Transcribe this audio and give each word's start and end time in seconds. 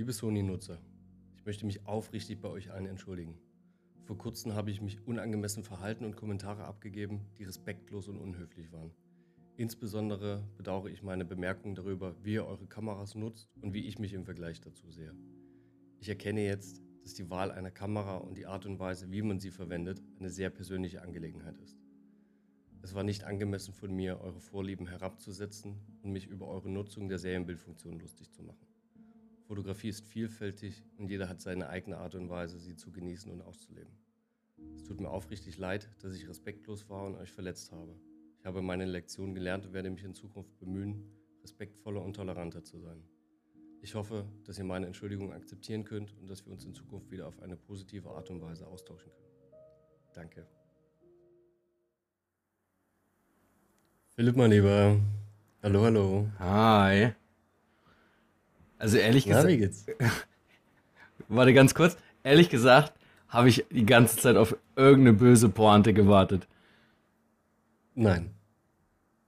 Liebe 0.00 0.14
Sony-Nutzer, 0.14 0.78
ich 1.36 1.44
möchte 1.44 1.66
mich 1.66 1.86
aufrichtig 1.86 2.40
bei 2.40 2.48
euch 2.48 2.70
allen 2.70 2.86
entschuldigen. 2.86 3.38
Vor 4.06 4.16
kurzem 4.16 4.54
habe 4.54 4.70
ich 4.70 4.80
mich 4.80 5.06
unangemessen 5.06 5.62
verhalten 5.62 6.06
und 6.06 6.16
Kommentare 6.16 6.64
abgegeben, 6.64 7.26
die 7.36 7.44
respektlos 7.44 8.08
und 8.08 8.16
unhöflich 8.16 8.72
waren. 8.72 8.94
Insbesondere 9.58 10.42
bedauere 10.56 10.86
ich 10.86 11.02
meine 11.02 11.26
Bemerkungen 11.26 11.74
darüber, 11.74 12.16
wie 12.24 12.32
ihr 12.32 12.46
eure 12.46 12.66
Kameras 12.66 13.14
nutzt 13.14 13.50
und 13.60 13.74
wie 13.74 13.86
ich 13.86 13.98
mich 13.98 14.14
im 14.14 14.24
Vergleich 14.24 14.62
dazu 14.62 14.90
sehe. 14.90 15.14
Ich 15.98 16.08
erkenne 16.08 16.46
jetzt, 16.46 16.80
dass 17.02 17.12
die 17.12 17.28
Wahl 17.28 17.50
einer 17.50 17.70
Kamera 17.70 18.16
und 18.16 18.38
die 18.38 18.46
Art 18.46 18.64
und 18.64 18.78
Weise, 18.78 19.10
wie 19.10 19.20
man 19.20 19.38
sie 19.38 19.50
verwendet, 19.50 20.02
eine 20.18 20.30
sehr 20.30 20.48
persönliche 20.48 21.02
Angelegenheit 21.02 21.58
ist. 21.58 21.78
Es 22.80 22.94
war 22.94 23.02
nicht 23.02 23.24
angemessen 23.24 23.74
von 23.74 23.94
mir, 23.94 24.18
eure 24.22 24.40
Vorlieben 24.40 24.86
herabzusetzen 24.86 25.78
und 26.00 26.12
mich 26.12 26.26
über 26.26 26.48
eure 26.48 26.70
Nutzung 26.70 27.10
der 27.10 27.18
Serienbildfunktion 27.18 28.00
lustig 28.00 28.32
zu 28.32 28.42
machen. 28.42 28.69
Fotografie 29.50 29.88
ist 29.88 30.04
vielfältig 30.04 30.84
und 30.96 31.10
jeder 31.10 31.28
hat 31.28 31.40
seine 31.40 31.68
eigene 31.70 31.98
Art 31.98 32.14
und 32.14 32.30
Weise, 32.30 32.60
sie 32.60 32.76
zu 32.76 32.92
genießen 32.92 33.32
und 33.32 33.42
auszuleben. 33.42 33.92
Es 34.76 34.84
tut 34.84 35.00
mir 35.00 35.10
aufrichtig 35.10 35.58
leid, 35.58 35.90
dass 35.98 36.14
ich 36.14 36.28
respektlos 36.28 36.88
war 36.88 37.04
und 37.04 37.16
euch 37.16 37.32
verletzt 37.32 37.72
habe. 37.72 37.96
Ich 38.38 38.46
habe 38.46 38.62
meine 38.62 38.84
Lektion 38.84 39.34
gelernt 39.34 39.66
und 39.66 39.72
werde 39.72 39.90
mich 39.90 40.04
in 40.04 40.14
Zukunft 40.14 40.56
bemühen, 40.60 41.02
respektvoller 41.42 42.00
und 42.00 42.14
toleranter 42.14 42.62
zu 42.62 42.78
sein. 42.78 43.02
Ich 43.82 43.96
hoffe, 43.96 44.24
dass 44.44 44.56
ihr 44.56 44.62
meine 44.62 44.86
Entschuldigung 44.86 45.32
akzeptieren 45.32 45.82
könnt 45.82 46.16
und 46.20 46.28
dass 46.30 46.46
wir 46.46 46.52
uns 46.52 46.64
in 46.64 46.72
Zukunft 46.72 47.10
wieder 47.10 47.26
auf 47.26 47.42
eine 47.42 47.56
positive 47.56 48.08
Art 48.08 48.30
und 48.30 48.40
Weise 48.40 48.68
austauschen 48.68 49.10
können. 49.10 49.34
Danke. 50.14 50.46
Philipp, 54.10 54.36
mein 54.36 54.52
Lieber. 54.52 55.00
Hallo, 55.60 55.82
hallo. 55.82 56.28
Hi. 56.38 57.14
Also 58.80 58.96
ehrlich 58.96 59.26
gesagt, 59.26 59.46
wie 59.46 59.58
geht's? 59.58 59.84
warte 61.28 61.52
ganz 61.52 61.74
kurz. 61.74 61.96
Ehrlich 62.24 62.48
gesagt, 62.48 62.94
habe 63.28 63.50
ich 63.50 63.66
die 63.70 63.84
ganze 63.84 64.16
Zeit 64.16 64.36
auf 64.36 64.56
irgendeine 64.74 65.12
böse 65.12 65.50
Pointe 65.50 65.92
gewartet. 65.92 66.48
Nein. 67.94 68.30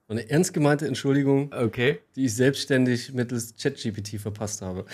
Eine 0.09 0.29
ernst 0.29 0.55
gemeinte 0.55 0.87
Entschuldigung, 0.87 1.53
Okay. 1.53 2.01
die 2.17 2.25
ich 2.25 2.35
selbstständig 2.35 3.13
mittels 3.13 3.55
ChatGPT 3.57 4.19
verpasst 4.19 4.63
habe. 4.63 4.87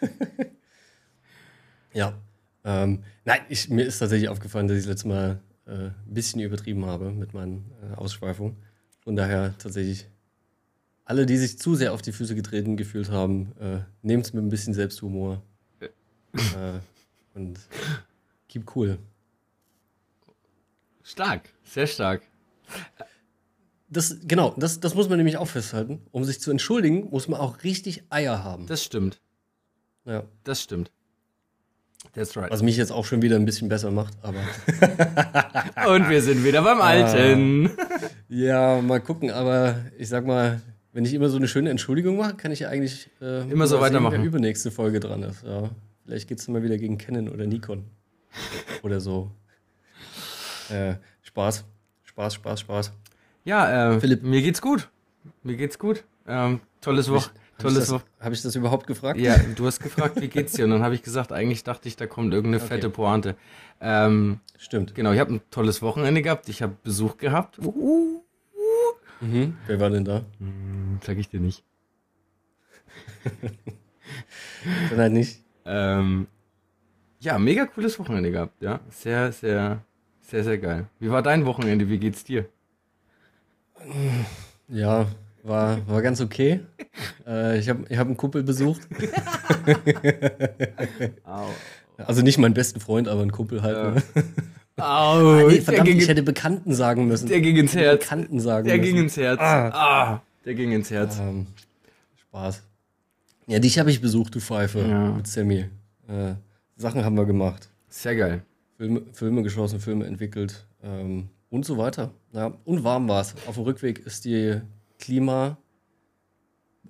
ja. 1.92 2.14
Ähm, 2.64 3.02
nein, 3.24 3.40
ich, 3.48 3.70
mir 3.70 3.84
ist 3.84 3.98
tatsächlich 3.98 4.28
aufgefallen, 4.28 4.68
dass 4.68 4.76
ich 4.76 4.84
das 4.84 4.90
letzte 4.90 5.08
Mal 5.08 5.40
äh, 5.66 5.72
ein 5.72 5.94
bisschen 6.06 6.40
übertrieben 6.40 6.86
habe 6.86 7.10
mit 7.10 7.34
meinen 7.34 7.72
äh, 7.82 7.96
Ausschweifungen. 7.96 8.56
Von 9.00 9.16
daher 9.16 9.54
tatsächlich 9.58 10.06
alle, 11.10 11.26
die 11.26 11.36
sich 11.36 11.58
zu 11.58 11.74
sehr 11.74 11.92
auf 11.92 12.02
die 12.02 12.12
Füße 12.12 12.36
getreten 12.36 12.76
gefühlt 12.76 13.10
haben, 13.10 13.50
äh, 13.58 13.80
nehmt 14.02 14.26
es 14.26 14.32
mit 14.32 14.44
ein 14.44 14.48
bisschen 14.48 14.74
Selbsthumor. 14.74 15.42
äh, 15.80 16.78
und 17.34 17.58
keep 18.48 18.76
cool. 18.76 18.96
Stark. 21.02 21.52
Sehr 21.64 21.88
stark. 21.88 22.22
Das, 23.88 24.18
genau, 24.22 24.54
das, 24.56 24.78
das 24.78 24.94
muss 24.94 25.08
man 25.08 25.18
nämlich 25.18 25.36
auch 25.36 25.48
festhalten. 25.48 26.00
Um 26.12 26.22
sich 26.22 26.40
zu 26.40 26.52
entschuldigen, 26.52 27.10
muss 27.10 27.26
man 27.26 27.40
auch 27.40 27.64
richtig 27.64 28.04
Eier 28.08 28.44
haben. 28.44 28.66
Das 28.66 28.84
stimmt. 28.84 29.20
ja. 30.04 30.22
Das 30.44 30.62
stimmt. 30.62 30.92
That's 32.14 32.36
right. 32.36 32.52
Was 32.52 32.62
mich 32.62 32.76
jetzt 32.76 32.92
auch 32.92 33.04
schon 33.04 33.20
wieder 33.20 33.34
ein 33.34 33.44
bisschen 33.44 33.68
besser 33.68 33.90
macht, 33.90 34.14
aber. 34.22 34.38
Und 35.92 36.08
wir 36.08 36.22
sind 36.22 36.44
wieder 36.44 36.62
beim 36.62 36.80
Alten. 36.80 37.70
ja, 38.28 38.80
mal 38.80 39.00
gucken, 39.00 39.30
aber 39.30 39.84
ich 39.98 40.08
sag 40.08 40.24
mal, 40.24 40.62
wenn 40.92 41.04
ich 41.04 41.14
immer 41.14 41.28
so 41.28 41.36
eine 41.36 41.48
schöne 41.48 41.70
Entschuldigung 41.70 42.16
mache, 42.16 42.34
kann 42.34 42.52
ich 42.52 42.60
ja 42.60 42.68
eigentlich 42.68 43.08
äh, 43.20 43.42
Immer 43.50 43.66
so 43.66 43.76
mal 43.76 43.84
sehen, 43.86 43.94
weitermachen. 43.94 44.18
Wer 44.18 44.24
übernächste 44.24 44.70
Folge 44.70 45.00
dran 45.00 45.22
ist. 45.22 45.42
Ja. 45.44 45.70
Vielleicht 46.04 46.28
geht 46.28 46.38
es 46.40 46.48
mal 46.48 46.62
wieder 46.62 46.76
gegen 46.78 46.98
Canon 46.98 47.28
oder 47.28 47.46
Nikon. 47.46 47.84
oder 48.82 49.00
so. 49.00 49.30
Äh, 50.70 50.94
Spaß. 51.22 51.64
Spaß, 52.04 52.34
Spaß, 52.34 52.60
Spaß. 52.60 52.92
Ja, 53.44 53.94
äh, 53.94 54.00
Philipp. 54.00 54.22
mir 54.22 54.42
geht's 54.42 54.60
gut. 54.60 54.88
Mir 55.42 55.56
geht's 55.56 55.78
gut. 55.78 56.04
Ähm, 56.26 56.60
tolles 56.80 57.10
Woche. 57.10 57.30
Habe 57.62 57.78
ich, 57.78 57.88
hab 58.20 58.32
ich 58.32 58.42
das 58.42 58.54
überhaupt 58.56 58.86
gefragt? 58.86 59.20
Ja, 59.20 59.36
du 59.38 59.66
hast 59.66 59.80
gefragt, 59.80 60.18
wie 60.20 60.28
geht's 60.28 60.52
dir? 60.54 60.64
Und 60.64 60.70
dann 60.70 60.82
habe 60.82 60.94
ich 60.94 61.02
gesagt, 61.02 61.30
eigentlich 61.30 61.62
dachte 61.62 61.88
ich, 61.88 61.96
da 61.96 62.06
kommt 62.06 62.32
irgendeine 62.32 62.62
Okay. 62.64 62.74
fette 62.74 62.88
Pointe. 62.90 63.36
Ähm, 63.82 64.40
Stimmt. 64.56 64.94
genau, 64.94 65.12
ich 65.12 65.20
habe 65.20 65.34
ein 65.34 65.40
tolles 65.50 65.82
Wochenende 65.82 66.22
gehabt. 66.22 66.48
Ich 66.48 66.62
habe 66.62 66.74
Besuch 66.82 67.18
gehabt. 67.18 67.58
Uh, 67.58 68.19
Mhm. 69.20 69.56
Wer 69.66 69.80
war 69.80 69.90
denn 69.90 70.04
da? 70.04 70.24
hm, 70.38 70.98
sag 71.02 71.18
ich 71.18 71.28
dir 71.28 71.40
nicht. 71.40 71.64
Dann 74.90 74.98
halt 74.98 75.12
nicht. 75.12 75.44
Ähm, 75.64 76.26
ja, 77.20 77.38
mega 77.38 77.66
cooles 77.66 77.98
Wochenende 77.98 78.30
gehabt. 78.30 78.62
Ja, 78.62 78.80
sehr, 78.88 79.30
sehr, 79.32 79.82
sehr, 80.20 80.44
sehr 80.44 80.58
geil. 80.58 80.86
Wie 80.98 81.10
war 81.10 81.22
dein 81.22 81.44
Wochenende? 81.44 81.88
Wie 81.88 81.98
geht's 81.98 82.24
dir? 82.24 82.46
Ja, 84.68 85.06
war, 85.42 85.86
war 85.88 86.02
ganz 86.02 86.20
okay. 86.20 86.60
äh, 87.26 87.58
ich 87.58 87.68
habe 87.68 87.84
ich 87.88 87.98
hab 87.98 88.06
einen 88.06 88.16
Kumpel 88.16 88.42
besucht. 88.42 88.88
Also 92.06 92.22
nicht 92.22 92.38
meinen 92.38 92.54
besten 92.54 92.80
Freund, 92.80 93.08
aber 93.08 93.20
einen 93.20 93.30
Kumpel 93.30 93.60
halt. 93.62 93.76
Ja. 93.76 93.90
Ne? 93.90 94.02
Au, 94.82 95.46
Nee, 95.48 95.60
verdammt, 95.60 95.86
ging, 95.88 95.98
ich 95.98 96.08
hätte 96.08 96.22
Bekannten 96.22 96.74
sagen 96.74 97.06
müssen. 97.08 97.28
der 97.28 97.40
ging 97.40 97.56
ins 97.56 97.74
Herz. 97.74 98.00
Bekannten 98.00 98.40
sagen 98.40 98.66
Der 98.68 98.76
müssen. 98.78 98.86
ging 98.94 99.02
ins 99.04 99.16
Herz. 99.16 99.40
Ah, 99.40 100.22
der 100.44 100.54
ging 100.54 100.72
ins 100.72 100.90
Herz. 100.90 101.18
Ähm, 101.18 101.46
Spaß. 102.16 102.62
Ja, 103.46 103.58
dich 103.58 103.78
habe 103.78 103.90
ich 103.90 104.00
besucht, 104.00 104.34
du 104.34 104.40
Pfeife. 104.40 104.80
Ja. 104.80 105.10
Mit 105.12 105.26
Sammy. 105.26 105.66
Äh, 106.08 106.34
Sachen 106.76 107.04
haben 107.04 107.16
wir 107.16 107.26
gemacht. 107.26 107.68
Sehr 107.88 108.14
geil. 108.16 108.42
Filme, 108.76 109.02
Filme 109.12 109.42
geschossen, 109.42 109.80
Filme 109.80 110.06
entwickelt 110.06 110.64
ähm, 110.82 111.28
und 111.50 111.64
so 111.66 111.76
weiter. 111.76 112.12
Ja, 112.32 112.52
und 112.64 112.84
warm 112.84 113.08
war 113.08 113.20
es. 113.20 113.34
Auf 113.46 113.56
dem 113.56 113.64
Rückweg 113.64 113.98
ist 114.06 114.24
die 114.24 114.60
Klima 114.98 115.56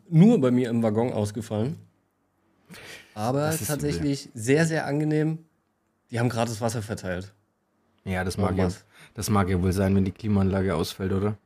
nur 0.09 0.41
bei 0.41 0.51
mir 0.51 0.69
im 0.71 0.83
Waggon 0.83 1.13
ausgefallen. 1.13 1.77
Aber 3.15 3.51
tatsächlich 3.67 4.29
sehr, 4.35 4.67
sehr 4.67 4.87
angenehm. 4.87 5.39
Die 6.11 6.19
haben 6.21 6.29
gratis 6.29 6.61
Wasser 6.61 6.83
verteilt. 6.83 7.33
Ja, 8.05 8.25
das 8.25 8.37
mag 8.39 8.57
ja, 8.57 8.69
das 9.15 9.31
mag 9.31 9.49
ja 9.49 9.61
wohl 9.63 9.73
sein, 9.73 9.95
wenn 9.95 10.05
die 10.05 10.13
Klimaanlage 10.13 10.75
ausfällt, 10.75 11.13
oder? 11.13 11.37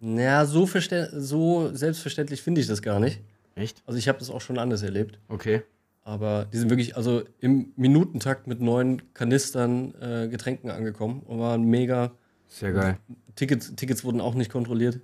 Naja, 0.00 0.44
so, 0.46 0.66
so 1.12 1.74
selbstverständlich 1.74 2.42
finde 2.42 2.60
ich 2.60 2.66
das 2.66 2.82
gar 2.82 3.00
nicht. 3.00 3.20
Echt? 3.54 3.82
Also 3.86 3.98
ich 3.98 4.08
habe 4.08 4.18
das 4.18 4.30
auch 4.30 4.40
schon 4.40 4.58
anders 4.58 4.82
erlebt. 4.82 5.18
Okay. 5.28 5.62
Aber 6.02 6.46
die 6.46 6.56
sind 6.56 6.70
wirklich, 6.70 6.96
also 6.96 7.22
im 7.40 7.72
Minutentakt 7.76 8.46
mit 8.46 8.60
neun 8.60 9.12
Kanistern 9.12 9.94
äh, 10.00 10.28
Getränken 10.28 10.70
angekommen 10.70 11.20
und 11.20 11.40
waren 11.40 11.64
mega. 11.64 12.12
Sehr 12.46 12.72
geil. 12.72 12.98
Tickets, 13.34 13.74
Tickets 13.74 14.04
wurden 14.04 14.20
auch 14.20 14.34
nicht 14.34 14.50
kontrolliert. 14.50 15.00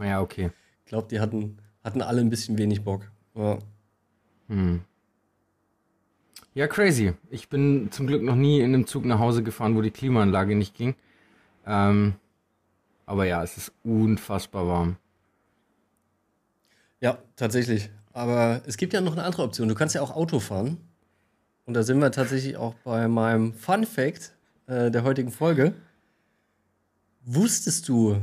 Ja, 0.00 0.20
okay. 0.20 0.50
Ich 0.84 0.90
glaube, 0.90 1.08
die 1.08 1.18
hatten, 1.18 1.58
hatten 1.82 2.00
alle 2.00 2.20
ein 2.20 2.30
bisschen 2.30 2.58
wenig 2.58 2.84
Bock. 2.84 3.10
Ja. 3.34 3.58
Hm. 4.46 4.82
Ja, 6.56 6.66
crazy. 6.66 7.12
Ich 7.28 7.50
bin 7.50 7.92
zum 7.92 8.06
Glück 8.06 8.22
noch 8.22 8.34
nie 8.34 8.60
in 8.60 8.72
einem 8.72 8.86
Zug 8.86 9.04
nach 9.04 9.18
Hause 9.18 9.42
gefahren, 9.42 9.76
wo 9.76 9.82
die 9.82 9.90
Klimaanlage 9.90 10.56
nicht 10.56 10.74
ging. 10.74 10.94
Ähm, 11.66 12.14
aber 13.04 13.26
ja, 13.26 13.42
es 13.42 13.58
ist 13.58 13.72
unfassbar 13.84 14.66
warm. 14.66 14.96
ja, 17.02 17.18
tatsächlich. 17.36 17.90
Aber 18.14 18.62
es 18.64 18.78
gibt 18.78 18.94
ja 18.94 19.02
noch 19.02 19.12
eine 19.12 19.24
andere 19.24 19.42
Option. 19.42 19.68
Du 19.68 19.74
kannst 19.74 19.94
ja 19.94 20.00
auch 20.00 20.16
Auto 20.16 20.40
fahren. 20.40 20.78
Und 21.66 21.74
da 21.74 21.82
sind 21.82 21.98
wir 21.98 22.10
tatsächlich 22.10 22.56
auch 22.56 22.72
bei 22.84 23.06
meinem 23.06 23.52
Fun 23.52 23.84
Fact 23.84 24.32
äh, 24.66 24.90
der 24.90 25.04
heutigen 25.04 25.32
Folge. 25.32 25.74
Wusstest 27.22 27.86
du, 27.86 28.16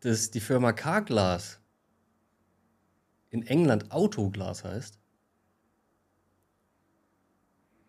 dass 0.00 0.32
die 0.32 0.40
Firma 0.40 0.72
Carglass 0.72 1.60
in 3.30 3.46
England 3.46 3.92
Autoglas 3.92 4.64
heißt? 4.64 4.98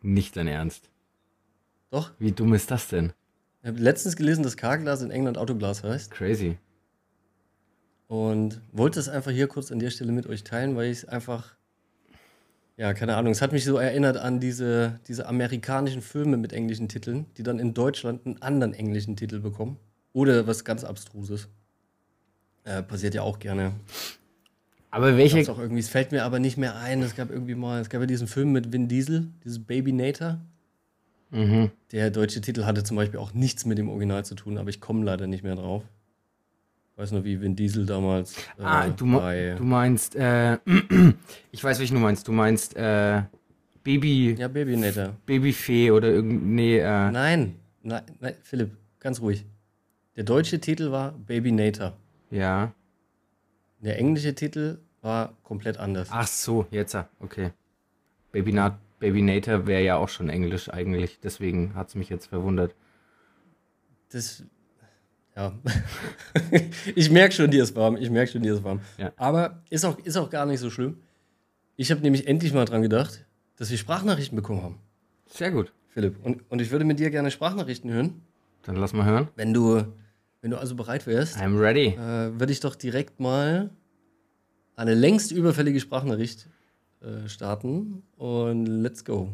Nicht 0.02 0.38
dein 0.38 0.48
Ernst. 0.48 0.90
Doch. 1.90 2.12
Wie 2.20 2.32
dumm 2.32 2.54
ist 2.54 2.72
das 2.72 2.88
denn? 2.88 3.14
Ich 3.62 3.68
habe 3.68 3.80
letztens 3.80 4.16
gelesen, 4.16 4.44
dass 4.44 4.56
Carglass 4.56 5.02
in 5.02 5.12
England 5.12 5.38
Autoglas 5.38 5.84
heißt. 5.84 6.12
Crazy. 6.12 6.58
Und 8.08 8.62
wollte 8.72 9.00
es 9.00 9.10
einfach 9.10 9.32
hier 9.32 9.48
kurz 9.48 9.72
an 9.72 9.80
der 9.80 9.90
Stelle 9.90 10.12
mit 10.12 10.26
euch 10.28 10.44
teilen, 10.44 10.76
weil 10.76 10.90
ich 10.90 11.00
es 11.00 11.06
einfach, 11.06 11.56
ja, 12.78 12.94
keine 12.94 13.16
Ahnung, 13.16 13.34
es 13.34 13.42
hat 13.42 13.52
mich 13.52 13.66
so 13.66 13.78
erinnert 13.78 14.18
an 14.18 14.40
diese, 14.40 15.00
diese 15.08 15.28
amerikanischen 15.28 16.02
Filme 16.02 16.38
mit 16.38 16.54
englischen 16.54 16.88
Titeln, 16.88 17.26
die 17.38 17.44
dann 17.44 17.60
in 17.60 17.74
Deutschland 17.74 18.26
einen 18.26 18.42
anderen 18.42 18.74
englischen 18.74 19.16
Titel 19.16 19.40
bekommen. 19.40 19.78
Oder 20.14 20.48
was 20.48 20.64
ganz 20.64 20.84
Abstruses. 20.84 21.50
Äh, 22.64 22.82
passiert 22.82 23.14
ja 23.14 23.22
auch 23.22 23.40
gerne. 23.40 23.74
Aber 24.92 25.18
welche. 25.18 25.40
auch 25.52 25.60
irgendwie, 25.60 25.80
es 25.80 25.90
fällt 25.90 26.12
mir 26.12 26.24
aber 26.24 26.40
nicht 26.40 26.58
mehr 26.58 26.76
ein. 26.76 27.02
Es 27.02 27.16
gab 27.16 27.30
irgendwie 27.30 27.56
mal, 27.56 27.82
es 27.82 27.90
gab 27.90 28.02
ja 28.02 28.08
diesen 28.08 28.28
Film 28.28 28.52
mit 28.52 28.74
Vin 28.74 28.88
Diesel, 28.88 29.28
dieses 29.44 29.64
Baby 29.64 29.92
Nator. 29.92 30.40
Mhm. 31.32 31.70
Der 31.92 32.10
deutsche 32.10 32.42
Titel 32.42 32.66
hatte 32.66 32.84
zum 32.84 32.98
Beispiel 32.98 33.20
auch 33.20 33.34
nichts 33.34 33.66
mit 33.66 33.78
dem 33.78 33.90
Original 33.90 34.26
zu 34.26 34.34
tun, 34.34 34.58
aber 34.58 34.70
ich 34.70 34.82
komme 34.82 35.06
leider 35.06 35.28
nicht 35.28 35.44
mehr 35.44 35.56
drauf. 35.56 35.84
weiß 36.96 37.12
nur, 37.12 37.24
wie 37.24 37.40
Vin 37.40 37.56
Diesel 37.56 37.86
damals. 37.86 38.36
Äh, 38.58 38.64
ah, 38.64 38.88
du, 38.90 39.06
du 39.06 39.64
meinst, 39.64 40.16
äh, 40.16 40.58
ich 41.52 41.64
weiß, 41.64 41.80
welchen 41.80 41.96
du 41.96 42.00
meinst. 42.00 42.28
Du 42.28 42.32
meinst, 42.32 42.76
äh, 42.76 43.22
Baby. 43.84 44.36
Ja, 44.38 44.48
Babynator. 44.48 45.16
Babyfee 45.26 45.92
oder 45.92 46.10
irgendwie. 46.10 46.46
Nee, 46.46 46.80
äh. 46.80 47.12
Nein, 47.12 47.56
nein, 47.82 48.04
nein, 48.20 48.36
Philipp, 48.44 48.72
ganz 49.00 49.22
ruhig. 49.22 49.46
Der 50.16 50.24
deutsche 50.24 50.60
Titel 50.60 50.92
war 50.92 51.14
Babynator. 51.14 51.94
Ja. 52.30 52.74
Der 53.80 53.98
englische 53.98 54.36
Titel 54.36 54.80
war 55.02 55.38
komplett 55.44 55.78
anders. 55.78 56.10
Ach 56.12 56.28
so, 56.28 56.66
jetzt, 56.72 56.98
okay. 57.20 57.52
Baby, 58.32 58.60
Baby 59.00 59.22
Nater 59.22 59.66
wäre 59.66 59.84
ja 59.84 59.96
auch 59.96 60.10
schon 60.10 60.30
Englisch 60.30 60.70
eigentlich, 60.70 61.20
deswegen 61.22 61.74
hat 61.76 61.90
es 61.90 61.96
mich 61.96 62.10
jetzt 62.10 62.28
verwundert. 62.28 62.76
Das, 64.12 64.44
ja. 65.36 65.54
ich 66.96 67.10
merke 67.10 67.34
schon, 67.34 67.50
dir 67.50 67.64
ist 67.64 67.76
warm. 67.76 67.96
Ich 67.98 68.10
merke 68.10 68.32
schon, 68.32 68.44
dir 68.44 68.56
ist 68.56 68.64
warm. 68.64 68.82
Ja. 68.98 69.14
Aber 69.16 69.64
ist 69.70 69.86
auch, 69.86 69.98
ist 70.00 70.18
auch 70.18 70.30
gar 70.30 70.46
nicht 70.46 70.60
so 70.60 70.70
schlimm. 70.70 70.98
Ich 71.76 71.92
habe 71.92 72.02
nämlich 72.02 72.28
endlich 72.28 72.54
mal 72.54 72.66
dran 72.66 72.82
gedacht, 72.82 73.26
dass 73.56 73.70
wir 73.70 73.78
Sprachnachrichten 73.78 74.36
bekommen 74.36 74.64
haben. 74.64 74.80
Sehr 75.28 75.52
gut. 75.52 75.72
Philipp. 75.90 76.18
Und, 76.24 76.44
und 76.52 76.62
ich 76.62 76.72
würde 76.72 76.86
mit 76.86 77.00
dir 77.00 77.10
gerne 77.10 77.32
Sprachnachrichten 77.32 77.92
hören. 77.92 78.22
Dann 78.64 78.76
lass 78.76 78.94
mal 78.94 79.06
hören. 79.06 79.30
Wenn 79.36 79.54
du, 79.54 79.86
wenn 80.42 80.52
du 80.52 80.58
also 80.58 80.76
bereit 80.76 81.08
wärst. 81.08 81.38
I'm 81.38 81.60
ready. 81.60 81.88
Äh, 81.88 82.40
würde 82.40 82.52
ich 82.52 82.60
doch 82.60 82.76
direkt 82.76 83.20
mal 83.20 83.70
eine 84.76 84.94
längst 84.94 85.32
überfällige 85.32 85.80
Sprachnachricht 85.80 86.48
äh, 87.02 87.28
starten. 87.28 88.04
Und 88.18 88.66
let's 88.66 89.04
go. 89.04 89.30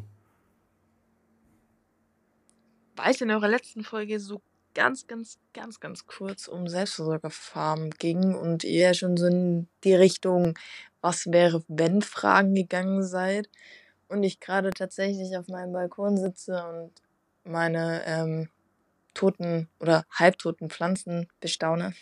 Weil 2.95 3.11
es 3.11 3.21
in 3.21 3.29
eurer 3.29 3.47
letzten 3.47 3.83
Folge 3.83 4.19
so 4.19 4.41
ganz, 4.73 5.07
ganz, 5.07 5.37
ganz, 5.53 5.79
ganz 5.79 6.05
kurz 6.05 6.47
um 6.47 6.67
Selbstversorgerfarmen 6.67 7.91
ging 7.91 8.35
und 8.35 8.63
ihr 8.63 8.93
schon 8.93 9.17
so 9.17 9.27
in 9.27 9.67
die 9.83 9.93
Richtung, 9.93 10.57
was 11.01 11.27
wäre, 11.27 11.63
wenn 11.67 12.01
Fragen 12.01 12.55
gegangen 12.55 13.03
seid 13.03 13.49
und 14.07 14.23
ich 14.23 14.39
gerade 14.39 14.71
tatsächlich 14.71 15.37
auf 15.37 15.47
meinem 15.47 15.73
Balkon 15.73 16.17
sitze 16.17 16.63
und 16.65 16.91
meine 17.43 18.01
ähm, 18.05 18.49
toten 19.15 19.67
oder 19.79 20.05
halbtoten 20.11 20.69
Pflanzen 20.69 21.27
bestaune. 21.39 21.93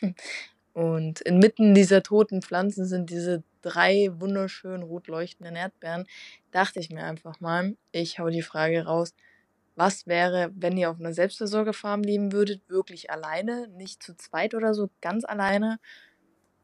Und 0.74 1.22
inmitten 1.22 1.76
dieser 1.76 2.02
toten 2.02 2.42
Pflanzen 2.42 2.86
sind 2.86 3.12
diese 3.12 3.44
drei 3.62 4.10
wunderschön 4.14 4.82
rot 4.82 5.08
leuchtenden 5.08 5.56
Erdbeeren. 5.56 6.08
Dachte 6.52 6.80
ich 6.80 6.90
mir 6.90 7.04
einfach 7.04 7.40
mal, 7.40 7.78
ich 7.92 8.20
hau 8.20 8.30
die 8.30 8.42
Frage 8.42 8.86
raus, 8.86 9.14
was 9.76 10.08
wäre, 10.08 10.52
wenn 10.56 10.78
ihr 10.78 10.90
auf 10.90 11.00
einer 11.00 11.14
Selbstversorgerfarm 11.14 12.02
leben 12.02 12.32
würdet, 12.32 12.68
wirklich 12.70 13.12
alleine, 13.12 13.68
nicht 13.70 14.04
zu 14.04 14.16
zweit 14.16 14.56
oder 14.56 14.74
so, 14.74 14.90
ganz 15.02 15.26
alleine, 15.26 15.80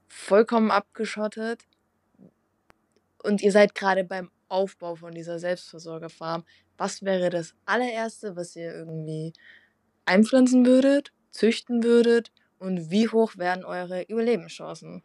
vollkommen 0.08 0.72
abgeschottet 0.72 1.64
und 3.24 3.42
ihr 3.42 3.52
seid 3.52 3.76
gerade 3.76 4.04
beim 4.04 4.32
Aufbau 4.48 4.96
von 4.96 5.12
dieser 5.12 5.40
Selbstversorgerfarm, 5.40 6.44
was 6.78 7.04
wäre 7.04 7.30
das 7.30 7.54
allererste, 7.66 8.36
was 8.36 8.56
ihr 8.56 8.74
irgendwie 8.74 9.34
einpflanzen 10.10 10.66
würdet, 10.66 11.12
züchten 11.32 11.84
würdet 11.84 12.32
und 12.58 12.90
wie 12.92 13.08
hoch 13.08 13.38
wären 13.38 13.64
eure 13.64 14.04
Überlebenschancen? 14.04 15.02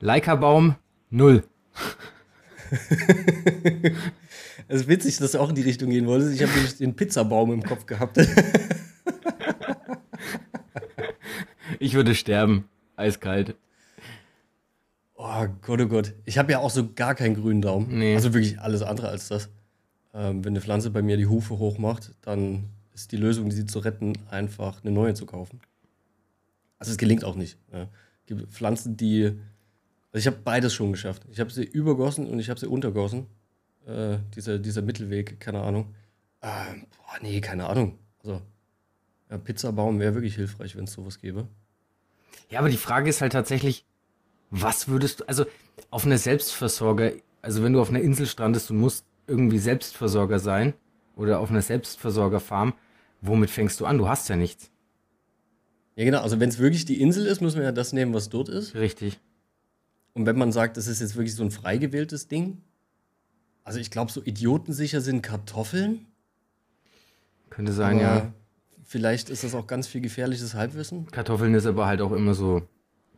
Leica-Baum, 0.00 0.76
null. 1.10 1.44
Es 4.72 4.82
ist 4.82 4.88
witzig, 4.88 5.18
dass 5.18 5.32
du 5.32 5.40
auch 5.40 5.48
in 5.48 5.56
die 5.56 5.62
Richtung 5.62 5.90
gehen 5.90 6.06
wolltest. 6.06 6.32
Ich 6.32 6.42
habe 6.42 6.52
nämlich 6.52 6.76
den 6.76 6.94
Pizzabaum 6.94 7.52
im 7.52 7.64
Kopf 7.64 7.86
gehabt. 7.86 8.18
ich 11.80 11.94
würde 11.94 12.14
sterben. 12.14 12.68
Eiskalt. 12.94 13.56
Oh 15.16 15.46
Gott, 15.62 15.80
oh 15.80 15.88
Gott. 15.88 16.14
Ich 16.24 16.38
habe 16.38 16.52
ja 16.52 16.60
auch 16.60 16.70
so 16.70 16.92
gar 16.92 17.16
keinen 17.16 17.34
grünen 17.34 17.62
Daumen. 17.62 17.98
Nee. 17.98 18.14
Also 18.14 18.32
wirklich 18.32 18.60
alles 18.60 18.82
andere 18.82 19.08
als 19.08 19.26
das. 19.26 19.48
Ähm, 20.14 20.44
wenn 20.44 20.52
eine 20.52 20.60
Pflanze 20.60 20.90
bei 20.90 21.02
mir 21.02 21.16
die 21.16 21.26
Hufe 21.26 21.58
hoch 21.58 21.78
macht, 21.78 22.12
dann 22.22 22.68
ist 23.00 23.12
die 23.12 23.16
Lösung, 23.16 23.50
sie 23.50 23.66
zu 23.66 23.78
retten, 23.80 24.14
einfach 24.30 24.82
eine 24.82 24.92
neue 24.92 25.14
zu 25.14 25.26
kaufen. 25.26 25.60
Also 26.78 26.92
es 26.92 26.98
gelingt 26.98 27.24
auch 27.24 27.34
nicht. 27.34 27.58
Ja. 27.72 27.82
Es 27.82 28.26
gibt 28.26 28.52
Pflanzen, 28.52 28.96
die. 28.96 29.38
Also 30.12 30.22
ich 30.22 30.26
habe 30.26 30.38
beides 30.42 30.74
schon 30.74 30.92
geschafft. 30.92 31.24
Ich 31.30 31.40
habe 31.40 31.50
sie 31.50 31.64
übergossen 31.64 32.26
und 32.26 32.38
ich 32.38 32.50
habe 32.50 32.58
sie 32.58 32.66
untergossen. 32.66 33.26
Äh, 33.86 34.18
dieser, 34.34 34.58
dieser 34.58 34.82
Mittelweg, 34.82 35.40
keine 35.40 35.62
Ahnung. 35.62 35.94
Äh, 36.40 36.48
boah, 36.96 37.18
nee, 37.22 37.40
keine 37.40 37.68
Ahnung. 37.68 37.98
Also, 38.22 38.42
ja, 39.30 39.38
Pizzabaum 39.38 40.00
wäre 40.00 40.14
wirklich 40.14 40.34
hilfreich, 40.34 40.76
wenn 40.76 40.84
es 40.84 40.92
sowas 40.92 41.20
gäbe. 41.20 41.46
Ja, 42.50 42.58
aber 42.58 42.68
die 42.68 42.76
Frage 42.76 43.08
ist 43.08 43.20
halt 43.20 43.32
tatsächlich, 43.32 43.84
was 44.50 44.88
würdest 44.88 45.20
du, 45.20 45.28
also 45.28 45.46
auf 45.90 46.04
einer 46.04 46.18
Selbstversorger, 46.18 47.12
also 47.40 47.62
wenn 47.62 47.72
du 47.72 47.80
auf 47.80 47.90
einer 47.90 48.00
Insel 48.00 48.26
strandest 48.26 48.70
und 48.70 48.78
musst 48.78 49.06
irgendwie 49.26 49.58
Selbstversorger 49.58 50.40
sein 50.40 50.74
oder 51.14 51.38
auf 51.38 51.50
einer 51.50 51.62
Selbstversorgerfarm, 51.62 52.74
womit 53.20 53.50
fängst 53.50 53.80
du 53.80 53.86
an? 53.86 53.98
Du 53.98 54.08
hast 54.08 54.28
ja 54.28 54.36
nichts. 54.36 54.70
Ja, 55.96 56.04
genau. 56.04 56.20
Also, 56.20 56.40
wenn 56.40 56.48
es 56.48 56.58
wirklich 56.58 56.84
die 56.84 57.00
Insel 57.00 57.26
ist, 57.26 57.40
müssen 57.40 57.58
wir 57.58 57.64
ja 57.64 57.72
das 57.72 57.92
nehmen, 57.92 58.14
was 58.14 58.28
dort 58.28 58.48
ist. 58.48 58.74
Richtig. 58.74 59.20
Und 60.12 60.26
wenn 60.26 60.38
man 60.38 60.52
sagt, 60.52 60.76
das 60.76 60.86
ist 60.86 61.00
jetzt 61.00 61.16
wirklich 61.16 61.34
so 61.34 61.42
ein 61.42 61.50
frei 61.50 61.76
gewähltes 61.78 62.28
Ding, 62.28 62.62
also 63.64 63.78
ich 63.78 63.90
glaube, 63.90 64.10
so 64.10 64.22
idiotensicher 64.24 65.00
sind 65.00 65.22
Kartoffeln. 65.22 66.06
Könnte 67.50 67.72
sein, 67.72 67.96
aber 67.96 68.02
ja. 68.02 68.32
Vielleicht 68.84 69.30
ist 69.30 69.44
das 69.44 69.54
auch 69.54 69.68
ganz 69.68 69.86
viel 69.86 70.00
gefährliches 70.00 70.54
Halbwissen. 70.54 71.06
Kartoffeln 71.12 71.54
ist 71.54 71.66
aber 71.66 71.86
halt 71.86 72.00
auch 72.00 72.10
immer 72.10 72.34
so 72.34 72.62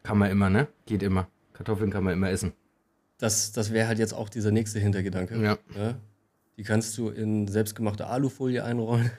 kann 0.02 0.18
man 0.18 0.30
immer, 0.30 0.50
ne? 0.50 0.68
Geht 0.86 1.02
immer. 1.02 1.28
Kartoffeln 1.52 1.90
kann 1.90 2.04
man 2.04 2.14
immer 2.14 2.30
essen. 2.30 2.52
Das, 3.18 3.52
das 3.52 3.72
wäre 3.72 3.86
halt 3.86 3.98
jetzt 3.98 4.14
auch 4.14 4.28
dieser 4.28 4.50
nächste 4.50 4.80
Hintergedanke. 4.80 5.40
Ja. 5.40 5.58
ja? 5.76 5.94
Die 6.56 6.64
kannst 6.64 6.98
du 6.98 7.08
in 7.08 7.46
selbstgemachte 7.46 8.06
Alufolie 8.06 8.64
einrollen. 8.64 9.10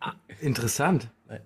Ah, 0.00 0.14
interessant. 0.40 1.10
Nein. 1.26 1.40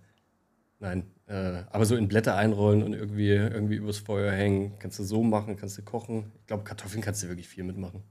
Nein. 0.81 1.11
Äh, 1.27 1.65
aber 1.71 1.85
so 1.85 1.97
in 1.97 2.09
Blätter 2.09 2.37
einrollen 2.37 2.83
und 2.83 2.95
irgendwie, 2.95 3.29
irgendwie 3.29 3.77
übers 3.77 3.99
Feuer 3.99 4.33
hängen. 4.33 4.79
Kannst 4.79 4.99
du 4.99 5.05
so 5.05 5.23
machen, 5.23 5.57
kannst 5.57 5.77
du 5.79 5.83
kochen. 5.83 6.33
Ich 6.41 6.47
glaube, 6.47 6.65
Kartoffeln 6.65 7.03
kannst 7.03 7.23
du 7.23 7.29
wirklich 7.29 7.49
viel 7.49 7.65
mitmachen. 7.65 8.03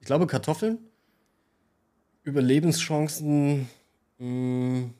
Ich 0.00 0.06
glaube, 0.06 0.26
Kartoffeln, 0.26 0.78
Überlebenschancen 2.24 3.68
mh, 4.18 4.26
hm, 4.26 4.94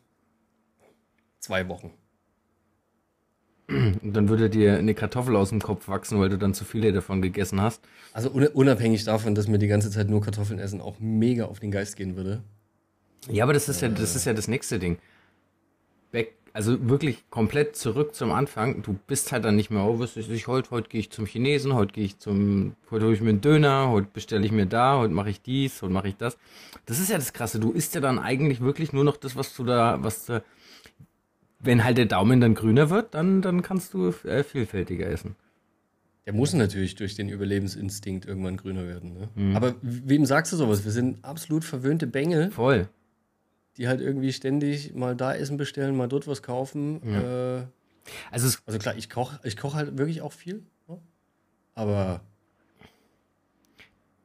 zwei 1.40 1.68
Wochen. 1.68 1.92
Und 3.68 4.12
dann 4.12 4.28
würde 4.28 4.50
dir 4.50 4.76
eine 4.76 4.94
Kartoffel 4.94 5.36
aus 5.36 5.50
dem 5.50 5.60
Kopf 5.60 5.88
wachsen, 5.88 6.20
weil 6.20 6.28
du 6.28 6.36
dann 6.36 6.52
zu 6.52 6.64
viele 6.64 6.92
davon 6.92 7.22
gegessen 7.22 7.60
hast. 7.60 7.80
Also 8.12 8.30
unabhängig 8.30 9.04
davon, 9.04 9.34
dass 9.34 9.48
mir 9.48 9.58
die 9.58 9.68
ganze 9.68 9.90
Zeit 9.90 10.08
nur 10.08 10.20
Kartoffeln 10.20 10.58
essen 10.58 10.80
auch 10.80 10.98
mega 11.00 11.46
auf 11.46 11.60
den 11.60 11.70
Geist 11.70 11.96
gehen 11.96 12.16
würde. 12.16 12.42
Ja, 13.28 13.44
aber 13.44 13.52
das 13.52 13.68
ist 13.68 13.80
ja, 13.82 13.88
das 13.88 14.16
ist 14.16 14.24
ja 14.24 14.32
das 14.32 14.48
nächste 14.48 14.78
Ding. 14.78 14.98
Weg, 16.10 16.34
also 16.52 16.88
wirklich 16.88 17.24
komplett 17.30 17.76
zurück 17.76 18.14
zum 18.14 18.32
Anfang. 18.32 18.82
Du 18.82 18.98
bist 19.06 19.32
halt 19.32 19.44
dann 19.44 19.56
nicht 19.56 19.70
mehr, 19.70 19.84
oh, 19.84 19.98
was 19.98 20.16
ist 20.16 20.28
ich 20.28 20.46
heute? 20.48 20.70
Heute 20.70 20.88
gehe 20.88 21.00
ich 21.00 21.10
zum 21.10 21.26
Chinesen, 21.26 21.74
heute 21.74 21.92
gehe 21.92 22.04
ich 22.04 22.18
zum, 22.18 22.74
heute 22.90 23.04
hole 23.04 23.14
ich 23.14 23.20
mir 23.20 23.30
einen 23.30 23.40
Döner, 23.40 23.88
heute 23.90 24.08
bestelle 24.12 24.44
ich 24.44 24.52
mir 24.52 24.66
da, 24.66 24.98
heute 24.98 25.14
mache 25.14 25.30
ich 25.30 25.40
dies, 25.40 25.80
heute 25.82 25.92
mache 25.92 26.08
ich 26.08 26.16
das. 26.16 26.36
Das 26.86 26.98
ist 26.98 27.10
ja 27.10 27.16
das 27.16 27.32
Krasse. 27.32 27.60
Du 27.60 27.70
isst 27.70 27.94
ja 27.94 28.00
dann 28.00 28.18
eigentlich 28.18 28.60
wirklich 28.60 28.92
nur 28.92 29.04
noch 29.04 29.16
das, 29.16 29.36
was 29.36 29.54
du 29.54 29.64
da, 29.64 30.02
was 30.02 30.26
du 30.26 30.42
wenn 31.62 31.84
halt 31.84 31.96
der 31.96 32.06
Daumen 32.06 32.40
dann 32.40 32.54
grüner 32.54 32.90
wird, 32.90 33.14
dann, 33.14 33.40
dann 33.40 33.62
kannst 33.62 33.94
du 33.94 34.12
äh, 34.24 34.42
vielfältiger 34.42 35.06
essen. 35.06 35.36
Der 36.26 36.32
muss 36.32 36.52
natürlich 36.52 36.94
durch 36.94 37.14
den 37.14 37.28
Überlebensinstinkt 37.28 38.26
irgendwann 38.26 38.56
grüner 38.56 38.86
werden. 38.86 39.14
Ne? 39.14 39.28
Mhm. 39.34 39.56
Aber 39.56 39.74
wem 39.80 40.24
sagst 40.24 40.52
du 40.52 40.56
sowas? 40.56 40.84
Wir 40.84 40.92
sind 40.92 41.24
absolut 41.24 41.64
verwöhnte 41.64 42.06
Bengel. 42.06 42.50
Voll. 42.50 42.88
Die 43.76 43.88
halt 43.88 44.00
irgendwie 44.00 44.32
ständig 44.32 44.94
mal 44.94 45.16
da 45.16 45.34
Essen 45.34 45.56
bestellen, 45.56 45.96
mal 45.96 46.08
dort 46.08 46.26
was 46.26 46.42
kaufen. 46.42 47.00
Ja. 47.04 47.60
Äh, 47.60 47.64
also, 48.30 48.58
also 48.66 48.78
klar, 48.78 48.96
ich 48.96 49.08
koche 49.08 49.40
ich 49.44 49.56
koch 49.56 49.74
halt 49.74 49.96
wirklich 49.96 50.20
auch 50.22 50.32
viel. 50.32 50.62
Ne? 50.88 50.98
Aber 51.74 52.20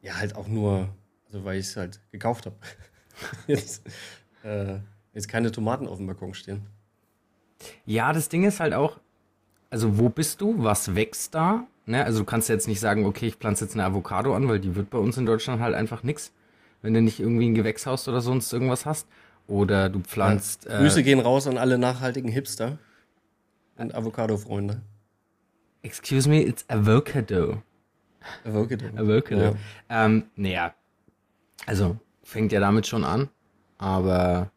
ja, 0.02 0.18
halt 0.18 0.36
auch 0.36 0.48
nur, 0.48 0.90
also 1.28 1.44
weil 1.44 1.60
ich 1.60 1.68
es 1.68 1.78
halt 1.78 2.00
gekauft 2.12 2.46
habe. 2.46 2.56
jetzt, 3.48 3.84
äh, 4.44 4.78
jetzt 5.14 5.28
keine 5.28 5.52
Tomaten 5.52 5.88
auf 5.88 5.98
dem 5.98 6.08
Balkon 6.08 6.34
stehen. 6.34 6.66
Ja, 7.86 8.14
das 8.14 8.30
Ding 8.30 8.44
ist 8.44 8.60
halt 8.60 8.74
auch, 8.74 9.00
also 9.70 9.98
wo 9.98 10.10
bist 10.10 10.42
du? 10.42 10.64
Was 10.64 10.96
wächst 10.96 11.36
da? 11.36 11.66
Ne? 11.86 12.04
Also 12.04 12.20
du 12.20 12.26
kannst 12.26 12.50
jetzt 12.50 12.68
nicht 12.68 12.80
sagen, 12.80 13.06
okay, 13.06 13.28
ich 13.28 13.36
pflanze 13.36 13.66
jetzt 13.66 13.74
eine 13.74 13.86
Avocado 13.86 14.36
an, 14.36 14.48
weil 14.48 14.60
die 14.60 14.76
wird 14.76 14.90
bei 14.90 14.98
uns 14.98 15.18
in 15.18 15.26
Deutschland 15.26 15.62
halt 15.62 15.76
einfach 15.76 16.04
nichts, 16.04 16.32
wenn 16.82 16.94
du 16.94 17.02
nicht 17.02 17.20
irgendwie 17.20 17.50
ein 17.50 17.56
Gewächshaus 17.56 18.08
oder 18.08 18.22
sonst 18.22 18.52
irgendwas 18.54 18.86
hast. 18.86 19.08
Oder 19.48 19.90
du 19.90 20.02
pflanzt. 20.02 20.66
Ja. 20.66 20.80
Grüße 20.80 21.00
äh, 21.00 21.04
gehen 21.04 21.20
raus 21.20 21.48
an 21.48 21.58
alle 21.58 21.78
nachhaltigen 21.78 22.30
Hipster 22.30 22.78
und 23.78 23.96
Avocado-Freunde. 23.96 24.82
Excuse 25.84 26.28
me, 26.28 26.42
it's 26.42 26.66
Avocado. 26.68 27.64
Avocado. 28.44 28.86
Avocado. 28.98 29.42
Ja. 29.90 30.06
Ähm, 30.06 30.26
naja, 30.36 30.74
also 31.66 31.98
fängt 32.24 32.52
ja 32.52 32.60
damit 32.60 32.88
schon 32.88 33.04
an, 33.04 33.30
aber 33.78 34.52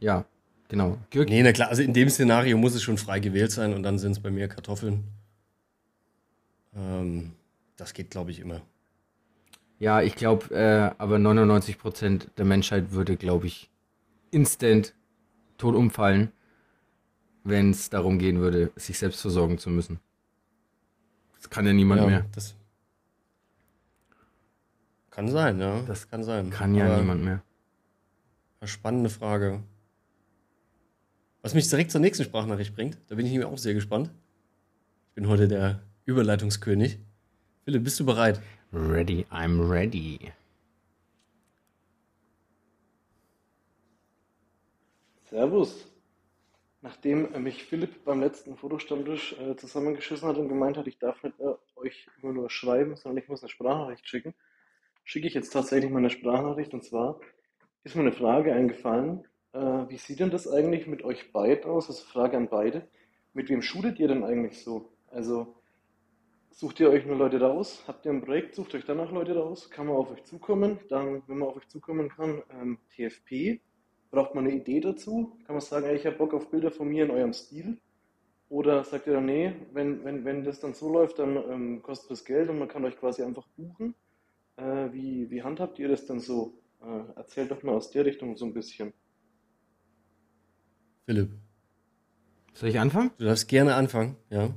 ja, 0.00 0.24
genau. 0.68 0.98
Gürk 1.10 1.28
nee, 1.28 1.42
na 1.42 1.52
klar, 1.52 1.68
also 1.68 1.82
in 1.82 1.92
dem 1.92 2.08
Szenario 2.08 2.56
muss 2.56 2.74
es 2.74 2.82
schon 2.82 2.96
frei 2.96 3.20
gewählt 3.20 3.52
sein 3.52 3.74
und 3.74 3.82
dann 3.82 3.98
sind 3.98 4.12
es 4.12 4.20
bei 4.20 4.30
mir 4.30 4.48
Kartoffeln. 4.48 5.04
Ähm, 6.74 7.32
das 7.76 7.92
geht, 7.92 8.10
glaube 8.10 8.30
ich, 8.30 8.40
immer. 8.40 8.62
Ja, 9.78 10.00
ich 10.00 10.14
glaube, 10.14 10.54
äh, 10.54 10.94
aber 10.98 11.16
99% 11.16 12.28
der 12.36 12.44
Menschheit 12.44 12.92
würde, 12.92 13.16
glaube 13.16 13.46
ich, 13.48 13.70
instant 14.34 14.94
tot 15.56 15.74
umfallen, 15.74 16.32
wenn 17.44 17.70
es 17.70 17.90
darum 17.90 18.18
gehen 18.18 18.40
würde, 18.40 18.72
sich 18.76 18.98
selbst 18.98 19.20
versorgen 19.20 19.58
zu 19.58 19.70
müssen. 19.70 20.00
Das 21.36 21.50
kann 21.50 21.66
ja 21.66 21.72
niemand 21.72 22.00
ja, 22.02 22.06
mehr. 22.06 22.26
Das 22.34 22.54
kann 25.10 25.28
sein, 25.28 25.60
ja. 25.60 25.82
Das 25.82 26.08
kann 26.08 26.24
sein. 26.24 26.50
Kann 26.50 26.74
ja 26.74 26.86
aber 26.86 26.98
niemand 26.98 27.22
mehr. 27.22 27.42
Eine 28.60 28.68
spannende 28.68 29.10
Frage. 29.10 29.62
Was 31.42 31.54
mich 31.54 31.68
direkt 31.68 31.90
zur 31.90 32.00
nächsten 32.00 32.24
Sprachnachricht 32.24 32.74
bringt, 32.74 32.98
da 33.08 33.14
bin 33.14 33.26
ich 33.26 33.32
mir 33.32 33.46
auch 33.46 33.58
sehr 33.58 33.74
gespannt. 33.74 34.10
Ich 35.10 35.14
bin 35.14 35.28
heute 35.28 35.46
der 35.46 35.82
Überleitungskönig. 36.06 36.98
Philipp, 37.64 37.84
bist 37.84 38.00
du 38.00 38.06
bereit? 38.06 38.40
Ready, 38.72 39.26
I'm 39.30 39.70
ready. 39.70 40.32
Servus. 45.34 45.92
Nachdem 46.80 47.42
mich 47.42 47.64
Philipp 47.64 48.04
beim 48.04 48.20
letzten 48.20 48.56
Fotostammtisch 48.56 49.36
äh, 49.40 49.56
zusammengeschissen 49.56 50.28
hat 50.28 50.36
und 50.36 50.48
gemeint 50.48 50.76
hat, 50.76 50.86
ich 50.86 51.00
darf 51.00 51.24
nicht 51.24 51.40
äh, 51.40 51.54
euch 51.74 52.06
immer 52.22 52.32
nur 52.32 52.50
schreiben, 52.50 52.94
sondern 52.94 53.20
ich 53.20 53.28
muss 53.28 53.42
eine 53.42 53.48
Sprachnachricht 53.48 54.08
schicken, 54.08 54.32
schicke 55.02 55.26
ich 55.26 55.34
jetzt 55.34 55.52
tatsächlich 55.52 55.90
mal 55.90 55.98
eine 55.98 56.10
Sprachnachricht. 56.10 56.72
Und 56.72 56.84
zwar 56.84 57.18
ist 57.82 57.96
mir 57.96 58.02
eine 58.02 58.12
Frage 58.12 58.54
eingefallen. 58.54 59.24
Äh, 59.52 59.58
wie 59.58 59.96
sieht 59.96 60.20
denn 60.20 60.30
das 60.30 60.46
eigentlich 60.46 60.86
mit 60.86 61.02
euch 61.02 61.32
beiden 61.32 61.64
aus? 61.64 61.88
Das 61.88 61.98
ist 61.98 62.04
eine 62.04 62.12
Frage 62.12 62.36
an 62.36 62.48
beide. 62.48 62.86
Mit 63.32 63.48
wem 63.48 63.60
shootet 63.60 63.98
ihr 63.98 64.06
denn 64.06 64.22
eigentlich 64.22 64.62
so? 64.62 64.92
Also 65.08 65.56
Sucht 66.52 66.78
ihr 66.78 66.90
euch 66.90 67.04
nur 67.06 67.16
Leute 67.16 67.40
raus? 67.40 67.82
Habt 67.88 68.06
ihr 68.06 68.12
ein 68.12 68.22
Projekt? 68.22 68.54
Sucht 68.54 68.76
euch 68.76 68.84
danach 68.84 69.10
Leute 69.10 69.36
raus? 69.36 69.68
Kann 69.68 69.88
man 69.88 69.96
auf 69.96 70.12
euch 70.12 70.22
zukommen? 70.22 70.78
Dann, 70.88 71.24
wenn 71.26 71.38
man 71.38 71.48
auf 71.48 71.56
euch 71.56 71.66
zukommen 71.66 72.08
kann, 72.08 72.40
ähm, 72.52 72.78
TFP. 72.90 73.60
Braucht 74.14 74.36
man 74.36 74.46
eine 74.46 74.54
Idee 74.54 74.78
dazu? 74.78 75.36
Kann 75.44 75.56
man 75.56 75.60
sagen, 75.60 75.86
ey, 75.86 75.96
ich 75.96 76.06
habe 76.06 76.16
Bock 76.16 76.34
auf 76.34 76.48
Bilder 76.48 76.70
von 76.70 76.88
mir 76.88 77.04
in 77.04 77.10
eurem 77.10 77.32
Stil? 77.32 77.78
Oder 78.48 78.84
sagt 78.84 79.08
ihr 79.08 79.14
dann, 79.14 79.26
nee, 79.26 79.52
wenn, 79.72 80.04
wenn, 80.04 80.24
wenn 80.24 80.44
das 80.44 80.60
dann 80.60 80.72
so 80.72 80.88
läuft, 80.92 81.18
dann 81.18 81.36
ähm, 81.36 81.82
kostet 81.82 82.12
es 82.12 82.24
Geld 82.24 82.48
und 82.48 82.60
man 82.60 82.68
kann 82.68 82.84
euch 82.84 82.96
quasi 82.96 83.24
einfach 83.24 83.48
buchen? 83.56 83.96
Äh, 84.56 84.92
wie, 84.92 85.28
wie 85.30 85.42
handhabt 85.42 85.80
ihr 85.80 85.88
das 85.88 86.06
dann 86.06 86.20
so? 86.20 86.54
Äh, 86.80 87.16
erzählt 87.16 87.50
doch 87.50 87.64
mal 87.64 87.72
aus 87.72 87.90
der 87.90 88.04
Richtung 88.04 88.36
so 88.36 88.44
ein 88.44 88.54
bisschen. 88.54 88.92
Philipp. 91.06 91.30
Soll 92.52 92.68
ich 92.68 92.78
anfangen? 92.78 93.10
Du 93.18 93.24
darfst 93.24 93.48
gerne 93.48 93.74
anfangen, 93.74 94.14
ja. 94.30 94.50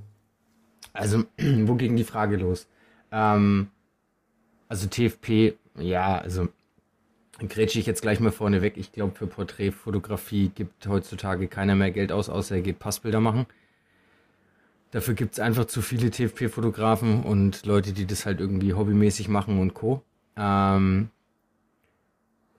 Also, 0.94 1.24
wo 1.64 1.74
ging 1.74 1.96
die 1.96 2.04
Frage 2.04 2.38
los? 2.38 2.68
Ähm, 3.12 3.72
also 4.68 4.88
TFP, 4.88 5.58
ja, 5.80 6.20
also 6.20 6.48
grätsche 7.39 7.79
ich 7.79 7.86
jetzt 7.86 8.01
gleich 8.01 8.20
mal 8.20 8.32
vorne 8.32 8.62
weg. 8.62 8.74
Ich 8.77 8.91
glaube, 8.91 9.15
für 9.15 9.27
Porträtfotografie 9.27 10.50
gibt 10.53 10.88
heutzutage 10.88 11.48
keiner 11.48 11.75
mehr 11.75 11.91
Geld 11.91 12.12
aus, 12.12 12.29
außer 12.29 12.56
er 12.56 12.62
geht 12.62 12.79
Passbilder 12.79 13.20
machen. 13.20 13.46
Dafür 14.91 15.13
gibt 15.13 15.34
es 15.34 15.39
einfach 15.39 15.65
zu 15.65 15.82
viele 15.82 16.10
TFP-Fotografen 16.10 17.24
und 17.24 17.65
Leute, 17.65 17.91
die 17.94 18.08
das 18.08 18.25
halt 18.25 18.39
irgendwie 18.39 18.74
hobbymäßig 18.74 19.27
machen 19.27 19.60
und 19.60 19.74
Co. 19.74 20.01
Ähm, 20.36 21.10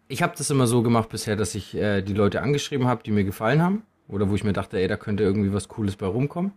ich 0.08 0.22
habe 0.22 0.34
das 0.36 0.50
immer 0.50 0.66
so 0.66 0.82
gemacht 0.82 1.08
bisher, 1.08 1.36
dass 1.36 1.54
ich 1.54 1.74
äh, 1.74 2.02
die 2.02 2.14
Leute 2.14 2.42
angeschrieben 2.42 2.86
habe, 2.86 3.02
die 3.02 3.10
mir 3.10 3.24
gefallen 3.24 3.62
haben. 3.62 3.82
Oder 4.08 4.30
wo 4.30 4.34
ich 4.34 4.44
mir 4.44 4.52
dachte, 4.52 4.78
ey, 4.78 4.88
da 4.88 4.96
könnte 4.96 5.22
irgendwie 5.22 5.52
was 5.52 5.68
Cooles 5.68 5.96
bei 5.96 6.06
rumkommen. 6.06 6.52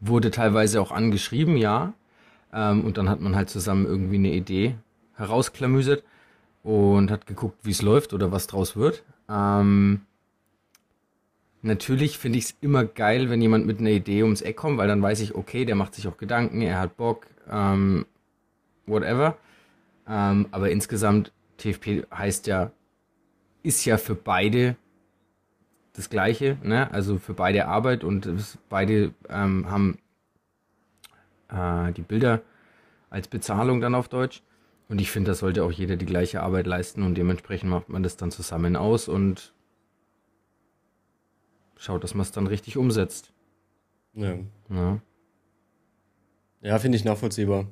Wurde 0.00 0.30
teilweise 0.30 0.80
auch 0.80 0.90
angeschrieben, 0.90 1.56
ja. 1.56 1.92
Ähm, 2.52 2.84
und 2.84 2.96
dann 2.96 3.08
hat 3.08 3.20
man 3.20 3.36
halt 3.36 3.50
zusammen 3.50 3.86
irgendwie 3.86 4.16
eine 4.16 4.32
Idee 4.32 4.76
herausklamüsert 5.14 6.02
und 6.62 7.10
hat 7.10 7.26
geguckt, 7.26 7.58
wie 7.62 7.70
es 7.70 7.82
läuft 7.82 8.12
oder 8.12 8.32
was 8.32 8.46
draus 8.46 8.76
wird. 8.76 9.02
Ähm, 9.28 10.02
natürlich 11.62 12.18
finde 12.18 12.38
ich 12.38 12.44
es 12.44 12.56
immer 12.60 12.84
geil, 12.84 13.30
wenn 13.30 13.40
jemand 13.40 13.66
mit 13.66 13.80
einer 13.80 13.90
Idee 13.90 14.22
ums 14.22 14.42
Eck 14.42 14.56
kommt, 14.56 14.78
weil 14.78 14.88
dann 14.88 15.02
weiß 15.02 15.20
ich, 15.20 15.34
okay, 15.34 15.64
der 15.64 15.76
macht 15.76 15.94
sich 15.94 16.08
auch 16.08 16.16
Gedanken, 16.16 16.60
er 16.60 16.80
hat 16.80 16.96
Bock, 16.96 17.26
ähm, 17.50 18.06
whatever. 18.86 19.36
Ähm, 20.08 20.46
aber 20.50 20.70
insgesamt, 20.70 21.32
TFP 21.58 22.06
heißt 22.12 22.46
ja, 22.46 22.70
ist 23.62 23.84
ja 23.84 23.98
für 23.98 24.14
beide 24.14 24.76
das 25.92 26.08
Gleiche, 26.08 26.56
ne? 26.62 26.90
also 26.92 27.18
für 27.18 27.34
beide 27.34 27.66
Arbeit 27.66 28.04
und 28.04 28.28
beide 28.68 29.12
ähm, 29.28 29.70
haben 29.70 29.98
äh, 31.48 31.92
die 31.92 32.02
Bilder 32.02 32.40
als 33.10 33.28
Bezahlung 33.28 33.80
dann 33.80 33.94
auf 33.94 34.08
Deutsch. 34.08 34.42
Und 34.90 35.00
ich 35.00 35.12
finde, 35.12 35.30
da 35.30 35.34
sollte 35.36 35.62
auch 35.62 35.70
jeder 35.70 35.94
die 35.94 36.04
gleiche 36.04 36.42
Arbeit 36.42 36.66
leisten 36.66 37.04
und 37.04 37.14
dementsprechend 37.14 37.70
macht 37.70 37.88
man 37.88 38.02
das 38.02 38.16
dann 38.16 38.32
zusammen 38.32 38.74
aus 38.74 39.06
und 39.06 39.54
schaut, 41.76 42.02
dass 42.02 42.14
man 42.14 42.22
es 42.22 42.32
dann 42.32 42.48
richtig 42.48 42.76
umsetzt. 42.76 43.32
Ja. 44.14 44.34
Ja, 44.68 45.00
ja 46.60 46.78
finde 46.80 46.96
ich 46.96 47.04
nachvollziehbar. 47.04 47.68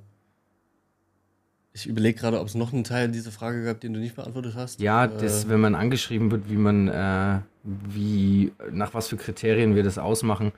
Ich 1.73 1.89
überlege 1.89 2.21
gerade, 2.21 2.39
ob 2.39 2.47
es 2.47 2.55
noch 2.55 2.73
einen 2.73 2.85
Teil 2.85 3.11
dieser 3.11 3.33
Frage 3.33 3.65
gab, 3.65 3.81
den 3.81 3.95
du 3.95 3.99
nicht 3.99 4.15
beantwortet 4.15 4.55
hast. 4.55 4.81
Ja, 4.81 5.09
das, 5.09 5.45
äh, 5.45 5.49
wenn 5.49 5.61
man 5.61 5.75
angeschrieben 5.75 6.31
wird, 6.31 6.49
wie 6.49 6.57
man, 6.57 6.87
äh, 6.87 7.41
wie, 7.65 8.53
nach 8.71 8.95
was 8.95 9.09
für 9.09 9.17
Kriterien 9.17 9.75
wir 9.75 9.83
das 9.83 9.99
ausmachen. 9.99 10.53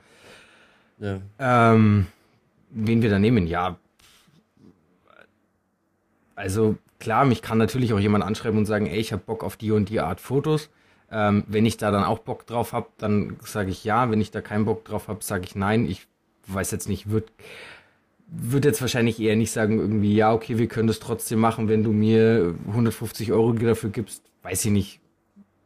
Ja. 0.99 1.21
Ähm, 1.39 2.05
wen 2.69 3.01
wir 3.01 3.09
da 3.09 3.17
nehmen, 3.17 3.47
ja. 3.47 3.79
Also 6.41 6.75
klar, 6.99 7.23
mich 7.23 7.43
kann 7.43 7.59
natürlich 7.59 7.93
auch 7.93 7.99
jemand 7.99 8.23
anschreiben 8.23 8.57
und 8.57 8.65
sagen, 8.65 8.87
ey, 8.87 8.97
ich 8.97 9.13
habe 9.13 9.21
Bock 9.23 9.43
auf 9.43 9.57
die 9.57 9.69
und 9.69 9.89
die 9.89 9.99
Art 9.99 10.19
Fotos. 10.19 10.71
Ähm, 11.11 11.43
wenn 11.45 11.67
ich 11.67 11.77
da 11.77 11.91
dann 11.91 12.03
auch 12.03 12.17
Bock 12.17 12.47
drauf 12.47 12.73
habe, 12.73 12.87
dann 12.97 13.37
sage 13.43 13.69
ich 13.69 13.83
ja. 13.83 14.09
Wenn 14.09 14.21
ich 14.21 14.31
da 14.31 14.41
keinen 14.41 14.65
Bock 14.65 14.83
drauf 14.83 15.07
habe, 15.07 15.23
sage 15.23 15.43
ich 15.45 15.55
nein. 15.55 15.85
Ich 15.85 16.07
weiß 16.47 16.71
jetzt 16.71 16.89
nicht, 16.89 17.11
wird 17.11 17.31
würde 18.33 18.69
jetzt 18.69 18.81
wahrscheinlich 18.81 19.19
eher 19.19 19.35
nicht 19.35 19.51
sagen, 19.51 19.77
irgendwie, 19.77 20.15
ja, 20.15 20.33
okay, 20.33 20.57
wir 20.57 20.67
können 20.67 20.87
das 20.87 20.99
trotzdem 20.99 21.37
machen, 21.37 21.67
wenn 21.67 21.83
du 21.83 21.91
mir 21.91 22.55
150 22.69 23.33
Euro 23.33 23.51
dafür 23.51 23.91
gibst. 23.91 24.23
Weiß 24.41 24.65
ich 24.65 24.71
nicht. 24.71 24.99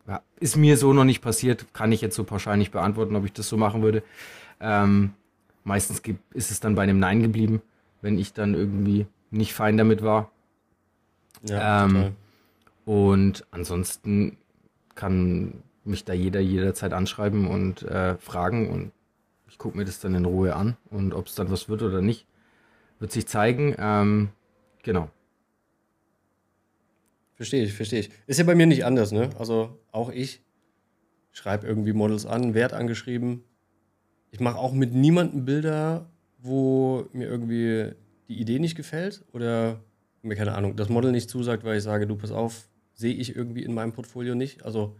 Ja, 0.08 0.24
ist 0.40 0.58
mir 0.58 0.76
so 0.76 0.92
noch 0.92 1.06
nicht 1.06 1.22
passiert, 1.22 1.68
kann 1.74 1.94
ich 1.94 2.02
jetzt 2.02 2.16
so 2.16 2.24
pauschal 2.26 2.58
nicht 2.58 2.72
beantworten, 2.72 3.16
ob 3.16 3.24
ich 3.24 3.34
das 3.34 3.48
so 3.48 3.56
machen 3.56 3.82
würde. 3.82 4.04
Ähm, 4.60 5.14
meistens 5.64 6.02
ist 6.34 6.52
es 6.52 6.60
dann 6.60 6.76
bei 6.76 6.84
einem 6.84 7.00
Nein 7.00 7.22
geblieben, 7.22 7.62
wenn 8.02 8.18
ich 8.18 8.34
dann 8.34 8.56
irgendwie 8.56 9.06
nicht 9.32 9.54
fein 9.54 9.78
damit 9.78 10.04
war. 10.04 10.32
Ja, 11.48 11.86
ähm, 11.86 12.16
und 12.86 13.46
ansonsten 13.52 14.38
kann 14.96 15.64
mich 15.84 16.06
da 16.06 16.14
jeder 16.14 16.40
jederzeit 16.40 16.94
anschreiben 16.94 17.48
und 17.48 17.84
äh, 17.84 18.18
fragen 18.18 18.70
und 18.70 18.92
ich 19.48 19.58
gucke 19.58 19.78
mir 19.78 19.86
das 19.86 20.00
dann 20.00 20.16
in 20.16 20.26
Ruhe 20.26 20.56
an 20.56 20.76
und 20.90 21.14
ob 21.14 21.28
es 21.28 21.36
dann 21.36 21.52
was 21.52 21.70
wird 21.70 21.82
oder 21.82 22.02
nicht. 22.02 22.26
Wird 23.00 23.12
sich 23.12 23.28
zeigen. 23.28 23.76
Ähm, 23.78 24.30
genau. 24.84 25.10
Verstehe 27.36 27.64
ich, 27.64 27.74
verstehe 27.74 28.00
ich. 28.00 28.10
Ist 28.28 28.38
ja 28.38 28.46
bei 28.46 28.56
mir 28.56 28.66
nicht 28.66 28.86
anders, 28.86 29.12
ne? 29.12 29.30
Also 29.38 29.78
auch 29.92 30.10
ich 30.10 30.42
schreibe 31.32 31.68
irgendwie 31.68 31.94
Models 31.94 32.26
an, 32.26 32.54
Wert 32.54 32.74
angeschrieben. 32.74 33.44
Ich 34.32 34.40
mache 34.40 34.58
auch 34.58 34.74
mit 34.74 34.94
niemandem 34.94 35.46
Bilder, 35.46 36.10
wo 36.40 37.08
mir 37.12 37.28
irgendwie 37.28 37.92
die 38.30 38.40
Idee 38.40 38.60
nicht 38.60 38.76
gefällt 38.76 39.24
oder 39.34 39.80
mir 40.28 40.36
keine 40.36 40.56
Ahnung, 40.56 40.76
das 40.76 40.90
Model 40.90 41.12
nicht 41.12 41.30
zusagt, 41.30 41.64
weil 41.64 41.78
ich 41.78 41.84
sage, 41.84 42.08
du 42.08 42.16
pass 42.16 42.32
auf, 42.32 42.68
sehe 42.94 43.14
ich 43.14 43.36
irgendwie 43.36 43.64
in 43.64 43.74
meinem 43.74 43.94
Portfolio 43.94 44.36
nicht. 44.36 44.64
Also 44.64 44.96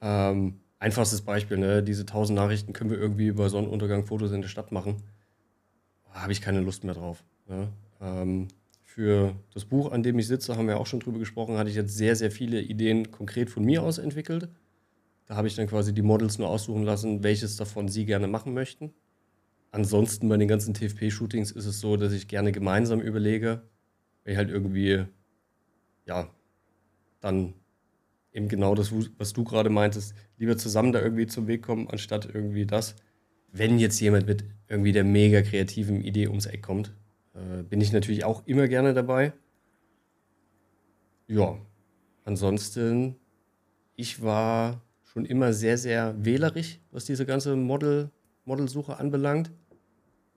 ähm, 0.00 0.60
einfachstes 0.78 1.22
Beispiel, 1.22 1.58
ne? 1.58 1.82
diese 1.82 2.06
tausend 2.06 2.36
Nachrichten 2.36 2.72
können 2.72 2.90
wir 2.90 2.98
irgendwie 2.98 3.26
über 3.26 3.48
Sonnenuntergang 3.50 4.04
Fotos 4.04 4.32
in 4.32 4.42
der 4.42 4.48
Stadt 4.48 4.72
machen 4.72 4.96
habe 6.12 6.32
ich 6.32 6.40
keine 6.40 6.60
Lust 6.60 6.84
mehr 6.84 6.94
drauf. 6.94 7.22
Ja. 7.48 7.68
Ähm, 8.00 8.48
für 8.82 9.34
das 9.54 9.64
Buch, 9.64 9.92
an 9.92 10.02
dem 10.02 10.18
ich 10.18 10.26
sitze, 10.26 10.56
haben 10.56 10.66
wir 10.66 10.78
auch 10.78 10.86
schon 10.86 11.00
drüber 11.00 11.18
gesprochen, 11.18 11.56
hatte 11.56 11.70
ich 11.70 11.76
jetzt 11.76 11.96
sehr, 11.96 12.16
sehr 12.16 12.30
viele 12.30 12.60
Ideen 12.60 13.10
konkret 13.10 13.50
von 13.50 13.64
mir 13.64 13.82
aus 13.82 13.98
entwickelt. 13.98 14.48
Da 15.26 15.36
habe 15.36 15.46
ich 15.46 15.54
dann 15.54 15.68
quasi 15.68 15.94
die 15.94 16.02
Models 16.02 16.38
nur 16.38 16.48
aussuchen 16.48 16.82
lassen, 16.82 17.22
welches 17.22 17.56
davon 17.56 17.88
sie 17.88 18.04
gerne 18.04 18.26
machen 18.26 18.52
möchten. 18.52 18.92
Ansonsten 19.70 20.28
bei 20.28 20.36
den 20.36 20.48
ganzen 20.48 20.74
TFP-Shootings 20.74 21.52
ist 21.52 21.66
es 21.66 21.80
so, 21.80 21.96
dass 21.96 22.12
ich 22.12 22.26
gerne 22.26 22.50
gemeinsam 22.50 23.00
überlege, 23.00 23.62
weil 24.24 24.32
ich 24.32 24.38
halt 24.38 24.50
irgendwie, 24.50 25.04
ja, 26.06 26.30
dann 27.20 27.54
eben 28.32 28.48
genau 28.48 28.74
das, 28.74 28.92
was 29.18 29.32
du 29.32 29.44
gerade 29.44 29.70
meintest, 29.70 30.14
lieber 30.38 30.56
zusammen 30.56 30.92
da 30.92 31.00
irgendwie 31.00 31.26
zum 31.26 31.46
Weg 31.46 31.62
kommen, 31.62 31.88
anstatt 31.88 32.26
irgendwie 32.32 32.66
das 32.66 32.96
wenn 33.52 33.78
jetzt 33.78 34.00
jemand 34.00 34.26
mit 34.26 34.44
irgendwie 34.68 34.92
der 34.92 35.04
mega 35.04 35.42
kreativen 35.42 36.00
Idee 36.00 36.28
ums 36.28 36.46
Eck 36.46 36.62
kommt, 36.62 36.94
äh, 37.34 37.62
bin 37.62 37.80
ich 37.80 37.92
natürlich 37.92 38.24
auch 38.24 38.46
immer 38.46 38.68
gerne 38.68 38.94
dabei. 38.94 39.32
Ja, 41.26 41.58
ansonsten, 42.24 43.16
ich 43.96 44.22
war 44.22 44.82
schon 45.04 45.24
immer 45.24 45.52
sehr, 45.52 45.78
sehr 45.78 46.14
wählerisch, 46.24 46.80
was 46.90 47.04
diese 47.04 47.26
ganze 47.26 47.56
Model, 47.56 48.10
Modelsuche 48.44 48.98
anbelangt. 48.98 49.50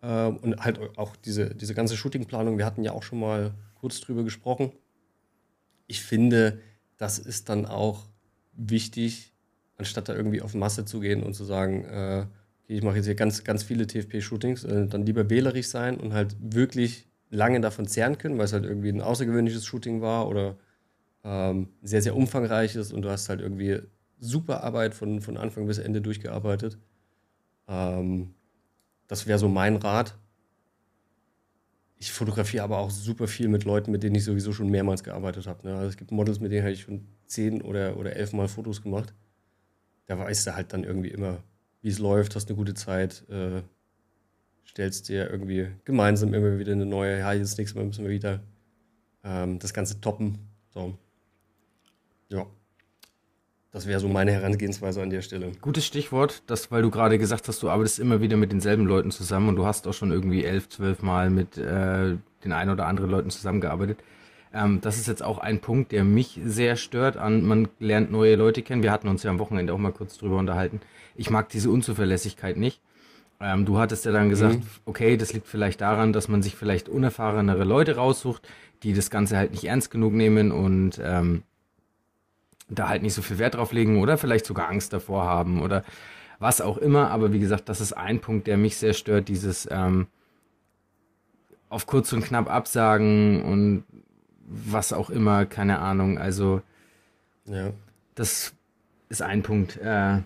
Ähm, 0.04 0.38
und 0.38 0.58
halt 0.58 0.80
auch 0.98 1.16
diese, 1.16 1.56
diese 1.56 1.74
ganze 1.74 1.96
Shootingplanung, 1.96 2.58
wir 2.58 2.66
hatten 2.66 2.84
ja 2.84 2.92
auch 2.92 3.04
schon 3.04 3.20
mal 3.20 3.54
kurz 3.76 4.02
drüber 4.02 4.24
gesprochen. 4.24 4.72
Ich 5.88 6.04
finde, 6.04 6.60
das 6.98 7.20
ist 7.20 7.50
dann 7.50 7.66
auch 7.66 8.10
wichtig, 8.52 9.34
anstatt 9.78 10.10
da 10.10 10.16
irgendwie 10.16 10.42
auf 10.42 10.54
Masse 10.54 10.86
zu 10.86 11.00
gehen 11.00 11.24
und 11.24 11.34
zu 11.34 11.46
sagen, 11.46 11.86
äh, 11.86 12.26
okay, 12.64 12.76
ich 12.76 12.84
mache 12.84 12.98
jetzt 12.98 13.06
hier 13.06 13.16
ganz, 13.16 13.44
ganz 13.44 13.64
viele 13.64 13.88
TFP-Shootings, 13.88 14.66
äh, 14.66 14.88
dann 14.88 15.06
lieber 15.06 15.30
wählerisch 15.30 15.68
sein 15.68 15.98
und 15.98 16.14
halt 16.14 16.36
wirklich 16.40 17.08
lange 17.30 17.62
davon 17.62 17.88
zehren 17.88 18.18
können, 18.18 18.38
weil 18.38 18.46
es 18.46 18.54
halt 18.54 18.66
irgendwie 18.66 18.90
ein 18.90 19.02
außergewöhnliches 19.02 19.66
Shooting 19.66 20.02
war 20.02 20.28
oder 20.28 20.58
ähm, 21.24 21.70
sehr, 21.82 22.02
sehr 22.02 22.16
umfangreiches 22.16 22.92
und 22.92 23.04
du 23.04 23.10
hast 23.10 23.30
halt 23.30 23.40
irgendwie 23.40 23.80
super 24.20 24.64
Arbeit 24.64 24.94
von, 24.94 25.22
von 25.22 25.38
Anfang 25.38 25.66
bis 25.66 25.78
Ende 25.78 26.02
durchgearbeitet. 26.02 26.78
Ähm, 27.68 28.36
das 29.08 29.28
wäre 29.28 29.40
so 29.40 29.48
mein 29.48 29.76
Rat. 29.76 30.18
Ich 31.98 32.12
fotografiere 32.12 32.64
aber 32.64 32.80
auch 32.80 32.92
super 32.92 33.28
viel 33.28 33.48
mit 33.48 33.64
Leuten, 33.64 33.92
mit 33.92 34.04
denen 34.04 34.16
ich 34.16 34.26
sowieso 34.26 34.52
schon 34.52 34.70
mehrmals 34.70 35.04
gearbeitet 35.04 35.48
habe. 35.48 35.68
Ne? 35.68 35.76
Also 35.76 35.90
es 35.90 35.98
gibt 35.98 36.12
Models, 36.12 36.40
mit 36.40 36.52
denen 36.52 36.64
habe 36.64 36.74
ich 36.74 36.82
schon 36.82 37.08
zehn 37.28 37.62
oder, 37.62 37.98
oder 37.98 38.16
elf 38.16 38.34
Mal 38.34 38.48
Fotos 38.48 38.82
gemacht. 38.82 39.14
Da 40.06 40.20
weißt 40.20 40.48
du 40.48 40.56
halt 40.56 40.74
dann 40.74 40.84
irgendwie 40.84 41.10
immer, 41.10 41.44
wie 41.82 41.90
es 41.90 42.00
läuft, 42.00 42.36
hast 42.36 42.50
eine 42.50 42.58
gute 42.58 42.74
Zeit, 42.74 43.24
äh, 43.30 43.62
stellst 44.66 45.08
dir 45.08 45.30
irgendwie 45.30 45.68
gemeinsam 45.86 46.34
immer 46.34 46.60
wieder 46.60 46.74
eine 46.74 46.86
neue, 46.86 47.20
ja, 47.20 47.32
jetzt 47.32 47.58
nächstes 47.58 47.76
Mal 47.76 47.86
müssen 47.86 48.04
wir 48.04 48.12
wieder 48.12 48.42
ähm, 49.24 49.60
das 49.60 49.74
Ganze 49.74 50.02
toppen. 50.02 50.40
So. 50.74 50.98
Ja. 52.30 52.48
Das 53.74 53.88
wäre 53.88 54.00
so 54.00 54.08
meine 54.08 54.32
Herangehensweise 54.32 55.02
an 55.02 55.10
der 55.10 55.24
Stelle. 55.24 55.52
Gutes 55.60 55.84
Stichwort, 55.84 56.44
das, 56.46 56.72
weil 56.72 56.84
du 56.84 56.92
gerade 56.92 57.18
gesagt 57.18 57.48
hast, 57.48 57.64
du 57.64 57.72
arbeitest 57.72 58.00
immer 58.00 58.22
wieder 58.22 58.38
mit 58.38 58.52
denselben 58.52 58.86
Leuten 58.86 59.10
zusammen 59.10 59.50
und 59.50 59.56
du 59.56 59.66
hast 59.66 59.88
auch 59.88 59.94
schon 59.94 60.12
irgendwie 60.12 60.46
elf, 60.46 60.70
zwölf 60.70 61.02
Mal 61.02 61.32
mit 61.32 61.58
äh, 61.58 62.16
den 62.44 62.52
ein 62.52 62.70
oder 62.70 62.86
anderen 62.86 63.10
Leuten 63.10 63.32
zusammengearbeitet. 63.32 63.98
Ähm, 64.54 64.80
das 64.82 64.98
ist 64.98 65.08
jetzt 65.08 65.24
auch 65.24 65.40
ein 65.40 65.60
Punkt, 65.60 65.92
der 65.92 66.04
mich 66.04 66.40
sehr 66.46 66.76
stört. 66.76 67.18
An, 67.18 67.44
man 67.44 67.68
lernt 67.80 68.12
neue 68.12 68.36
Leute 68.36 68.62
kennen. 68.62 68.84
Wir 68.84 68.92
hatten 68.92 69.08
uns 69.08 69.24
ja 69.24 69.32
am 69.32 69.40
Wochenende 69.40 69.74
auch 69.74 69.80
mal 69.80 69.92
kurz 69.92 70.20
drüber 70.20 70.38
unterhalten. 70.38 70.80
Ich 71.16 71.32
mag 71.32 71.50
diese 71.50 71.72
Unzuverlässigkeit 71.72 72.58
nicht. 72.58 72.80
Ähm, 73.42 73.66
du 73.66 73.80
hattest 73.80 74.06
ja 74.06 74.12
dann 74.12 74.30
gesagt, 74.30 74.58
mhm. 74.58 74.68
okay, 74.86 75.18
das 75.18 75.34
liegt 75.34 75.48
vielleicht 75.48 75.82
daran, 75.82 76.14
dass 76.14 76.28
man 76.28 76.44
sich 76.44 76.56
vielleicht 76.56 76.90
unerfahrenere 76.90 77.64
Leute 77.64 77.96
raussucht, 77.96 78.48
die 78.84 78.94
das 78.94 79.10
Ganze 79.10 79.36
halt 79.36 79.50
nicht 79.50 79.64
ernst 79.64 79.90
genug 79.90 80.14
nehmen 80.14 80.52
und 80.52 81.02
ähm, 81.04 81.42
da 82.70 82.90
halt 82.90 83.02
nicht 83.02 83.14
so 83.14 83.22
viel 83.22 83.38
Wert 83.38 83.56
drauf 83.56 83.72
legen 83.72 84.02
oder 84.02 84.18
vielleicht 84.18 84.46
sogar 84.46 84.70
Angst 84.70 84.94
davor 84.94 85.26
haben 85.26 85.62
oder 85.62 85.84
was 86.40 86.62
auch 86.62 86.78
immer. 86.78 87.12
Aber 87.12 87.34
wie 87.34 87.40
gesagt, 87.40 87.70
das 87.70 87.82
ist 87.82 87.94
ein 87.94 88.20
Punkt, 88.20 88.48
der 88.48 88.58
mich 88.58 88.78
sehr 88.78 88.94
stört, 88.94 89.28
dieses 89.28 89.68
ähm, 89.72 90.08
auf 91.70 91.88
kurz 91.88 92.14
und 92.14 92.24
knapp 92.24 92.50
absagen 92.50 93.44
und 93.44 93.84
was 94.46 94.94
auch 94.94 95.10
immer, 95.10 95.46
keine 95.46 95.80
Ahnung. 95.80 96.18
Also 96.18 96.62
ja. 97.46 97.72
das 98.16 98.54
ist 99.10 99.22
ein 99.22 99.42
Punkt, 99.42 99.78
äh, 99.78 100.20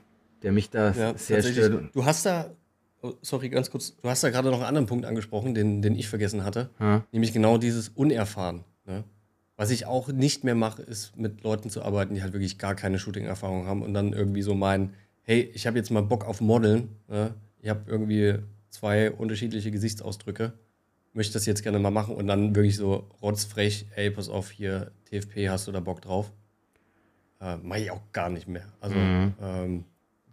der 0.43 0.51
mich 0.51 0.69
da 0.69 0.91
ja, 0.91 1.17
sehr 1.17 1.41
stört. 1.41 1.93
Du 1.93 2.05
hast 2.05 2.25
da, 2.25 2.51
oh, 3.01 3.13
sorry, 3.21 3.49
ganz 3.49 3.71
kurz, 3.71 3.95
du 3.95 4.09
hast 4.09 4.23
da 4.23 4.29
gerade 4.29 4.49
noch 4.49 4.57
einen 4.57 4.65
anderen 4.65 4.87
Punkt 4.87 5.05
angesprochen, 5.05 5.53
den, 5.53 5.81
den 5.81 5.95
ich 5.95 6.07
vergessen 6.09 6.43
hatte, 6.43 6.69
ja. 6.79 7.03
nämlich 7.11 7.33
genau 7.33 7.57
dieses 7.57 7.89
Unerfahren. 7.89 8.63
Ne? 8.85 9.03
Was 9.57 9.71
ich 9.71 9.87
auch 9.87 10.09
nicht 10.09 10.43
mehr 10.43 10.53
mache, 10.53 10.83
ist 10.83 11.17
mit 11.17 11.43
Leuten 11.43 11.71
zu 11.71 11.81
arbeiten, 11.81 12.13
die 12.13 12.21
halt 12.21 12.33
wirklich 12.33 12.59
gar 12.59 12.75
keine 12.75 12.99
Shooting-Erfahrung 12.99 13.65
haben 13.65 13.81
und 13.81 13.93
dann 13.95 14.13
irgendwie 14.13 14.43
so 14.43 14.53
meinen, 14.53 14.93
hey, 15.23 15.49
ich 15.53 15.65
habe 15.65 15.77
jetzt 15.77 15.89
mal 15.89 16.03
Bock 16.03 16.25
auf 16.25 16.41
Modeln. 16.41 16.89
Ne? 17.07 17.33
Ich 17.59 17.69
habe 17.69 17.81
irgendwie 17.87 18.35
zwei 18.69 19.11
unterschiedliche 19.11 19.71
Gesichtsausdrücke, 19.71 20.53
möchte 21.13 21.33
das 21.33 21.47
jetzt 21.47 21.63
gerne 21.63 21.79
mal 21.79 21.89
machen 21.89 22.15
und 22.15 22.27
dann 22.27 22.55
wirklich 22.55 22.77
so 22.77 23.09
rotzfrech, 23.21 23.87
ey, 23.95 24.11
pass 24.11 24.29
auf, 24.29 24.51
hier 24.51 24.91
TFP, 25.05 25.49
hast 25.49 25.67
du 25.67 25.71
da 25.71 25.79
Bock 25.79 26.01
drauf? 26.01 26.31
Äh, 27.41 27.57
Mache 27.57 27.79
ich 27.79 27.91
auch 27.91 28.01
gar 28.13 28.29
nicht 28.29 28.47
mehr. 28.47 28.67
Also 28.79 28.95
mhm. 28.95 29.33
ähm, 29.41 29.83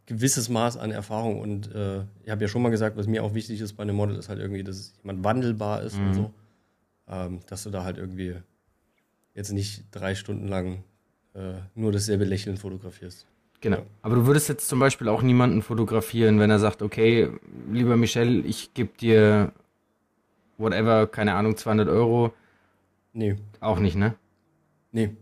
gewisses 0.04 0.50
Maß 0.50 0.76
an 0.76 0.90
Erfahrung 0.90 1.40
und 1.40 1.74
äh, 1.74 2.02
ich 2.24 2.30
habe 2.30 2.42
ja 2.42 2.48
schon 2.48 2.60
mal 2.60 2.68
gesagt, 2.68 2.98
was 2.98 3.06
mir 3.06 3.24
auch 3.24 3.32
wichtig 3.32 3.60
ist 3.62 3.72
bei 3.72 3.82
einem 3.82 3.96
Model, 3.96 4.16
ist 4.16 4.28
halt 4.28 4.38
irgendwie, 4.38 4.62
dass 4.62 4.92
jemand 5.02 5.24
wandelbar 5.24 5.82
ist 5.82 5.96
mhm. 5.96 6.08
und 6.08 6.14
so. 6.14 6.34
Ähm, 7.08 7.40
dass 7.48 7.62
du 7.62 7.70
da 7.70 7.84
halt 7.84 7.96
irgendwie 7.98 8.36
jetzt 9.34 9.52
nicht 9.52 9.84
drei 9.90 10.14
Stunden 10.14 10.48
lang 10.48 10.84
äh, 11.34 11.54
nur 11.74 11.92
dasselbe 11.92 12.24
Lächeln 12.24 12.56
fotografierst. 12.56 13.26
Genau. 13.60 13.82
Aber 14.02 14.16
du 14.16 14.26
würdest 14.26 14.48
jetzt 14.48 14.68
zum 14.68 14.78
Beispiel 14.78 15.08
auch 15.08 15.22
niemanden 15.22 15.62
fotografieren, 15.62 16.38
wenn 16.38 16.50
er 16.50 16.58
sagt, 16.58 16.82
okay, 16.82 17.30
lieber 17.70 17.96
Michel, 17.96 18.44
ich 18.44 18.74
gebe 18.74 18.90
dir 18.98 19.52
whatever, 20.58 21.06
keine 21.06 21.34
Ahnung, 21.34 21.56
200 21.56 21.88
Euro. 21.88 22.32
Nee. 23.12 23.36
Auch 23.60 23.78
nicht, 23.78 23.96
ne? 23.96 24.14
Nee. 24.92 25.16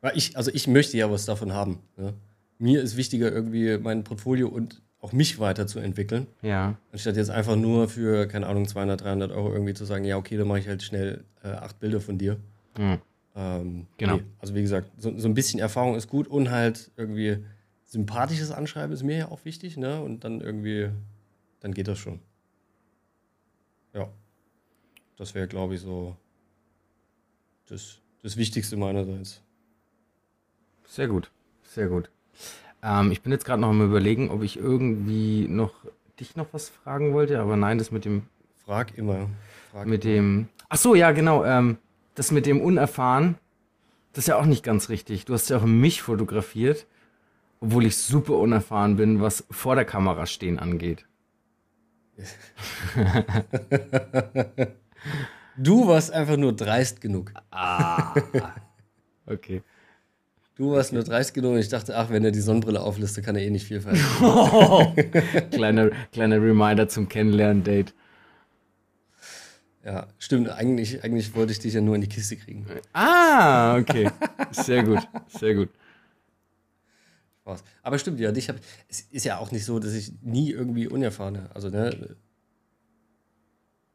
Weil 0.00 0.16
ich, 0.16 0.36
also 0.36 0.50
ich 0.52 0.66
möchte 0.66 0.96
ja 0.96 1.10
was 1.10 1.24
davon 1.24 1.52
haben. 1.52 1.78
Ne? 1.96 2.14
Mir 2.58 2.82
ist 2.82 2.96
wichtiger, 2.96 3.32
irgendwie 3.32 3.78
mein 3.78 4.04
Portfolio 4.04 4.48
und 4.48 4.82
auch 5.00 5.12
mich 5.12 5.38
weiterzuentwickeln. 5.38 6.26
Ja. 6.42 6.76
Anstatt 6.92 7.16
jetzt 7.16 7.30
einfach 7.30 7.56
nur 7.56 7.88
für, 7.88 8.26
keine 8.26 8.46
Ahnung, 8.46 8.68
200, 8.68 9.00
300 9.00 9.32
Euro 9.32 9.52
irgendwie 9.52 9.74
zu 9.74 9.84
sagen, 9.84 10.04
ja, 10.04 10.16
okay, 10.16 10.36
dann 10.36 10.46
mache 10.46 10.58
ich 10.58 10.68
halt 10.68 10.82
schnell 10.82 11.24
äh, 11.42 11.48
acht 11.48 11.80
Bilder 11.80 12.00
von 12.00 12.18
dir. 12.18 12.36
Mhm. 12.76 12.98
Ähm, 13.40 13.86
genau. 13.96 14.16
Nee. 14.16 14.24
Also 14.38 14.54
wie 14.54 14.60
gesagt, 14.60 14.90
so, 14.98 15.16
so, 15.18 15.26
ein 15.26 15.32
bisschen 15.32 15.60
Erfahrung 15.60 15.94
ist 15.94 16.08
gut 16.08 16.28
und 16.28 16.50
halt 16.50 16.90
irgendwie 16.96 17.38
sympathisches 17.84 18.50
Anschreiben 18.50 18.92
ist 18.92 19.02
mir 19.02 19.16
ja 19.16 19.28
auch 19.28 19.46
wichtig, 19.46 19.78
ne? 19.78 20.02
Und 20.02 20.24
dann 20.24 20.42
irgendwie, 20.42 20.90
dann 21.60 21.72
geht 21.72 21.88
das 21.88 21.98
schon. 21.98 22.20
Ja. 23.94 24.08
Das 25.16 25.34
wäre, 25.34 25.48
glaube 25.48 25.74
ich, 25.74 25.80
so 25.80 26.16
das, 27.66 27.98
das 28.22 28.36
Wichtigste 28.36 28.76
meinerseits. 28.76 29.42
Sehr 30.86 31.08
gut, 31.08 31.30
sehr 31.62 31.88
gut. 31.88 32.10
Ähm, 32.82 33.10
ich 33.10 33.22
bin 33.22 33.32
jetzt 33.32 33.46
gerade 33.46 33.62
noch 33.62 33.70
am 33.70 33.82
überlegen, 33.82 34.30
ob 34.30 34.42
ich 34.42 34.58
irgendwie 34.58 35.46
noch 35.48 35.72
dich 36.18 36.36
noch 36.36 36.52
was 36.52 36.68
fragen 36.68 37.14
wollte, 37.14 37.40
aber 37.40 37.56
nein, 37.56 37.78
das 37.78 37.90
mit 37.90 38.04
dem. 38.04 38.26
Frag 38.66 38.98
immer. 38.98 39.30
Frag 39.70 39.86
mit 39.86 40.04
immer. 40.04 40.14
dem. 40.14 40.48
Ach 40.68 40.76
so, 40.76 40.94
ja, 40.94 41.12
genau. 41.12 41.44
Ähm, 41.44 41.78
das 42.20 42.30
mit 42.32 42.44
dem 42.44 42.60
Unerfahren, 42.60 43.36
das 44.12 44.24
ist 44.24 44.28
ja 44.28 44.36
auch 44.36 44.44
nicht 44.44 44.62
ganz 44.62 44.90
richtig. 44.90 45.24
Du 45.24 45.32
hast 45.32 45.48
ja 45.48 45.56
auch 45.56 45.64
mich 45.64 46.02
fotografiert, 46.02 46.86
obwohl 47.60 47.86
ich 47.86 47.96
super 47.96 48.34
unerfahren 48.34 48.96
bin, 48.96 49.22
was 49.22 49.46
vor 49.50 49.74
der 49.74 49.86
Kamera 49.86 50.26
stehen 50.26 50.58
angeht. 50.58 51.06
du 55.56 55.88
warst 55.88 56.12
einfach 56.12 56.36
nur 56.36 56.52
dreist 56.54 57.00
genug. 57.00 57.32
Ah. 57.50 58.12
Okay. 59.24 59.62
Du 60.56 60.72
warst 60.72 60.92
nur 60.92 61.04
dreist 61.04 61.32
genug 61.32 61.52
und 61.52 61.60
ich 61.60 61.70
dachte, 61.70 61.96
ach, 61.96 62.10
wenn 62.10 62.22
er 62.22 62.32
die 62.32 62.42
Sonnenbrille 62.42 62.82
auflistet, 62.82 63.24
kann 63.24 63.34
er 63.34 63.40
eh 63.40 63.50
nicht 63.50 63.66
viel 63.66 63.80
verändern. 63.80 64.94
kleiner, 65.52 65.88
kleiner 66.12 66.36
Reminder 66.36 66.86
zum 66.86 67.08
Kennenlernen-Date. 67.08 67.94
Ja, 69.84 70.08
stimmt. 70.18 70.50
Eigentlich, 70.50 71.02
eigentlich 71.04 71.34
wollte 71.34 71.52
ich 71.52 71.58
dich 71.58 71.74
ja 71.74 71.80
nur 71.80 71.94
in 71.94 72.00
die 72.00 72.08
Kiste 72.08 72.36
kriegen. 72.36 72.66
Ah, 72.92 73.76
okay. 73.78 74.10
Sehr 74.52 74.84
gut, 74.84 75.08
sehr 75.28 75.54
gut. 75.54 75.70
Spaß. 77.50 77.64
Aber 77.82 77.98
stimmt, 77.98 78.20
ja, 78.20 78.32
dich 78.32 78.48
hab, 78.48 78.56
es 78.88 79.02
ist 79.10 79.24
ja 79.24 79.38
auch 79.38 79.50
nicht 79.50 79.64
so, 79.64 79.78
dass 79.78 79.92
ich 79.92 80.12
nie 80.22 80.50
irgendwie 80.50 80.88
unerfahren 80.88 81.48
Also, 81.54 81.68
ne, 81.68 82.16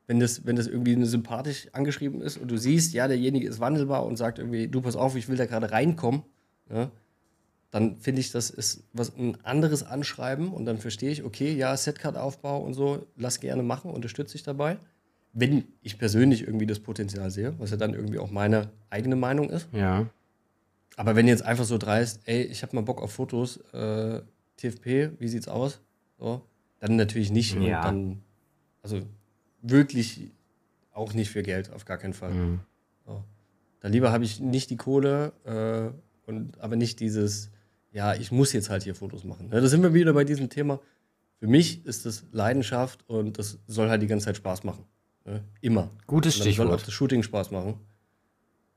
wenn 0.07 0.19
das, 0.19 0.45
wenn 0.45 0.55
das 0.55 0.67
irgendwie 0.67 1.03
sympathisch 1.05 1.67
angeschrieben 1.71 2.21
ist 2.21 2.37
und 2.37 2.49
du 2.49 2.57
siehst, 2.57 2.93
ja, 2.93 3.07
derjenige 3.07 3.47
ist 3.47 3.59
wandelbar 3.59 4.05
und 4.05 4.17
sagt 4.17 4.37
irgendwie, 4.37 4.67
du 4.67 4.81
pass 4.81 4.95
auf, 4.95 5.15
ich 5.15 5.27
will 5.27 5.37
da 5.37 5.45
gerade 5.45 5.71
reinkommen, 5.71 6.23
ja, 6.69 6.91
dann 7.71 7.97
finde 7.97 8.21
ich, 8.21 8.31
das 8.31 8.51
ist 8.51 8.83
was 8.93 9.15
ein 9.17 9.43
anderes 9.43 9.83
Anschreiben 9.83 10.53
und 10.53 10.65
dann 10.65 10.77
verstehe 10.77 11.11
ich, 11.11 11.23
okay, 11.23 11.53
ja, 11.53 11.75
Setcard-Aufbau 11.75 12.59
und 12.59 12.73
so, 12.73 13.07
lass 13.17 13.39
gerne 13.39 13.63
machen, 13.63 13.91
unterstütze 13.91 14.33
dich 14.33 14.43
dabei 14.43 14.77
wenn 15.35 15.65
ich 15.81 15.99
persönlich 15.99 16.43
irgendwie 16.43 16.65
das 16.65 16.79
Potenzial 16.79 17.29
sehe, 17.29 17.53
was 17.59 17.69
ja 17.69 17.77
dann 17.77 17.93
irgendwie 17.93 18.19
auch 18.19 18.31
meine 18.31 18.71
eigene 18.89 19.17
Meinung 19.17 19.49
ist. 19.49 19.67
Ja. 19.73 20.07
Aber 20.95 21.17
wenn 21.17 21.27
jetzt 21.27 21.43
einfach 21.43 21.65
so 21.65 21.77
dreist, 21.77 22.21
ey, 22.23 22.41
ich 22.43 22.63
habe 22.63 22.73
mal 22.73 22.83
Bock 22.83 23.01
auf 23.01 23.11
Fotos, 23.11 23.57
äh, 23.73 24.21
TFP, 24.55 25.11
wie 25.19 25.27
sieht's 25.27 25.49
aus? 25.49 25.81
So, 26.17 26.41
dann 26.79 26.95
natürlich 26.95 27.31
nicht. 27.31 27.53
Ja. 27.55 27.83
Dann, 27.83 28.21
also 28.81 29.01
wirklich 29.61 30.31
auch 30.93 31.13
nicht 31.13 31.29
für 31.29 31.43
Geld, 31.43 31.69
auf 31.73 31.83
gar 31.83 31.97
keinen 31.97 32.13
Fall. 32.13 32.33
Mhm. 32.33 32.59
So. 33.05 33.21
Da 33.81 33.89
lieber 33.89 34.13
habe 34.13 34.23
ich 34.23 34.39
nicht 34.39 34.69
die 34.69 34.77
Kohle, 34.77 35.33
äh, 35.43 36.29
und, 36.29 36.57
aber 36.61 36.77
nicht 36.77 37.01
dieses, 37.01 37.51
ja, 37.91 38.15
ich 38.15 38.31
muss 38.31 38.53
jetzt 38.53 38.69
halt 38.69 38.83
hier 38.83 38.95
Fotos 38.95 39.25
machen. 39.25 39.49
Ja, 39.51 39.59
da 39.59 39.67
sind 39.67 39.83
wir 39.83 39.93
wieder 39.93 40.13
bei 40.13 40.23
diesem 40.23 40.49
Thema. 40.49 40.79
Für 41.39 41.47
mich 41.47 41.85
ist 41.85 42.05
das 42.05 42.23
Leidenschaft 42.31 43.03
und 43.09 43.37
das 43.37 43.59
soll 43.67 43.89
halt 43.89 44.01
die 44.01 44.07
ganze 44.07 44.27
Zeit 44.27 44.37
Spaß 44.37 44.63
machen. 44.63 44.85
Ne? 45.25 45.43
Immer. 45.61 45.89
Gutes 46.07 46.35
Stichwort. 46.35 46.67
Soll 46.69 46.75
auch 46.77 46.81
das 46.83 46.93
Shooting 46.93 47.23
Spaß 47.23 47.51
machen. 47.51 47.75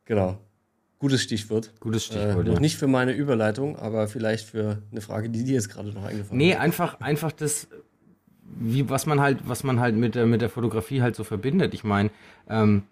Genau. 0.06 0.38
Gutes 0.98 1.22
Stichwort. 1.22 1.72
Gutes 1.78 2.06
Stichwort, 2.06 2.46
Äh, 2.48 2.52
ja. 2.54 2.60
nicht 2.60 2.76
für 2.76 2.88
meine 2.88 3.12
Überleitung, 3.12 3.76
aber 3.76 4.08
vielleicht 4.08 4.46
für 4.48 4.82
eine 4.90 5.00
Frage, 5.00 5.28
die 5.30 5.44
dir 5.44 5.54
jetzt 5.54 5.68
gerade 5.68 5.90
noch 5.90 6.04
eingefallen 6.04 6.38
Nee, 6.38 6.52
ist. 6.52 6.58
einfach, 6.58 7.00
einfach 7.00 7.30
das, 7.30 7.68
wie, 8.58 8.88
was 8.88 9.06
man 9.06 9.20
halt, 9.20 9.46
was 9.46 9.62
man 9.62 9.78
halt 9.78 9.94
mit 9.94 10.14
der, 10.14 10.26
mit 10.26 10.40
der 10.40 10.48
Fotografie 10.48 11.02
halt 11.02 11.14
so 11.14 11.22
verbindet. 11.22 11.72
Ich 11.74 11.84
meine, 11.84 12.10
ähm, 12.48 12.82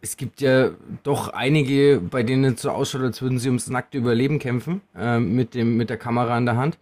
es 0.00 0.16
gibt 0.16 0.40
ja 0.40 0.70
doch 1.04 1.28
einige, 1.28 2.00
bei 2.00 2.22
denen 2.22 2.54
es 2.54 2.62
so 2.62 2.70
ausschaut, 2.70 3.02
als 3.02 3.22
würden 3.22 3.38
sie 3.38 3.48
ums 3.48 3.68
nackte 3.70 3.98
Überleben 3.98 4.38
kämpfen, 4.38 4.80
ähm, 4.96 5.34
mit 5.34 5.54
dem, 5.54 5.76
mit 5.76 5.90
der 5.90 5.96
Kamera 5.96 6.36
in 6.38 6.44
der 6.44 6.56
Hand. 6.56 6.78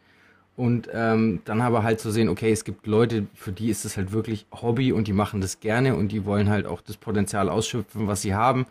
Und 0.61 0.91
ähm, 0.93 1.41
dann 1.47 1.63
aber 1.63 1.85
halt 1.85 2.01
zu 2.01 2.11
sehen, 2.11 2.29
okay, 2.29 2.53
es 2.53 2.65
gibt 2.65 2.87
Leute, 2.87 3.27
für 3.33 3.51
die 3.51 3.71
ist 3.71 3.87
es 3.87 3.97
halt 3.97 4.13
wirklich 4.13 4.45
Hobby 4.53 4.93
und 4.93 5.09
die 5.09 5.15
machen 5.15 5.41
das 5.41 5.61
gerne 5.61 5.97
und 5.97 6.13
die 6.13 6.27
wollen 6.27 6.51
halt 6.51 6.67
auch 6.67 6.83
das 6.83 6.99
Potenzial 6.99 7.49
ausschöpfen, 7.49 8.09
was 8.09 8.21
sie 8.21 8.35
haben 8.35 8.67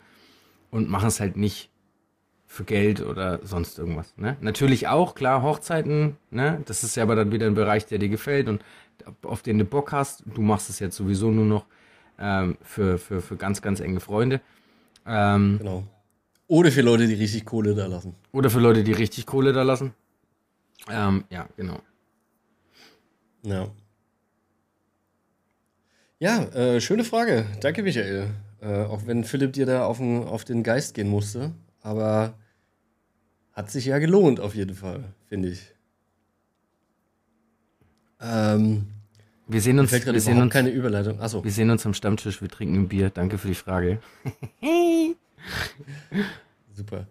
und 0.70 0.88
machen 0.88 1.08
es 1.08 1.18
halt 1.18 1.36
nicht 1.36 1.68
für 2.46 2.62
Geld 2.62 3.04
oder 3.04 3.40
sonst 3.42 3.76
irgendwas. 3.76 4.14
Ne? 4.16 4.36
Natürlich 4.40 4.86
auch, 4.86 5.16
klar, 5.16 5.42
Hochzeiten, 5.42 6.16
ne? 6.30 6.62
das 6.66 6.84
ist 6.84 6.94
ja 6.94 7.02
aber 7.02 7.16
dann 7.16 7.32
wieder 7.32 7.48
ein 7.48 7.54
Bereich, 7.54 7.86
der 7.86 7.98
dir 7.98 8.08
gefällt 8.08 8.48
und 8.48 8.62
auf 9.22 9.42
den 9.42 9.58
du 9.58 9.64
Bock 9.64 9.90
hast. 9.90 10.22
Du 10.32 10.42
machst 10.42 10.70
es 10.70 10.78
jetzt 10.78 10.94
sowieso 10.94 11.32
nur 11.32 11.44
noch 11.44 11.64
ähm, 12.20 12.56
für, 12.62 12.98
für, 12.98 13.20
für 13.20 13.34
ganz, 13.34 13.62
ganz 13.62 13.80
enge 13.80 13.98
Freunde. 13.98 14.40
Ähm, 15.08 15.56
Genau. 15.58 15.82
Oder 16.46 16.70
für 16.70 16.82
Leute, 16.82 17.08
die 17.08 17.14
richtig 17.14 17.44
Kohle 17.46 17.74
da 17.74 17.86
lassen. 17.86 18.14
oder 18.30 18.48
für 18.48 18.60
Leute, 18.60 18.84
die 18.84 18.92
richtig 18.92 19.26
Kohle 19.26 19.52
da 19.52 19.64
lassen. 19.64 19.92
Ähm, 20.88 21.24
ja, 21.30 21.48
genau. 21.56 21.80
Ja. 23.42 23.68
Ja, 26.18 26.44
äh, 26.44 26.80
schöne 26.80 27.04
Frage. 27.04 27.46
Danke, 27.60 27.82
Michael. 27.82 28.28
Äh, 28.60 28.84
auch 28.84 29.06
wenn 29.06 29.24
Philipp 29.24 29.54
dir 29.54 29.66
da 29.66 29.86
auf 29.86 29.98
den, 29.98 30.24
auf 30.24 30.44
den 30.44 30.62
Geist 30.62 30.94
gehen 30.94 31.08
musste. 31.08 31.52
Aber 31.82 32.34
hat 33.52 33.70
sich 33.70 33.86
ja 33.86 33.98
gelohnt, 33.98 34.38
auf 34.40 34.54
jeden 34.54 34.74
Fall, 34.74 35.04
finde 35.28 35.48
ich. 35.48 35.74
Ähm, 38.20 38.86
Wir 39.46 39.62
sehen 39.62 39.78
uns, 39.78 39.90
wir 39.92 40.20
sehen 40.20 40.40
uns, 40.42 40.52
keine 40.52 40.68
Überleitung. 40.70 41.20
Achso, 41.20 41.42
wir 41.42 41.50
sehen 41.50 41.70
uns 41.70 41.86
am 41.86 41.94
Stammtisch, 41.94 42.42
wir 42.42 42.48
trinken 42.48 42.74
ein 42.74 42.88
Bier. 42.88 43.08
Danke 43.08 43.38
für 43.38 43.48
die 43.48 43.54
Frage. 43.54 43.98
super. 46.74 47.06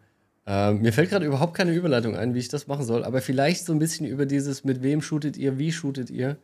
Ähm, 0.51 0.81
mir 0.81 0.91
fällt 0.91 1.11
gerade 1.11 1.27
überhaupt 1.27 1.53
keine 1.53 1.73
Überleitung 1.73 2.15
ein, 2.15 2.33
wie 2.33 2.39
ich 2.39 2.47
das 2.47 2.65
machen 2.65 2.83
soll. 2.83 3.03
Aber 3.03 3.21
vielleicht 3.21 3.67
so 3.67 3.71
ein 3.71 3.77
bisschen 3.77 4.07
über 4.07 4.25
dieses, 4.25 4.63
mit 4.63 4.81
wem 4.81 4.99
shootet 5.03 5.37
ihr, 5.37 5.59
wie 5.59 5.71
shootet 5.71 6.09
ihr. 6.09 6.37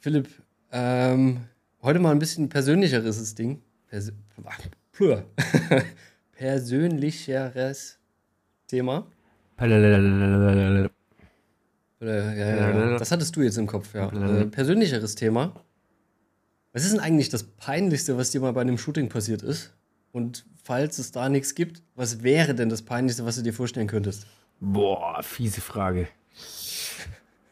Philipp, 0.00 0.28
ähm, 0.72 1.40
heute 1.82 1.98
mal 1.98 2.12
ein 2.12 2.18
bisschen 2.18 2.48
persönlicheres 2.48 3.34
Ding. 3.34 3.60
Pers. 3.88 4.10
Persönlicheres 6.32 7.98
Thema. 8.68 9.06
Ja, 12.00 12.32
ja. 12.32 12.98
Das 12.98 13.10
hattest 13.10 13.36
du 13.36 13.42
jetzt 13.42 13.58
im 13.58 13.66
Kopf, 13.66 13.92
ja. 13.92 14.08
Äh, 14.08 14.46
persönlicheres 14.46 15.14
Thema. 15.14 15.52
Was 16.72 16.84
ist 16.84 16.92
denn 16.92 17.00
eigentlich 17.00 17.28
das 17.28 17.42
Peinlichste, 17.42 18.16
was 18.16 18.30
dir 18.30 18.40
mal 18.40 18.54
bei 18.54 18.62
einem 18.62 18.78
Shooting 18.78 19.10
passiert 19.10 19.42
ist? 19.42 19.74
Und 20.12 20.46
falls 20.68 20.98
es 20.98 21.12
da 21.12 21.30
nichts 21.30 21.54
gibt, 21.54 21.82
was 21.96 22.22
wäre 22.22 22.54
denn 22.54 22.68
das 22.68 22.82
Peinlichste, 22.82 23.24
was 23.24 23.36
du 23.36 23.42
dir 23.42 23.54
vorstellen 23.54 23.86
könntest? 23.86 24.26
Boah, 24.60 25.22
fiese 25.22 25.62
Frage. 25.62 26.08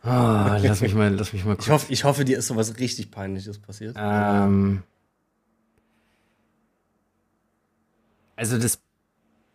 Ah, 0.03 0.59
lass 0.63 0.83
mich 0.83 0.95
mal, 0.95 1.15
lass 1.15 1.33
mich 1.33 1.47
mal 1.47 1.55
kurz. 1.55 1.67
Ich 1.67 1.73
hoffe, 1.73 1.93
ich 1.95 2.05
hoffe, 2.05 2.25
dir 2.27 2.37
ist 2.37 2.49
sowas 2.49 2.79
richtig 2.79 3.11
Peinliches 3.11 3.59
passiert. 3.59 3.97
Ähm, 3.99 4.83
also 8.37 8.59
das 8.59 8.83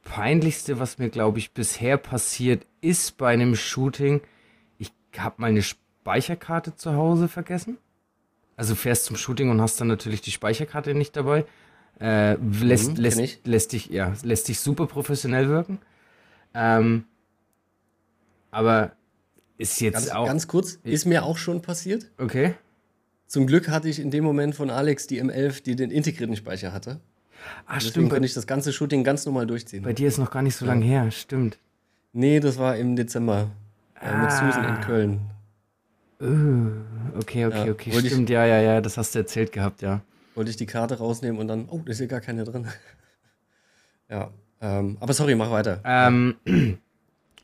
Peinlichste, 0.03 0.79
was 0.79 0.97
mir, 0.97 1.09
glaube 1.09 1.37
ich, 1.37 1.53
bisher 1.53 1.97
passiert 1.97 2.65
ist 2.81 3.17
bei 3.17 3.31
einem 3.31 3.55
Shooting, 3.55 4.21
ich 4.79 4.91
habe 5.19 5.35
meine 5.37 5.61
Speicherkarte 5.61 6.75
zu 6.75 6.95
Hause 6.95 7.27
vergessen. 7.27 7.77
Also 8.57 8.73
fährst 8.73 9.05
zum 9.05 9.17
Shooting 9.17 9.51
und 9.51 9.61
hast 9.61 9.79
dann 9.79 9.87
natürlich 9.87 10.21
die 10.21 10.31
Speicherkarte 10.31 10.95
nicht 10.95 11.15
dabei. 11.15 11.45
Äh, 12.01 12.33
lässt, 12.61 12.91
Mhm, 12.91 12.95
lässt, 13.03 13.45
lässt 13.47 13.71
dich, 13.73 13.85
ja, 13.87 14.13
lässt 14.23 14.47
dich 14.47 14.59
super 14.59 14.87
professionell 14.87 15.47
wirken. 15.49 15.77
Ähm, 16.55 17.05
aber 18.49 18.93
ist 19.57 19.79
jetzt 19.81 19.93
Ganz, 19.93 20.09
auch. 20.09 20.25
ganz 20.25 20.47
kurz, 20.47 20.79
ist 20.83 21.05
mir 21.05 21.23
auch 21.23 21.37
schon 21.37 21.61
passiert. 21.61 22.09
okay. 22.17 22.55
Zum 23.27 23.47
Glück 23.47 23.69
hatte 23.69 23.87
ich 23.87 23.99
in 23.99 24.11
dem 24.11 24.25
Moment 24.25 24.55
von 24.55 24.69
Alex 24.69 25.07
die 25.07 25.23
M11, 25.23 25.63
die 25.63 25.77
den 25.77 25.89
integrierten 25.89 26.35
Speicher 26.35 26.73
hatte. 26.73 26.99
Ah, 27.65 27.75
Deswegen 27.75 27.91
stimmt. 27.91 28.09
konnte 28.09 28.19
Bei, 28.21 28.25
ich 28.25 28.33
das 28.33 28.45
ganze 28.45 28.73
Shooting 28.73 29.05
ganz 29.05 29.25
normal 29.25 29.47
durchziehen. 29.47 29.83
bei 29.83 29.93
dir 29.93 30.09
ist 30.09 30.17
noch 30.17 30.31
gar 30.31 30.41
nicht 30.41 30.57
so 30.57 30.65
lange 30.65 30.83
her. 30.83 31.09
Stimmt. 31.11 31.57
Nee, 32.11 32.41
das 32.41 32.57
war 32.57 32.75
im 32.75 32.97
Dezember. 32.97 33.49
Äh, 34.01 34.17
mit 34.17 34.27
Ah. 34.27 34.29
Susan 34.31 34.75
in 34.75 34.81
Köln. 34.81 35.21
Uh, 36.21 36.71
okay, 37.19 37.45
okay, 37.45 37.65
Ja, 37.67 37.71
okay. 37.71 37.93
wollte 37.93 38.07
ich- 38.07 38.13
Stimmt, 38.13 38.29
ja, 38.29 38.45
ja, 38.45 38.59
ja, 38.59 38.81
das 38.81 38.97
hast 38.97 39.15
du 39.15 39.19
erzählt 39.19 39.53
gehabt, 39.53 39.81
ja. 39.81 40.01
Wollte 40.35 40.51
ich 40.51 40.57
die 40.57 40.65
Karte 40.65 40.97
rausnehmen 40.97 41.39
und 41.39 41.47
dann, 41.47 41.67
oh, 41.69 41.81
da 41.83 41.91
ist 41.91 41.97
hier 41.97 42.07
gar 42.07 42.21
keine 42.21 42.43
drin. 42.43 42.67
ja. 44.09 44.31
Ähm, 44.61 44.97
aber 44.99 45.13
sorry, 45.13 45.35
mach 45.35 45.51
weiter. 45.51 45.81
Ähm, 45.83 46.35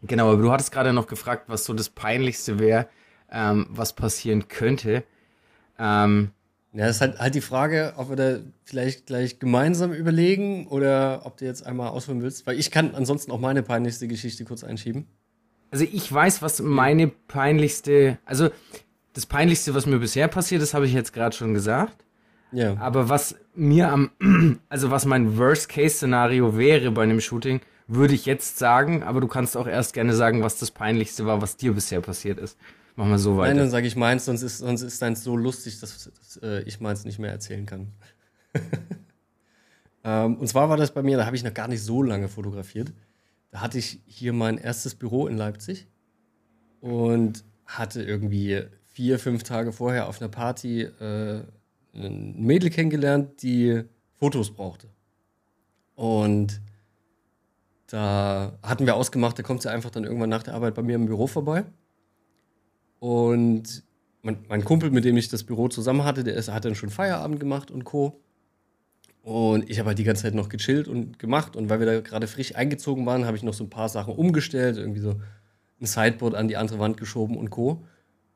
genau, 0.04 0.32
aber 0.32 0.42
du 0.42 0.52
hattest 0.52 0.72
gerade 0.72 0.94
noch 0.94 1.08
gefragt, 1.08 1.46
was 1.48 1.66
so 1.66 1.74
das 1.74 1.90
Peinlichste 1.90 2.60
wäre, 2.60 2.88
ähm, 3.32 3.66
was 3.70 3.94
passieren 3.94 4.48
könnte. 4.48 5.04
Ähm, 5.80 6.32
Ja, 6.74 6.86
das 6.86 6.98
ist 6.98 7.02
halt, 7.02 7.20
halt 7.20 7.36
die 7.36 7.42
Frage, 7.42 7.94
ob 7.98 8.10
wir 8.10 8.16
da 8.16 8.40
vielleicht 8.64 9.08
gleich 9.08 9.40
gemeinsam 9.40 9.94
überlegen 9.94 10.68
oder 10.68 11.22
ob 11.26 11.38
du 11.38 11.46
jetzt 11.46 11.66
einmal 11.66 11.90
ausholen 11.90 12.22
willst. 12.22 12.46
Weil 12.46 12.60
ich 12.60 12.70
kann 12.72 12.94
ansonsten 12.94 13.32
auch 13.32 13.40
meine 13.40 13.64
peinlichste 13.64 14.08
Geschichte 14.08 14.46
kurz 14.46 14.64
einschieben. 14.64 15.08
also 15.72 15.86
ich 15.92 16.12
weiß, 16.12 16.42
was 16.42 16.62
meine 16.62 17.08
peinlichste, 17.08 18.20
also 18.26 18.50
das 19.14 19.26
Peinlichste, 19.26 19.74
was 19.74 19.88
mir 19.88 19.98
bisher 19.98 20.28
passiert 20.28 20.62
ist, 20.62 20.76
habe 20.76 20.86
ich 20.86 20.94
jetzt 20.94 21.12
gerade 21.14 21.36
schon 21.36 21.56
gesagt. 21.56 22.04
Ja. 22.52 22.78
Aber 22.78 23.10
was 23.10 23.36
mir 23.56 23.90
am, 23.90 24.12
also 24.70 24.92
was 24.92 25.06
mein 25.06 25.38
Worst-Case-Szenario 25.38 26.58
wäre 26.58 26.92
bei 26.92 27.04
einem 27.04 27.22
Shooting, 27.22 27.62
würde 27.88 28.14
ich 28.14 28.26
jetzt 28.26 28.58
sagen, 28.58 29.04
aber 29.04 29.22
du 29.22 29.28
kannst 29.28 29.56
auch 29.56 29.68
erst 29.68 29.94
gerne 29.94 30.14
sagen, 30.14 30.44
was 30.44 30.60
das 30.60 30.72
Peinlichste 30.72 31.26
war, 31.26 31.42
was 31.42 31.58
dir 31.58 31.74
bisher 31.74 32.02
passiert 32.02 32.38
ist. 32.38 32.58
Machen 32.96 33.12
wir 33.12 33.20
so 33.20 33.38
weiter. 33.38 33.50
Nein, 33.50 33.58
dann 33.58 33.70
sage 33.70 33.88
ich 33.88 33.96
meins, 33.96 34.26
sonst 34.26 34.42
ist, 34.42 34.58
sonst 34.58 34.82
ist 34.82 35.02
deins 35.02 35.24
so 35.24 35.38
lustig, 35.38 35.80
dass, 35.80 36.10
dass 36.12 36.40
äh, 36.42 36.64
ich 36.64 36.80
meins 36.80 37.06
nicht 37.06 37.20
mehr 37.20 37.32
erzählen 37.32 37.66
kann. 37.66 37.94
ähm, 40.04 40.38
und 40.38 40.48
zwar 40.48 40.70
war 40.70 40.78
das 40.78 40.94
bei 40.94 41.04
mir, 41.04 41.18
da 41.18 41.26
habe 41.26 41.36
ich 41.36 41.44
noch 41.44 41.54
gar 41.54 41.68
nicht 41.68 41.84
so 41.84 42.02
lange 42.02 42.28
fotografiert. 42.28 42.92
Da 43.52 43.62
hatte 43.62 43.78
ich 43.78 44.02
hier 44.08 44.34
mein 44.34 44.58
erstes 44.58 44.96
Büro 44.96 45.28
in 45.28 45.38
Leipzig 45.38 45.88
und 46.82 47.44
hatte 47.66 48.02
irgendwie 48.02 48.64
vier, 48.86 49.20
fünf 49.20 49.44
Tage 49.44 49.72
vorher 49.72 50.08
auf 50.08 50.20
einer 50.20 50.30
Party 50.30 50.82
äh, 50.82 51.44
ein 51.98 52.42
Mädel 52.42 52.70
kennengelernt, 52.70 53.42
die 53.42 53.84
Fotos 54.16 54.52
brauchte. 54.52 54.88
Und 55.96 56.62
da 57.88 58.58
hatten 58.62 58.86
wir 58.86 58.96
ausgemacht, 58.96 59.40
da 59.40 59.44
kommt 59.44 59.62
sie 59.62 59.72
einfach 59.72 59.90
dann 59.90 60.04
irgendwann 60.04 60.30
nach 60.30 60.44
der 60.44 60.54
Arbeit 60.54 60.76
bei 60.76 60.84
mir 60.84 60.96
im 60.96 61.06
Büro 61.06 61.28
vorbei. 61.28 61.66
Und 63.00 63.84
mein, 64.22 64.38
mein 64.50 64.64
Kumpel, 64.66 64.92
mit 64.92 65.06
dem 65.06 65.18
ich 65.18 65.30
das 65.30 65.44
Büro 65.44 65.70
zusammen 65.70 66.04
hatte, 66.04 66.24
der 66.24 66.36
ist, 66.36 66.52
hat 66.52 66.66
dann 66.66 66.76
schon 66.76 66.90
Feierabend 66.90 67.40
gemacht 67.40 67.72
und 67.72 67.84
Co. 67.84 68.20
Und 69.24 69.70
ich 69.70 69.80
habe 69.80 69.90
halt 69.90 70.00
die 70.00 70.04
ganze 70.04 70.24
Zeit 70.24 70.36
noch 70.36 70.50
gechillt 70.50 70.88
und 70.88 71.20
gemacht. 71.20 71.56
Und 71.56 71.70
weil 71.70 71.80
wir 71.80 71.86
da 71.86 72.02
gerade 72.02 72.28
frisch 72.28 72.56
eingezogen 72.56 73.06
waren, 73.06 73.26
habe 73.26 73.38
ich 73.38 73.44
noch 73.44 73.54
so 73.54 73.64
ein 73.64 73.70
paar 73.70 73.90
Sachen 73.90 74.14
umgestellt, 74.14 74.78
irgendwie 74.78 75.02
so 75.02 75.16
ein 75.82 75.86
Sideboard 75.86 76.36
an 76.36 76.48
die 76.48 76.58
andere 76.58 76.80
Wand 76.80 76.98
geschoben 76.98 77.38
und 77.38 77.50
Co. 77.50 77.84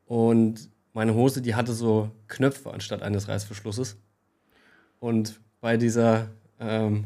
Und 0.06 0.70
meine 0.93 1.13
Hose, 1.13 1.41
die 1.41 1.56
hatte 1.56 1.73
so 1.73 2.12
Knöpfe 2.27 2.71
anstatt 2.71 3.01
eines 3.01 3.27
Reißverschlusses. 3.27 3.97
Und 4.99 5.39
bei 5.62 5.77
dieser, 5.77 6.30
ähm, 6.60 7.06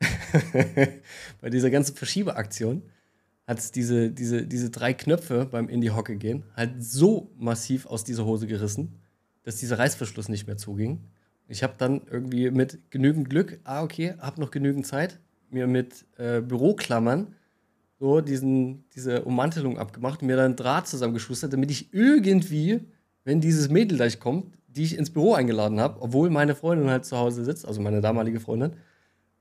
bei 1.40 1.50
dieser 1.50 1.70
ganzen 1.70 1.96
Verschiebeaktion 1.96 2.82
hat 3.46 3.58
es 3.58 3.70
diese, 3.70 4.10
diese, 4.10 4.46
diese 4.46 4.70
drei 4.70 4.92
Knöpfe 4.92 5.46
beim 5.46 5.68
in 5.68 5.80
die 5.80 5.90
Hocke 5.90 6.16
gehen 6.16 6.44
halt 6.56 6.82
so 6.82 7.30
massiv 7.38 7.86
aus 7.86 8.04
dieser 8.04 8.24
Hose 8.24 8.46
gerissen, 8.46 9.00
dass 9.44 9.56
dieser 9.56 9.78
Reißverschluss 9.78 10.28
nicht 10.28 10.46
mehr 10.46 10.56
zuging. 10.56 11.04
Ich 11.48 11.62
habe 11.62 11.74
dann 11.78 12.02
irgendwie 12.10 12.50
mit 12.50 12.90
genügend 12.90 13.30
Glück, 13.30 13.60
ah, 13.62 13.82
okay, 13.82 14.14
habe 14.18 14.40
noch 14.40 14.50
genügend 14.50 14.86
Zeit, 14.86 15.20
mir 15.50 15.68
mit 15.68 16.04
äh, 16.18 16.40
Büroklammern 16.40 17.34
so 18.00 18.20
diesen, 18.20 18.84
diese 18.90 19.22
Ummantelung 19.22 19.78
abgemacht 19.78 20.20
und 20.20 20.26
mir 20.26 20.36
dann 20.36 20.56
Draht 20.56 20.88
zusammengeschustert, 20.88 21.52
damit 21.52 21.70
ich 21.70 21.94
irgendwie, 21.94 22.80
wenn 23.26 23.40
dieses 23.40 23.68
Mädel 23.68 23.98
gleich 23.98 24.20
kommt, 24.20 24.54
die 24.68 24.84
ich 24.84 24.96
ins 24.96 25.10
Büro 25.10 25.34
eingeladen 25.34 25.80
habe, 25.80 26.00
obwohl 26.00 26.30
meine 26.30 26.54
Freundin 26.54 26.88
halt 26.88 27.04
zu 27.04 27.16
Hause 27.16 27.44
sitzt, 27.44 27.66
also 27.66 27.82
meine 27.82 28.00
damalige 28.00 28.38
Freundin, 28.38 28.74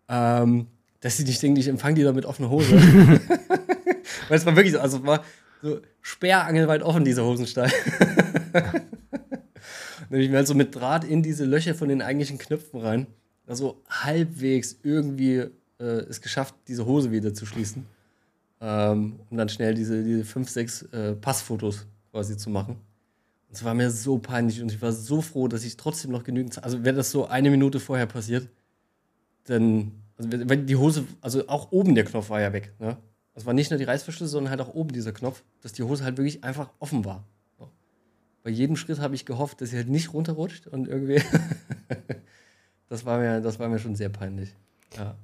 ähm, 0.10 0.68
dass 1.02 1.18
sie 1.18 1.24
nicht 1.24 1.42
denkt, 1.42 1.60
ich 1.60 1.68
empfange 1.68 1.94
die 1.96 2.04
da 2.04 2.12
mit 2.12 2.26
offener 2.26 2.50
Hose. 2.50 2.72
Weil 4.28 4.38
es 4.38 4.46
war 4.46 4.56
wirklich 4.56 4.74
so, 4.74 4.80
also 4.80 4.98
es 4.98 5.06
war 5.06 5.24
so 5.62 5.82
sperrangelweit 6.02 6.82
offen, 6.82 7.06
dieser 7.06 7.26
Hosenstall. 7.26 7.72
Dann 8.54 8.64
habe 10.10 10.24
ich 10.24 10.30
mir 10.30 10.38
halt 10.38 10.48
so 10.48 10.56
mit 10.56 10.74
Draht 10.74 11.04
in 11.04 11.22
diese 11.22 11.46
Löcher 11.46 11.76
von 11.76 11.88
den 11.90 12.02
eigentlichen 12.02 12.40
Knöpfen 12.40 12.80
rein, 12.80 13.06
da 13.46 13.56
so 13.56 13.84
halbwegs 13.88 14.80
irgendwie 14.82 15.46
äh, 15.80 15.84
es 15.84 16.22
geschafft, 16.22 16.56
diese 16.68 16.88
Hose 16.88 17.12
wieder 17.12 17.36
zu 17.36 17.46
schließen. 17.46 17.86
Ähm, 18.62 19.20
um 19.30 19.38
dann 19.38 19.50
schnell 19.50 19.76
diese, 19.76 20.04
diese 20.04 20.26
fünf, 20.26 20.50
sechs 20.50 20.82
äh, 20.92 21.14
Passfotos 21.14 21.86
quasi 22.12 22.36
zu 22.36 22.50
machen. 22.50 22.78
Es 23.56 23.64
war 23.64 23.74
mir 23.74 23.90
so 23.90 24.18
peinlich 24.18 24.62
und 24.62 24.70
ich 24.70 24.82
war 24.82 24.92
so 24.92 25.22
froh, 25.22 25.48
dass 25.48 25.64
ich 25.64 25.78
trotzdem 25.78 26.12
noch 26.12 26.24
genügend. 26.26 26.62
Also, 26.62 26.84
wäre 26.84 26.96
das 26.96 27.10
so 27.12 27.28
eine 27.28 27.50
Minute 27.50 27.80
vorher 27.80 28.06
passiert, 28.06 28.50
dann. 29.46 29.94
Also, 30.18 30.30
wenn 30.32 30.66
die 30.66 30.76
Hose, 30.76 31.06
also 31.22 31.48
auch 31.48 31.72
oben 31.72 31.96
der 31.96 32.04
Knopf 32.04 32.30
war 32.30 32.42
ja 32.42 32.52
weg. 32.52 32.74
Ne? 32.80 32.98
Es 33.34 33.46
war 33.46 33.54
nicht 33.54 33.70
nur 33.70 33.78
die 33.78 33.86
Reißverschlüsse, 33.86 34.30
sondern 34.30 34.52
halt 34.52 34.62
auch 34.62 34.74
oben 34.74 34.92
dieser 34.92 35.14
Knopf, 35.14 35.44
dass 35.62 35.72
die 35.72 35.84
Hose 35.84 36.04
halt 36.04 36.18
wirklich 36.18 36.44
einfach 36.44 36.70
offen 36.80 37.06
war. 37.06 37.26
So. 37.58 37.70
Bei 38.44 38.50
jedem 38.50 38.76
Schritt 38.76 39.00
habe 39.00 39.16
ich 39.16 39.26
gehofft, 39.26 39.62
dass 39.62 39.70
sie 39.70 39.78
halt 39.78 39.90
nicht 39.90 40.14
runterrutscht 40.14 40.68
und 40.68 40.90
irgendwie. 40.90 41.22
das, 42.90 43.06
war 43.06 43.20
mir, 43.20 43.40
das 43.40 43.58
war 43.58 43.70
mir 43.70 43.80
schon 43.80 43.96
sehr 43.96 44.10
peinlich. 44.10 44.54
Ja. 44.98 45.16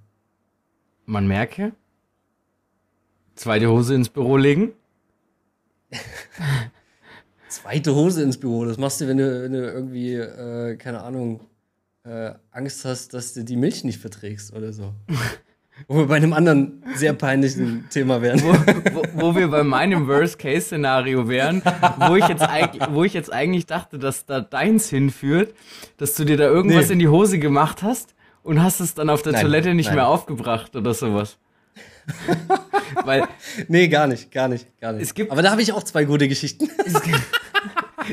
Man 1.05 1.27
merke, 1.27 1.73
zweite 3.35 3.69
Hose 3.69 3.95
ins 3.95 4.07
Büro 4.07 4.37
legen. 4.37 4.71
Zweite 7.51 7.93
Hose 7.93 8.23
ins 8.23 8.37
Büro, 8.39 8.63
das 8.63 8.77
machst 8.77 9.01
du, 9.01 9.07
wenn 9.09 9.17
du, 9.17 9.43
wenn 9.43 9.51
du 9.51 9.59
irgendwie, 9.59 10.13
äh, 10.15 10.77
keine 10.77 11.01
Ahnung, 11.01 11.41
äh, 12.05 12.31
Angst 12.51 12.85
hast, 12.85 13.13
dass 13.13 13.33
du 13.33 13.43
die 13.43 13.57
Milch 13.57 13.83
nicht 13.83 13.99
verträgst 13.99 14.53
oder 14.55 14.71
so. 14.71 14.93
Wo 15.87 15.97
wir 15.97 16.05
bei 16.07 16.15
einem 16.17 16.33
anderen 16.33 16.83
sehr 16.95 17.13
peinlichen 17.13 17.85
Thema 17.89 18.21
wären. 18.21 18.41
Wo, 18.43 18.53
wo, 18.93 19.03
wo 19.13 19.35
wir 19.35 19.47
bei 19.47 19.63
meinem 19.63 20.07
Worst-Case-Szenario 20.07 21.27
wären, 21.27 21.61
wo 22.07 22.15
ich, 22.15 22.27
jetzt 22.27 22.43
eigentlich, 22.43 22.83
wo 22.91 23.03
ich 23.03 23.13
jetzt 23.13 23.33
eigentlich 23.33 23.65
dachte, 23.65 23.97
dass 23.97 24.25
da 24.25 24.41
deins 24.41 24.89
hinführt, 24.89 25.55
dass 25.97 26.13
du 26.13 26.23
dir 26.23 26.37
da 26.37 26.43
irgendwas 26.45 26.87
Nee. 26.87 26.93
in 26.93 26.99
die 26.99 27.07
Hose 27.07 27.39
gemacht 27.39 27.81
hast 27.83 28.13
und 28.43 28.61
hast 28.61 28.79
es 28.79 28.93
dann 28.93 29.09
auf 29.09 29.23
der 29.23 29.33
Nein, 29.33 29.41
Toilette 29.41 29.73
nicht 29.73 29.87
nein. 29.87 29.95
mehr 29.95 30.07
aufgebracht 30.07 30.75
oder 30.75 30.93
sowas. 30.93 31.37
Weil 33.05 33.27
Nee, 33.67 33.87
gar 33.87 34.07
nicht, 34.07 34.31
gar 34.31 34.47
nicht, 34.47 34.67
gar 34.79 34.93
nicht. 34.93 35.03
Es 35.03 35.13
gibt- 35.13 35.31
Aber 35.31 35.41
da 35.41 35.51
habe 35.51 35.61
ich 35.61 35.71
auch 35.73 35.83
zwei 35.83 36.05
gute 36.05 36.27
Geschichten. 36.27 36.69
es 36.85 37.01
gibt, 37.01 37.21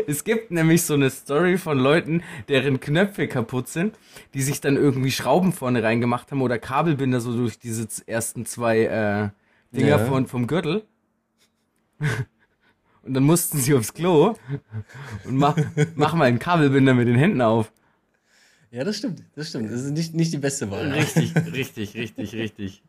es 0.06 0.24
gibt 0.24 0.50
nämlich 0.50 0.82
so 0.82 0.94
eine 0.94 1.10
Story 1.10 1.58
von 1.58 1.78
Leuten, 1.78 2.22
deren 2.48 2.80
Knöpfe 2.80 3.26
kaputt 3.28 3.68
sind, 3.68 3.96
die 4.34 4.42
sich 4.42 4.60
dann 4.60 4.76
irgendwie 4.76 5.10
Schrauben 5.10 5.52
vorne 5.52 5.82
reingemacht 5.82 6.30
haben 6.30 6.42
oder 6.42 6.58
Kabelbinder 6.58 7.20
so 7.20 7.34
durch 7.36 7.58
diese 7.58 7.86
ersten 8.06 8.46
zwei 8.46 8.80
äh, 8.84 9.28
Dinger 9.76 9.88
Ja. 9.88 9.98
von, 9.98 10.26
vom 10.26 10.46
Gürtel. 10.46 10.84
Und 13.02 13.14
dann 13.14 13.22
mussten 13.22 13.58
sie 13.58 13.72
aufs 13.74 13.94
Klo 13.94 14.34
und 15.24 15.36
mach, 15.36 15.56
mach 15.94 16.12
mal 16.14 16.26
einen 16.26 16.38
Kabelbinder 16.38 16.92
mit 16.92 17.08
den 17.08 17.14
Händen 17.14 17.40
auf. 17.40 17.72
Ja, 18.70 18.84
das 18.84 18.98
stimmt, 18.98 19.22
das 19.34 19.48
stimmt. 19.48 19.72
Das 19.72 19.80
ist 19.80 19.92
nicht, 19.92 20.14
nicht 20.14 20.30
die 20.32 20.36
beste 20.36 20.70
Wahl. 20.70 20.92
Richtig, 20.92 21.34
richtig, 21.54 21.94
richtig, 21.94 22.34
richtig. 22.34 22.82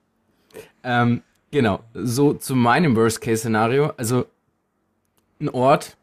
Ähm, 0.83 1.21
genau, 1.51 1.81
so 1.93 2.33
zu 2.33 2.55
meinem 2.55 2.95
Worst-Case-Szenario. 2.95 3.91
Also 3.97 4.25
ein 5.39 5.49
Ort 5.49 5.97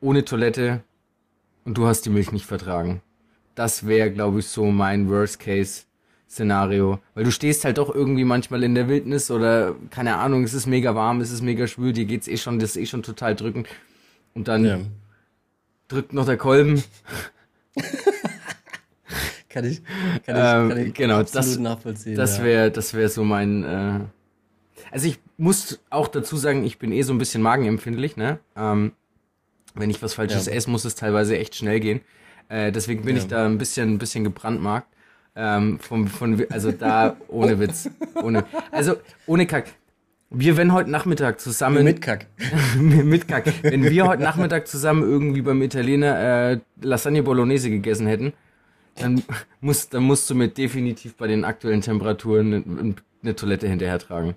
ohne 0.00 0.24
Toilette 0.24 0.82
und 1.64 1.78
du 1.78 1.86
hast 1.86 2.02
die 2.02 2.10
Milch 2.10 2.32
nicht 2.32 2.46
vertragen. 2.46 3.02
Das 3.54 3.86
wäre, 3.86 4.10
glaube 4.10 4.40
ich, 4.40 4.46
so 4.48 4.64
mein 4.66 5.08
Worst-Case-Szenario. 5.08 6.98
Weil 7.14 7.24
du 7.24 7.30
stehst 7.30 7.64
halt 7.64 7.78
doch 7.78 7.94
irgendwie 7.94 8.24
manchmal 8.24 8.62
in 8.64 8.74
der 8.74 8.88
Wildnis 8.88 9.30
oder, 9.30 9.74
keine 9.90 10.16
Ahnung, 10.16 10.42
es 10.44 10.54
ist 10.54 10.66
mega 10.66 10.94
warm, 10.94 11.20
es 11.20 11.30
ist 11.30 11.42
mega 11.42 11.66
schwül, 11.66 11.92
dir 11.92 12.06
geht's 12.06 12.28
eh 12.28 12.36
schon, 12.36 12.58
das 12.58 12.70
ist 12.70 12.76
eh 12.76 12.86
schon 12.86 13.02
total 13.02 13.36
drückend. 13.36 13.68
Und 14.34 14.48
dann 14.48 14.64
Ja. 14.64 14.78
drückt 15.88 16.12
noch 16.14 16.24
der 16.26 16.38
Kolben. 16.38 16.82
Kann 19.52 19.64
ich, 19.64 19.82
kann 19.84 20.36
ich, 20.36 20.42
Ähm, 20.42 20.68
kann 20.70 20.86
ich 20.86 20.94
genau, 20.94 21.22
das- 21.22 21.58
nachvollziehen. 21.58 22.16
Das 22.16 22.38
ja. 22.38 22.44
wäre, 22.44 22.70
das 22.70 22.94
wäre 22.94 23.08
so 23.08 23.22
mein. 23.24 23.64
Äh 23.64 24.00
also 24.90 25.06
ich 25.06 25.18
muss 25.38 25.78
auch 25.90 26.08
dazu 26.08 26.36
sagen, 26.36 26.64
ich 26.64 26.78
bin 26.78 26.92
eh 26.92 27.02
so 27.02 27.12
ein 27.12 27.18
bisschen 27.18 27.40
magenempfindlich, 27.42 28.16
ne? 28.16 28.38
Ähm, 28.56 28.92
wenn 29.74 29.88
ich 29.90 30.02
was 30.02 30.14
Falsches 30.14 30.46
Ja. 30.46 30.52
esse, 30.52 30.70
muss 30.70 30.84
es 30.84 30.94
teilweise 30.94 31.38
echt 31.38 31.54
schnell 31.54 31.80
gehen. 31.80 32.00
Äh, 32.48 32.72
deswegen 32.72 33.02
bin 33.04 33.16
Ja. 33.16 33.22
ich 33.22 33.28
da 33.28 33.46
ein 33.46 33.58
bisschen, 33.58 33.94
ein 33.94 33.98
bisschen 33.98 34.24
gebrandmarkt. 34.24 34.86
Ähm, 35.34 35.78
vom, 35.78 36.08
von, 36.08 36.44
also 36.50 36.72
da 36.72 37.16
ohne 37.28 37.58
Witz, 37.58 37.88
ohne, 38.22 38.44
also 38.70 38.96
ohne 39.26 39.46
Kack. 39.46 39.66
Wir, 40.28 40.56
wenn 40.58 40.72
heute 40.74 40.90
Nachmittag 40.90 41.40
zusammen 41.40 41.84
Mit 41.84 42.02
Kack. 42.02 42.26
mit 42.78 43.28
Kack, 43.28 43.46
wenn 43.62 43.84
wir 43.84 44.06
heute 44.06 44.22
Nachmittag 44.22 44.66
zusammen 44.66 45.02
irgendwie 45.02 45.40
beim 45.42 45.62
Italiener 45.62 46.50
äh, 46.52 46.58
Lasagne 46.82 47.22
Bolognese 47.22 47.70
gegessen 47.70 48.06
hätten, 48.06 48.32
dann, 48.96 49.22
muss, 49.60 49.88
dann 49.88 50.02
musst 50.04 50.28
du 50.28 50.34
mir 50.34 50.48
definitiv 50.48 51.16
bei 51.16 51.26
den 51.26 51.44
aktuellen 51.44 51.80
Temperaturen 51.80 52.54
eine, 52.54 52.94
eine 53.22 53.36
Toilette 53.36 53.68
hinterher 53.68 53.98
tragen. 53.98 54.36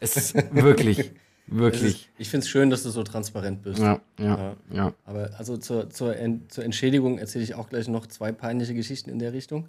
Es 0.00 0.16
ist 0.16 0.34
wirklich, 0.54 1.12
wirklich. 1.46 1.82
ist, 1.82 2.08
ich 2.18 2.28
finde 2.28 2.44
es 2.44 2.50
schön, 2.50 2.70
dass 2.70 2.82
du 2.82 2.90
so 2.90 3.02
transparent 3.02 3.62
bist. 3.62 3.78
Ja, 3.80 4.00
ja, 4.18 4.24
Ja. 4.26 4.56
ja. 4.70 4.94
Aber 5.04 5.30
also 5.38 5.56
zur, 5.56 5.90
zur, 5.90 6.16
En 6.16 6.48
zur 6.48 6.64
Entschädigung 6.64 7.18
erzähle 7.18 7.44
ich 7.44 7.54
auch 7.54 7.68
gleich 7.68 7.88
noch 7.88 8.06
zwei 8.06 8.32
peinliche 8.32 8.74
Geschichten 8.74 9.10
in 9.10 9.18
der 9.18 9.32
Richtung. 9.32 9.68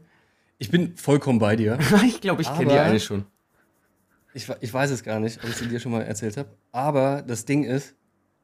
Ich 0.57 0.69
bin 0.69 0.95
vollkommen 0.97 1.39
bei 1.39 1.55
dir. 1.55 1.77
Ich 2.05 2.21
glaube, 2.21 2.41
ich 2.41 2.53
kenne 2.53 2.71
die 2.71 2.79
eine 2.79 2.99
schon. 2.99 3.25
Ich, 4.33 4.49
ich 4.61 4.73
weiß 4.73 4.89
es 4.89 5.03
gar 5.03 5.19
nicht, 5.19 5.43
ob 5.43 5.49
ich 5.49 5.55
sie 5.55 5.67
dir 5.67 5.79
schon 5.79 5.91
mal 5.91 6.01
erzählt 6.01 6.37
habe. 6.37 6.49
Aber 6.71 7.21
das 7.21 7.45
Ding 7.45 7.63
ist, 7.65 7.95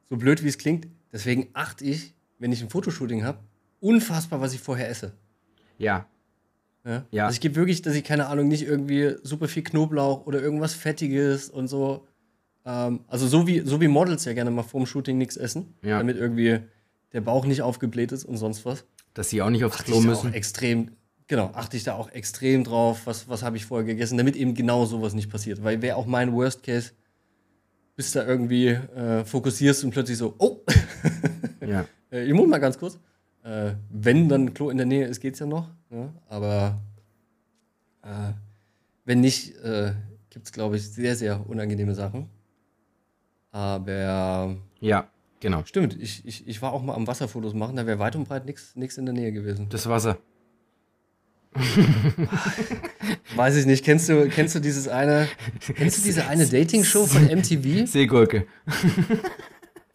so 0.08 0.16
blöd 0.16 0.44
wie 0.44 0.48
es 0.48 0.58
klingt, 0.58 0.86
deswegen 1.12 1.48
achte 1.52 1.84
ich, 1.84 2.14
wenn 2.38 2.52
ich 2.52 2.62
ein 2.62 2.70
Fotoshooting 2.70 3.24
habe, 3.24 3.38
unfassbar, 3.80 4.40
was 4.40 4.52
ich 4.54 4.60
vorher 4.60 4.88
esse. 4.88 5.12
Ja, 5.78 6.06
Ja? 6.84 7.04
Ja. 7.10 7.24
Also 7.26 7.34
ich 7.34 7.40
gebe 7.40 7.56
wirklich, 7.56 7.82
dass 7.82 7.94
ich, 7.94 8.04
keine 8.04 8.26
Ahnung, 8.28 8.48
nicht 8.48 8.62
irgendwie 8.62 9.14
super 9.22 9.48
viel 9.48 9.62
Knoblauch 9.62 10.26
oder 10.26 10.40
irgendwas 10.40 10.74
Fettiges 10.74 11.48
und 11.50 11.68
so. 11.68 12.06
Ähm, 12.64 13.00
also 13.08 13.26
so 13.26 13.46
wie, 13.46 13.60
so 13.60 13.80
wie 13.80 13.88
Models 13.88 14.24
ja 14.26 14.32
gerne 14.34 14.50
mal 14.50 14.62
vorm 14.62 14.86
Shooting 14.86 15.16
nichts 15.18 15.36
essen, 15.36 15.74
Ja. 15.82 15.98
damit 15.98 16.16
irgendwie 16.16 16.60
der 17.12 17.20
Bauch 17.22 17.44
nicht 17.46 17.62
aufgebläht 17.62 18.12
ist 18.12 18.24
und 18.24 18.36
sonst 18.36 18.64
was. 18.64 18.84
dass 19.14 19.30
sie 19.30 19.42
auch 19.42 19.50
nicht 19.50 19.64
aufs 19.64 19.76
Achte 19.80 19.90
Klo 19.92 20.00
müssen. 20.02 20.30
auch 20.30 20.34
extrem, 20.34 20.90
genau, 21.26 21.50
achte 21.54 21.76
ich 21.76 21.84
da 21.84 21.94
auch 21.94 22.10
extrem 22.12 22.62
drauf, 22.64 23.02
was, 23.06 23.28
was 23.28 23.42
habe 23.42 23.56
ich 23.56 23.64
vorher 23.66 23.84
gegessen, 23.86 24.16
damit 24.18 24.36
eben 24.36 24.54
genau 24.54 24.84
sowas 24.86 25.14
nicht 25.14 25.30
passiert. 25.30 25.64
Weil 25.64 25.82
wäre 25.82 25.96
auch 25.96 26.06
mein 26.06 26.32
Worst 26.32 26.62
Case, 26.62 26.92
bis 27.96 28.12
da 28.12 28.24
irgendwie 28.26 28.68
äh, 28.68 29.24
fokussierst 29.24 29.82
und 29.84 29.90
plötzlich 29.90 30.16
so, 30.18 30.34
oh, 30.38 30.60
Ja. 31.66 31.84
äh, 32.12 32.24
ich 32.24 32.32
muss 32.32 32.48
mal 32.48 32.58
ganz 32.58 32.78
kurz. 32.78 32.98
Äh, 33.42 33.72
wenn 33.88 34.28
dann 34.28 34.46
ein 34.46 34.54
Klo 34.54 34.70
in 34.70 34.76
der 34.76 34.86
Nähe 34.86 35.06
ist, 35.06 35.20
geht's 35.20 35.38
ja 35.38 35.46
noch. 35.46 35.68
Ja? 35.90 36.12
Aber 36.28 36.80
äh, 38.02 38.32
wenn 39.04 39.20
nicht, 39.20 39.56
äh, 39.56 39.92
gibt 40.30 40.46
es, 40.46 40.52
glaube 40.52 40.76
ich, 40.76 40.88
sehr, 40.90 41.16
sehr 41.16 41.48
unangenehme 41.48 41.94
Sachen. 41.94 42.28
Aber 43.52 44.56
Ja, 44.80 45.08
genau. 45.40 45.64
stimmt, 45.64 46.00
ich, 46.00 46.24
ich, 46.24 46.46
ich 46.46 46.62
war 46.62 46.72
auch 46.72 46.82
mal 46.82 46.94
am 46.94 47.06
Wasserfotos 47.06 47.54
machen, 47.54 47.76
da 47.76 47.86
wäre 47.86 47.98
weit 47.98 48.14
und 48.14 48.28
breit 48.28 48.46
nichts 48.46 48.98
in 48.98 49.06
der 49.06 49.14
Nähe 49.14 49.32
gewesen. 49.32 49.68
Das 49.70 49.88
Wasser. 49.88 50.18
Weiß 53.34 53.56
ich 53.56 53.66
nicht. 53.66 53.84
Kennst 53.84 54.08
du, 54.08 54.28
kennst 54.28 54.54
du 54.54 54.60
dieses 54.60 54.86
eine, 54.86 55.26
kennst 55.74 55.98
du 55.98 56.02
diese 56.02 56.26
eine 56.28 56.46
Dating-Show 56.50 57.06
von 57.06 57.24
MTV? 57.24 57.86
Seegurke. 57.90 58.46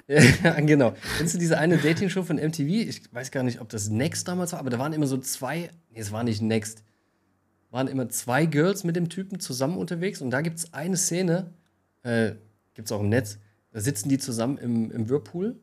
Ja, 0.08 0.60
genau. 0.62 0.94
Kennst 1.18 1.34
du 1.34 1.39
diese 1.39 1.58
eine 1.58 1.78
Dating-Show 1.78 2.24
von 2.24 2.38
MTV? 2.38 2.68
Ich 2.68 3.13
weiß 3.13 3.32
gar 3.32 3.44
nicht, 3.44 3.62
ob 3.62 3.70
das 3.70 3.89
Next 3.89 4.28
damals 4.28 4.52
war, 4.54 4.60
aber 4.60 4.70
da 4.70 4.80
waren 4.80 4.94
immer 4.94 5.08
so 5.08 5.18
zwei, 5.18 5.72
nee, 5.89 6.00
es 6.00 6.12
war 6.12 6.24
nicht 6.24 6.41
Next. 6.41 6.84
Waren 7.72 7.88
immer 7.88 8.08
zwei 8.10 8.46
Girls 8.46 8.84
mit 8.84 8.96
dem 8.96 9.10
Typen 9.10 9.39
zusammen 9.39 9.78
unterwegs 9.78 10.22
und 10.22 10.30
da 10.30 10.41
gibt 10.41 10.60
es 10.60 10.74
eine 10.74 10.96
Szene, 10.96 11.54
äh, 12.04 12.34
gibt 12.74 12.88
es 12.88 12.91
auch 12.91 13.02
im 13.02 13.10
Netz, 13.10 13.39
da 13.72 13.82
sitzen 13.82 14.10
die 14.10 14.18
zusammen 14.18 14.58
im, 14.58 14.91
im 14.91 15.10
Whirlpool 15.10 15.60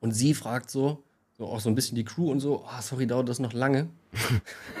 und 0.00 0.12
sie 0.12 0.32
fragt 0.32 0.70
so, 0.70 1.04
so 1.36 1.46
auch 1.46 1.60
so 1.60 1.68
ein 1.68 1.74
bisschen 1.74 1.96
die 1.96 2.04
Crew 2.04 2.30
und 2.30 2.40
so, 2.40 2.64
ah, 2.64 2.80
sorry, 2.80 3.06
dauert 3.06 3.28
das 3.28 3.38
noch 3.40 3.52
lange? 3.52 3.88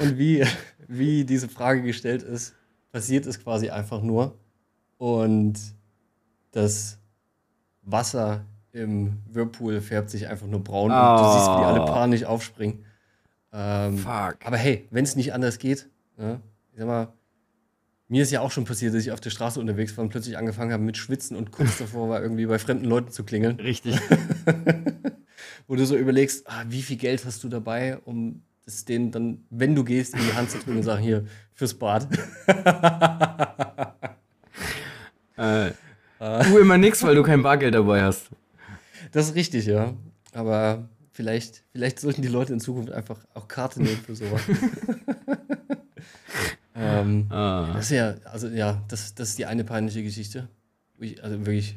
und 0.00 0.18
wie, 0.18 0.44
wie 0.86 1.24
diese 1.24 1.48
Frage 1.48 1.82
gestellt 1.82 2.22
ist, 2.22 2.54
passiert 2.92 3.26
es 3.26 3.42
quasi 3.42 3.70
einfach 3.70 4.02
nur 4.02 4.38
und 4.98 5.58
das 6.50 6.97
Wasser 7.90 8.44
im 8.72 9.18
Whirlpool 9.30 9.80
färbt 9.80 10.10
sich 10.10 10.28
einfach 10.28 10.46
nur 10.46 10.62
braun 10.62 10.90
und 10.90 10.96
du 10.96 11.32
siehst, 11.32 11.46
wie 11.48 11.64
alle 11.64 11.82
Oh. 11.82 11.86
panisch 11.86 12.24
aufspringen. 12.24 12.84
Ähm, 13.52 13.96
Fuck. 13.98 14.36
aber 14.44 14.56
hey, 14.58 14.86
wenn 14.90 15.04
es 15.04 15.16
nicht 15.16 15.32
anders 15.32 15.58
geht, 15.58 15.88
ne, 16.18 16.40
ich 16.72 16.78
sag 16.78 16.86
mal, 16.86 17.08
mir 18.08 18.22
ist 18.22 18.30
ja 18.30 18.40
auch 18.42 18.50
schon 18.50 18.64
passiert, 18.64 18.94
dass 18.94 19.02
ich 19.02 19.10
auf 19.12 19.20
der 19.20 19.30
Straße 19.30 19.58
unterwegs 19.58 19.96
war 19.96 20.02
und 20.04 20.10
plötzlich 20.10 20.36
angefangen 20.38 20.72
habe 20.72 20.82
mit 20.82 20.96
Schwitzen 20.96 21.36
und 21.36 21.50
kurz 21.50 21.78
davor 21.78 22.08
war, 22.10 22.22
irgendwie 22.22 22.46
bei 22.46 22.58
fremden 22.58 22.84
Leuten 22.84 23.10
zu 23.10 23.24
klingeln, 23.24 23.56
Richtig. 23.60 23.98
wo 25.66 25.74
du 25.76 25.84
so 25.86 25.96
überlegst, 25.96 26.48
ah, 26.48 26.64
wie 26.68 26.82
viel 26.82 26.96
Geld 26.96 27.24
hast 27.24 27.42
du 27.44 27.48
dabei, 27.48 27.98
um 28.04 28.42
es 28.66 28.84
denen 28.84 29.10
dann, 29.10 29.44
wenn 29.50 29.74
du 29.74 29.82
gehst, 29.84 30.14
in 30.14 30.20
die 30.20 30.34
Hand 30.34 30.50
zu 30.50 30.58
drücken 30.58 30.76
und 30.78 30.82
sagen, 30.82 31.02
hier, 31.02 31.24
fürs 31.54 31.72
Bad. 31.74 32.06
du 36.44 36.58
immer 36.58 36.78
nix, 36.78 37.02
weil 37.02 37.14
du 37.14 37.22
kein 37.22 37.42
Bargeld 37.42 37.74
dabei 37.74 38.02
hast. 38.02 38.30
Das 39.12 39.28
ist 39.28 39.34
richtig, 39.34 39.66
ja. 39.66 39.94
Aber 40.32 40.88
vielleicht, 41.12 41.64
vielleicht 41.72 42.00
sollten 42.00 42.22
die 42.22 42.28
Leute 42.28 42.52
in 42.52 42.60
Zukunft 42.60 42.92
einfach 42.92 43.18
auch 43.34 43.48
Karte 43.48 43.82
nehmen 43.82 44.00
für 44.04 44.14
sowas. 44.16 44.42
Ähm, 46.80 47.26
Ah. 47.30 47.72
Das 47.74 47.86
ist 47.86 47.90
ja, 47.90 48.14
also 48.24 48.46
ja, 48.48 48.84
das, 48.88 49.14
das 49.14 49.30
ist 49.30 49.38
die 49.38 49.46
eine 49.46 49.64
peinliche 49.64 50.02
Geschichte. 50.02 50.48
Ich, 51.00 51.22
also 51.22 51.44
wirklich, 51.44 51.76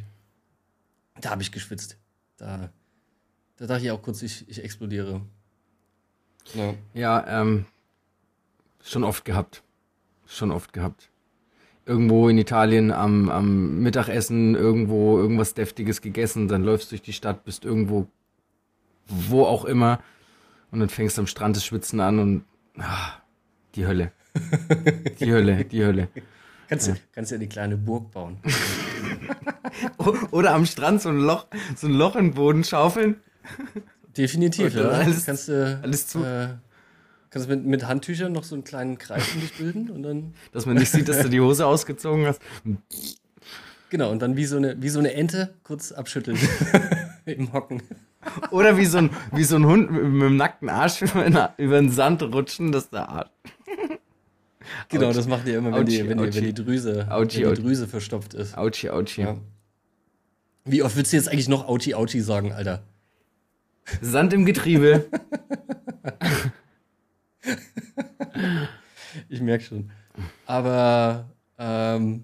da 1.19 1.31
habe 1.31 1.41
ich 1.41 1.51
geschwitzt. 1.51 1.97
Da, 2.37 2.69
da 3.57 3.65
dachte 3.65 3.83
ich 3.83 3.91
auch 3.91 4.01
kurz, 4.01 4.21
ich, 4.21 4.47
ich 4.47 4.63
explodiere. 4.63 5.21
Ja. 6.53 6.73
Ja, 6.93 7.41
ähm, 7.41 7.65
schon 8.83 9.03
oft 9.03 9.25
gehabt. 9.25 9.63
Schon 10.27 10.51
oft 10.51 10.71
gehabt. 10.73 11.09
Irgendwo 11.85 12.29
in 12.29 12.37
Italien 12.37 12.91
am, 12.91 13.29
am 13.29 13.79
Mittagessen 13.79 14.55
irgendwo 14.55 15.17
irgendwas 15.17 15.53
Deftiges 15.55 16.01
gegessen, 16.01 16.47
dann 16.47 16.63
läufst 16.63 16.91
du 16.91 16.95
durch 16.95 17.01
die 17.01 17.13
Stadt, 17.13 17.43
bist 17.43 17.65
irgendwo, 17.65 18.07
wo 19.07 19.43
auch 19.45 19.65
immer, 19.65 19.99
und 20.71 20.79
dann 20.79 20.89
fängst 20.89 21.17
du 21.17 21.21
am 21.21 21.27
Strand 21.27 21.55
das 21.55 21.65
Schwitzen 21.65 21.99
an 21.99 22.19
und 22.19 22.45
ah, 22.77 23.13
die 23.75 23.85
Hölle. 23.87 24.11
Die 25.19 25.31
Hölle, 25.31 25.65
die 25.65 25.83
Hölle. 25.83 26.07
Kannst, 26.69 26.87
du, 26.87 26.93
kannst 27.11 27.33
ja 27.33 27.37
die 27.37 27.49
kleine 27.49 27.75
Burg 27.75 28.11
bauen. 28.11 28.37
Oder 30.31 30.53
am 30.53 30.65
Strand 30.65 31.01
so 31.01 31.09
ein 31.09 31.17
Loch, 31.17 31.47
so 31.75 31.87
ein 31.87 31.93
Loch 31.93 32.15
im 32.15 32.33
Boden 32.33 32.63
schaufeln. 32.63 33.17
Definitiv, 34.15 34.73
ja. 34.75 34.83
alles- 34.87 35.25
kannst 35.25 35.49
du 35.49 35.81
alles 35.83 36.07
zu. 36.07 36.23
Äh, 36.23 36.47
kannst 37.31 37.49
mit, 37.49 37.65
mit 37.65 37.87
Handtüchern 37.87 38.31
noch 38.31 38.43
so 38.43 38.53
einen 38.55 38.63
kleinen 38.63 38.97
Kreis 38.99 39.23
um 39.33 39.41
dich 39.41 39.53
bilden 39.57 39.89
und 39.89 40.03
dann. 40.03 40.33
Dass 40.51 40.65
man 40.67 40.75
nicht 40.77 40.91
sieht, 40.91 41.09
dass 41.09 41.21
du 41.21 41.29
die 41.29 41.41
Hose 41.41 41.65
ausgezogen 41.65 42.25
hast. 42.27 42.39
Genau, 43.89 44.11
und 44.11 44.21
dann 44.21 44.37
wie 44.37 44.45
so 44.45 44.57
eine, 44.57 44.81
wie 44.81 44.89
so 44.89 44.99
eine 44.99 45.13
Ente 45.13 45.53
kurz 45.63 45.91
abschütteln. 45.91 46.37
Im 47.25 47.51
Hocken. 47.53 47.81
Oder 48.51 48.77
wie 48.77 48.85
so 48.85 48.99
ein, 48.99 49.09
wie 49.31 49.43
so 49.43 49.55
ein 49.55 49.65
Hund 49.65 49.89
mit, 49.91 50.03
mit 50.03 50.21
dem 50.21 50.37
nackten 50.37 50.69
Arsch 50.69 51.01
über, 51.01 51.23
den- 51.23 51.37
über 51.57 51.79
den 51.81 51.89
Sand 51.91 52.21
rutschen, 52.21 52.71
dass 52.71 52.89
der 52.89 53.09
Arsch. 53.09 53.29
Genau, 54.89 55.07
Ouch. 55.09 55.13
das 55.15 55.27
macht 55.27 55.47
ihr 55.47 55.57
immer, 55.57 55.73
wenn, 55.73 55.85
die, 55.85 55.99
Ouchie, 56.01 56.09
wenn, 56.09 56.17
die, 56.19 56.35
wenn 56.35 56.43
die 56.45 56.53
Drüse, 56.53 57.07
Ouchie, 57.09 57.43
wenn 57.45 57.55
die 57.55 57.61
Drüse 57.61 57.87
verstopft 57.87 58.33
ist. 58.33 58.57
Autschi, 58.57 58.89
Autschi. 58.89 59.21
Ja. 59.21 59.37
Wie 60.65 60.83
oft 60.83 60.95
willst 60.95 61.11
du 61.11 61.17
jetzt 61.17 61.27
eigentlich 61.29 61.49
noch 61.49 61.67
Ouchi 61.67 61.95
Ouchi 61.95 62.21
sagen, 62.21 62.53
Alter? 62.53 62.83
Sand 64.01 64.31
im 64.33 64.45
Getriebe. 64.45 65.05
Ich 69.27 69.41
merke 69.41 69.63
schon. 69.63 69.91
Aber 70.45 71.29
ähm, 71.57 72.23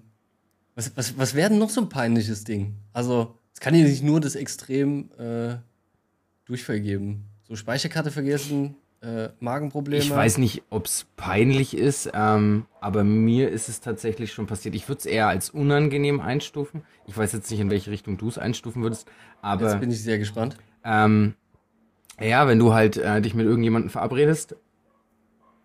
was, 0.74 0.96
was, 0.96 1.18
was 1.18 1.34
wäre 1.34 1.50
denn 1.50 1.58
noch 1.58 1.68
so 1.70 1.82
ein 1.82 1.88
peinliches 1.90 2.44
Ding? 2.44 2.76
Also, 2.94 3.34
es 3.52 3.60
kann 3.60 3.74
ja 3.74 3.84
nicht 3.84 4.02
nur 4.02 4.20
das 4.20 4.36
Extrem 4.36 5.10
äh, 5.18 5.56
Durchfall 6.46 6.80
geben. 6.80 7.24
So 7.46 7.56
Speicherkarte 7.56 8.10
vergessen, 8.10 8.76
äh, 9.02 9.28
Magenprobleme. 9.40 10.02
Ich 10.02 10.10
weiß 10.10 10.38
nicht, 10.38 10.62
ob 10.70 10.86
es 10.86 11.06
peinlich 11.16 11.76
ist, 11.76 12.10
ähm, 12.14 12.64
aber 12.80 13.04
mir 13.04 13.50
ist 13.50 13.68
es 13.68 13.80
tatsächlich 13.80 14.32
schon 14.32 14.46
passiert. 14.46 14.74
Ich 14.74 14.88
würde 14.88 15.00
es 15.00 15.06
eher 15.06 15.28
als 15.28 15.50
unangenehm 15.50 16.20
einstufen. 16.20 16.82
Ich 17.06 17.16
weiß 17.16 17.32
jetzt 17.32 17.50
nicht, 17.50 17.60
in 17.60 17.70
welche 17.70 17.90
Richtung 17.90 18.16
du 18.16 18.28
es 18.28 18.38
einstufen 18.38 18.82
würdest, 18.82 19.06
aber 19.42 19.70
Jetzt 19.70 19.80
bin 19.80 19.90
ich 19.90 20.02
sehr 20.02 20.18
gespannt. 20.18 20.56
ähm, 20.84 21.34
ja, 22.20 22.48
wenn 22.48 22.58
du 22.58 22.72
halt 22.72 22.96
äh, 22.96 23.20
dich 23.20 23.34
mit 23.34 23.46
irgendjemandem 23.46 23.90
verabredest, 23.90 24.56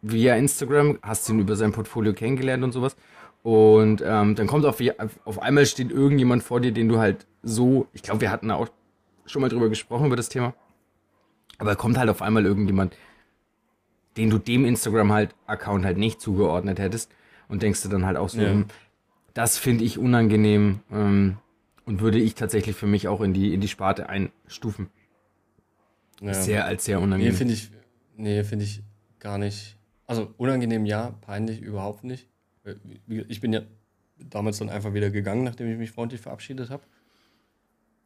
via 0.04 0.36
Instagram, 0.36 1.00
hast 1.02 1.28
ihn 1.30 1.40
über 1.40 1.56
sein 1.56 1.72
Portfolio 1.72 2.14
kennengelernt 2.14 2.64
und 2.64 2.72
sowas. 2.74 2.96
Und 3.42 4.04
ähm, 4.06 4.36
dann 4.36 4.46
kommt 4.48 4.66
auf, 4.66 4.80
auf 5.26 5.42
einmal 5.42 5.66
steht 5.66 5.92
irgendjemand 5.92 6.44
vor 6.44 6.60
dir, 6.62 6.72
den 6.72 6.88
du 6.88 7.00
halt 7.00 7.26
so, 7.42 7.88
ich 7.94 8.04
glaube, 8.04 8.22
wir 8.22 8.30
hatten 8.32 8.50
da 8.50 8.56
auch 8.56 8.70
schon 9.26 9.42
mal 9.42 9.50
drüber 9.50 9.70
gesprochen, 9.70 10.06
über 10.06 10.16
das 10.16 10.30
Thema. 10.30 10.54
Aber 11.58 11.76
kommt 11.76 11.98
halt 11.98 12.10
auf 12.10 12.22
einmal 12.22 12.46
irgendjemand, 12.46 12.96
den 14.18 14.30
du 14.30 14.38
dem 14.38 14.64
Instagram 14.66 15.12
halt 15.12 15.36
Account 15.48 15.86
halt 15.86 15.98
nicht 15.98 16.22
zugeordnet 16.22 16.80
hättest 16.80 17.12
und 17.48 17.64
denkst 17.64 17.82
du 17.84 17.90
dann 17.90 18.06
halt 18.06 18.18
auch 18.18 18.30
so, 18.30 18.42
Ja. 18.42 18.52
hm, 18.52 18.66
das 19.34 19.58
finde 19.58 19.84
ich 19.84 19.98
unangenehm 19.98 20.80
ähm, 20.92 21.38
und 21.86 22.00
würde 22.02 22.20
ich 22.20 22.36
tatsächlich 22.36 22.76
für 22.76 22.86
mich 22.88 23.08
auch 23.08 23.22
in 23.22 23.34
die 23.34 23.54
in 23.54 23.62
die 23.62 23.68
Sparte 23.68 24.08
einstufen. 24.08 24.90
Ja. 26.22 26.34
Sehr 26.34 26.66
als 26.66 26.86
sehr 26.86 26.98
Nee, 27.00 27.04
unangenehm. 27.04 27.34
finde 27.36 27.54
ich, 27.56 27.72
nee, 28.16 28.44
finde 28.44 28.66
ich 28.66 28.84
gar 29.20 29.38
nicht. 29.38 29.73
Also 30.06 30.34
unangenehm 30.38 30.86
ja, 30.86 31.12
peinlich 31.22 31.62
überhaupt 31.62 32.04
nicht. 32.04 32.28
Äh, 32.66 32.76
Ich 33.28 33.40
bin 33.42 33.54
ja 33.54 33.62
damals 34.18 34.58
dann 34.60 34.70
einfach 34.70 34.94
wieder 34.94 35.10
gegangen, 35.10 35.44
nachdem 35.44 35.72
ich 35.72 35.78
mich 35.78 35.92
freundlich 35.92 36.22
verabschiedet 36.22 36.70
habe. 36.70 36.84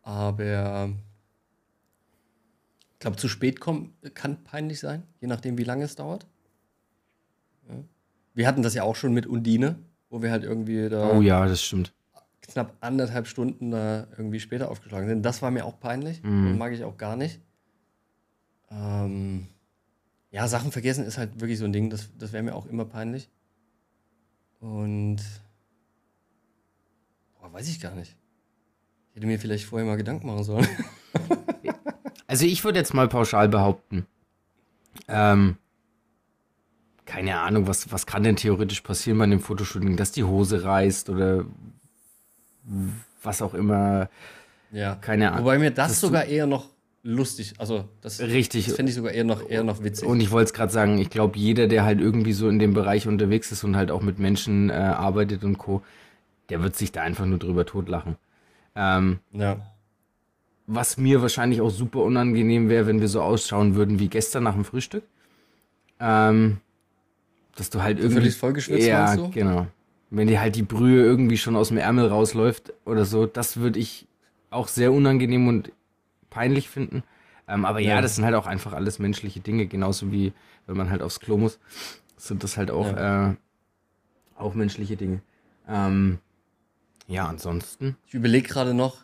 Aber 0.03 0.89
ich 2.93 2.99
glaube, 2.99 3.17
zu 3.17 3.27
spät 3.27 3.59
kommen 3.59 3.93
kann 4.13 4.43
peinlich 4.43 4.79
sein, 4.79 5.03
je 5.21 5.27
nachdem, 5.27 5.57
wie 5.57 5.63
lange 5.63 5.83
es 5.83 5.95
dauert. 5.95 6.25
Ja. 7.67 7.75
Wir 8.33 8.47
hatten 8.47 8.63
das 8.63 8.73
ja 8.73 8.83
auch 8.83 8.95
schon 8.95 9.13
mit 9.13 9.27
Undine, 9.27 9.77
wo 10.09 10.21
wir 10.21 10.31
halt 10.31 10.43
irgendwie 10.43 10.89
da 10.89 11.11
oh 11.11 11.21
ja, 11.21 11.45
das 11.45 11.61
stimmt. 11.61 11.93
knapp 12.41 12.75
anderthalb 12.79 13.27
Stunden 13.27 13.71
da 13.71 14.07
irgendwie 14.17 14.39
später 14.39 14.71
aufgeschlagen 14.71 15.07
sind. 15.09 15.23
Das 15.23 15.41
war 15.41 15.51
mir 15.51 15.65
auch 15.65 15.79
peinlich. 15.79 16.23
Mhm. 16.23 16.49
Das 16.49 16.57
mag 16.57 16.73
ich 16.73 16.83
auch 16.83 16.97
gar 16.97 17.15
nicht. 17.17 17.41
Ähm, 18.71 19.47
ja, 20.31 20.47
Sachen 20.47 20.71
vergessen 20.71 21.05
ist 21.05 21.17
halt 21.17 21.39
wirklich 21.39 21.59
so 21.59 21.65
ein 21.65 21.73
Ding, 21.73 21.89
das, 21.89 22.09
das 22.17 22.33
wäre 22.33 22.43
mir 22.43 22.55
auch 22.55 22.65
immer 22.65 22.85
peinlich. 22.85 23.29
Und 24.59 25.17
boah, 27.39 27.53
weiß 27.53 27.67
ich 27.69 27.79
gar 27.79 27.95
nicht. 27.95 28.15
Ich 29.09 29.15
hätte 29.17 29.27
mir 29.27 29.39
vielleicht 29.39 29.65
vorher 29.65 29.87
mal 29.87 29.97
Gedanken 29.97 30.27
machen 30.27 30.43
sollen. 30.43 30.67
Also 32.27 32.45
ich 32.45 32.63
würde 32.65 32.77
jetzt 32.77 32.93
mal 32.93 33.07
pauschal 33.07 33.47
behaupten, 33.47 34.05
ähm, 35.07 35.57
keine 37.05 37.39
Ahnung, 37.39 37.67
was, 37.67 37.89
was 37.91 38.05
kann 38.05 38.23
denn 38.23 38.35
theoretisch 38.35 38.81
passieren 38.81 39.17
bei 39.17 39.23
einem 39.23 39.39
Fotoshooting, 39.39 39.95
dass 39.95 40.11
die 40.11 40.25
Hose 40.25 40.65
reißt 40.65 41.09
oder 41.09 41.45
was 43.23 43.41
auch 43.41 43.53
immer, 43.53 44.09
ja. 44.71 44.95
keine 44.95 45.31
Ahnung. 45.31 45.45
Wobei 45.45 45.57
mir 45.57 45.71
das 45.71 46.01
sogar 46.01 46.25
eher 46.25 46.47
noch 46.47 46.69
lustig, 47.07 47.53
also 47.57 47.85
das, 48.01 48.19
Richtig. 48.19 48.65
das 48.65 48.75
fände 48.75 48.89
ich 48.89 48.95
sogar 48.95 49.13
eher 49.13 49.23
noch, 49.23 49.49
eher 49.49 49.63
noch 49.63 49.81
witzig. 49.81 50.07
Und 50.07 50.19
ich 50.19 50.29
wollte 50.29 50.47
es 50.47 50.53
gerade 50.53 50.71
sagen, 50.71 50.97
ich 50.97 51.09
glaube, 51.09 51.39
jeder, 51.39 51.67
der 51.67 51.85
halt 51.85 52.01
irgendwie 52.01 52.33
so 52.33 52.49
in 52.49 52.59
dem 52.59 52.73
Bereich 52.73 53.07
unterwegs 53.07 53.51
ist 53.51 53.63
und 53.63 53.77
halt 53.77 53.91
auch 53.91 54.01
mit 54.01 54.19
Menschen 54.19 54.69
äh, 54.69 54.73
arbeitet 54.73 55.43
und 55.43 55.57
Co., 55.57 55.81
der 56.49 56.61
wird 56.61 56.75
sich 56.75 56.91
da 56.91 57.01
einfach 57.01 57.25
nur 57.25 57.39
drüber 57.39 57.65
totlachen. 57.65 58.15
Ähm, 58.75 59.19
ja. 59.31 59.57
was 60.67 60.97
mir 60.97 61.21
wahrscheinlich 61.21 61.61
auch 61.61 61.69
super 61.71 62.01
unangenehm 62.03 62.69
wäre, 62.69 62.85
wenn 62.87 62.99
wir 63.01 63.07
so 63.07 63.21
ausschauen 63.21 63.75
würden 63.75 63.99
wie 63.99 64.09
gestern 64.09 64.43
nach 64.43 64.53
dem 64.53 64.65
Frühstück. 64.65 65.03
Ähm, 65.99 66.57
dass 67.55 67.69
du 67.69 67.81
halt 67.81 67.97
irgendwie. 67.99 68.17
völlig 68.19 68.35
vollgeschwitzt, 68.35 68.85
Ja, 68.87 69.15
du? 69.15 69.31
genau. 69.31 69.67
Wenn 70.09 70.27
dir 70.27 70.39
halt 70.39 70.55
die 70.55 70.63
Brühe 70.63 71.03
irgendwie 71.03 71.37
schon 71.37 71.55
aus 71.55 71.69
dem 71.69 71.77
Ärmel 71.77 72.07
rausläuft 72.07 72.71
oder 72.85 73.03
so, 73.05 73.25
das 73.25 73.57
würde 73.57 73.79
ich 73.79 74.07
auch 74.51 74.67
sehr 74.67 74.93
unangenehm 74.93 75.47
und 75.47 75.71
peinlich 76.37 76.69
finden. 76.69 77.03
Ähm, 77.47 77.65
aber 77.65 77.79
ja. 77.79 77.95
Ja. 77.95 78.01
das 78.01 78.15
sind 78.15 78.25
halt 78.25 78.35
auch 78.35 78.47
einfach 78.47 78.73
alles 78.73 78.99
menschliche 78.99 79.39
Dinge, 79.39 79.67
genauso 79.67 80.11
wie 80.11 80.33
wenn 80.65 80.77
man 80.77 80.89
halt 80.89 81.01
aufs 81.01 81.19
Klo 81.19 81.37
muss, 81.37 81.59
sind 82.17 82.43
das 82.43 82.57
halt 82.57 82.71
auch, 82.71 82.93
äh, 82.95 83.35
auch 84.35 84.53
menschliche 84.53 84.97
Dinge. 84.97 85.21
Ähm, 85.67 86.19
ja, 87.07 87.27
ansonsten. 87.27 87.95
Ich 88.05 88.13
überlege 88.13 88.47
gerade 88.47 88.73
noch. 88.73 88.97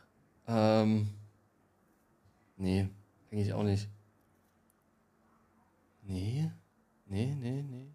Ähm, 0.48 1.08
nee, 2.58 2.90
eigentlich 3.32 3.54
auch 3.54 3.64
nicht. 3.64 3.88
Nee, 6.06 6.52
nee, 7.08 7.34
nee, 7.40 7.64
nee. 7.64 7.88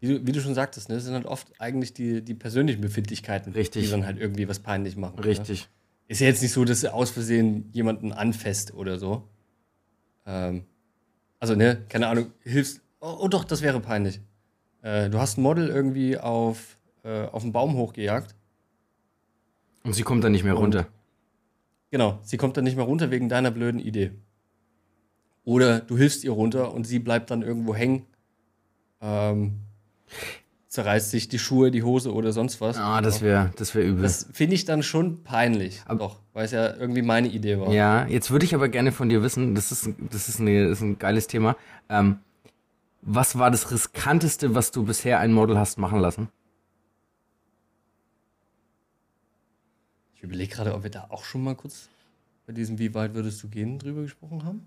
Wie 0.00 0.08
du, 0.08 0.26
wie 0.26 0.32
du 0.32 0.40
schon 0.40 0.54
sagtest, 0.54 0.88
ne, 0.88 0.96
das 0.96 1.04
sind 1.04 1.14
halt 1.14 1.26
oft 1.26 1.60
eigentlich 1.60 1.94
die, 1.94 2.22
die 2.22 2.34
persönlichen 2.34 2.80
Befindlichkeiten, 2.80 3.52
Richtig. 3.52 3.84
die 3.84 3.90
dann 3.90 4.04
halt 4.04 4.18
irgendwie 4.18 4.48
was 4.48 4.58
peinlich 4.58 4.96
machen. 4.96 5.16
Ne? 5.16 5.24
Richtig. 5.24 5.68
Ist 6.08 6.20
ja 6.20 6.28
jetzt 6.28 6.42
nicht 6.42 6.52
so, 6.52 6.64
dass 6.64 6.80
du 6.82 6.92
aus 6.92 7.10
Versehen 7.10 7.68
jemanden 7.72 8.12
anfasst 8.12 8.72
oder 8.74 8.98
so. 8.98 9.28
Ähm, 10.24 10.64
also, 11.40 11.54
ne, 11.54 11.84
keine 11.88 12.06
Ahnung, 12.08 12.32
hilfst. 12.42 12.80
Oh, 13.00 13.16
oh 13.22 13.28
doch, 13.28 13.44
das 13.44 13.62
wäre 13.62 13.80
peinlich. 13.80 14.20
Äh, 14.82 15.10
du 15.10 15.18
hast 15.18 15.36
ein 15.38 15.42
Model 15.42 15.68
irgendwie 15.68 16.18
auf, 16.18 16.78
äh, 17.04 17.24
auf 17.26 17.42
einen 17.42 17.52
Baum 17.52 17.74
hochgejagt. 17.74 18.34
Und 19.82 19.94
sie 19.94 20.02
kommt 20.02 20.22
dann 20.24 20.32
nicht 20.32 20.44
mehr 20.44 20.56
Und- 20.56 20.62
runter. 20.62 20.88
Genau, 21.90 22.18
sie 22.22 22.36
kommt 22.36 22.56
dann 22.56 22.64
nicht 22.64 22.76
mehr 22.76 22.84
runter 22.84 23.10
wegen 23.10 23.28
deiner 23.28 23.50
blöden 23.50 23.80
Idee. 23.80 24.10
Oder 25.44 25.78
du 25.80 25.96
hilfst 25.96 26.24
ihr 26.24 26.32
runter 26.32 26.74
und 26.74 26.84
sie 26.84 26.98
bleibt 26.98 27.30
dann 27.30 27.42
irgendwo 27.42 27.74
hängen, 27.74 28.04
ähm, 29.00 29.60
zerreißt 30.76 31.10
sich 31.10 31.28
die 31.28 31.38
Schuhe, 31.38 31.70
die 31.70 31.82
Hose 31.82 32.12
oder 32.12 32.32
sonst 32.32 32.60
was. 32.60 32.76
Ah, 32.76 33.00
das 33.00 33.22
wäre 33.22 33.50
das 33.56 33.74
wär 33.74 33.82
übel. 33.82 34.02
Das 34.02 34.28
finde 34.32 34.54
ich 34.54 34.66
dann 34.66 34.82
schon 34.82 35.24
peinlich. 35.24 35.80
Aber- 35.86 35.98
doch, 35.98 36.20
weil 36.34 36.44
es 36.44 36.50
ja 36.50 36.76
irgendwie 36.76 37.00
meine 37.00 37.28
Idee 37.28 37.58
war. 37.58 37.72
Ja, 37.72 38.06
jetzt 38.06 38.30
würde 38.30 38.44
ich 38.44 38.54
aber 38.54 38.68
gerne 38.68 38.92
von 38.92 39.08
dir 39.08 39.22
wissen, 39.22 39.54
das 39.54 39.72
ist, 39.72 39.88
das 40.10 40.28
ist, 40.28 40.38
eine, 40.38 40.68
das 40.68 40.78
ist 40.78 40.82
ein 40.82 40.98
geiles 40.98 41.28
Thema. 41.28 41.56
Ähm, 41.88 42.18
was 43.00 43.38
war 43.38 43.50
das 43.50 43.70
riskanteste, 43.70 44.54
was 44.54 44.70
du 44.70 44.84
bisher 44.84 45.18
ein 45.18 45.32
Model 45.32 45.56
hast 45.58 45.78
machen 45.78 45.98
lassen? 45.98 46.28
Ich 50.14 50.22
überlege 50.22 50.54
gerade, 50.54 50.74
ob 50.74 50.82
wir 50.82 50.90
da 50.90 51.06
auch 51.08 51.24
schon 51.24 51.42
mal 51.42 51.54
kurz 51.54 51.88
bei 52.46 52.52
diesem 52.52 52.78
Wie 52.78 52.92
weit 52.94 53.14
würdest 53.14 53.42
du 53.42 53.48
gehen 53.48 53.78
drüber 53.78 54.02
gesprochen 54.02 54.44
haben. 54.44 54.66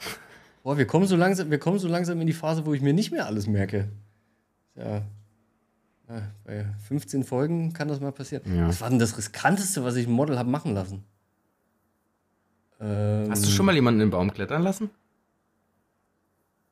Boah, 0.62 0.78
wir 0.78 0.86
kommen 0.86 1.06
so 1.06 1.16
langsam, 1.16 1.50
wir 1.50 1.58
kommen 1.58 1.78
so 1.78 1.88
langsam 1.88 2.18
in 2.20 2.26
die 2.26 2.32
Phase, 2.32 2.64
wo 2.64 2.72
ich 2.72 2.80
mir 2.80 2.92
nicht 2.94 3.10
mehr 3.12 3.26
alles 3.26 3.46
merke. 3.46 3.88
Ja, 4.74 4.84
Ja, 4.96 5.02
bei 6.44 6.66
15 6.88 7.24
Folgen 7.24 7.72
kann 7.72 7.88
das 7.88 8.00
mal 8.00 8.12
passieren. 8.12 8.42
Ja. 8.56 8.68
Was 8.68 8.80
war 8.80 8.90
denn 8.90 8.98
das 8.98 9.16
riskanteste, 9.16 9.84
was 9.84 9.96
ich 9.96 10.06
ein 10.06 10.12
Model 10.12 10.38
habe 10.38 10.50
machen 10.50 10.74
lassen? 10.74 11.04
Ähm, 12.80 13.30
Hast 13.30 13.44
du 13.44 13.50
schon 13.50 13.66
mal 13.66 13.74
jemanden 13.74 14.00
in 14.00 14.06
den 14.06 14.10
Baum 14.10 14.32
klettern 14.32 14.62
lassen? 14.62 14.90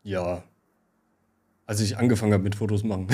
Ja. 0.03 0.43
Als 1.66 1.80
ich 1.80 1.99
angefangen 1.99 2.32
habe 2.32 2.43
mit 2.43 2.55
Fotos 2.55 2.82
machen. 2.82 3.09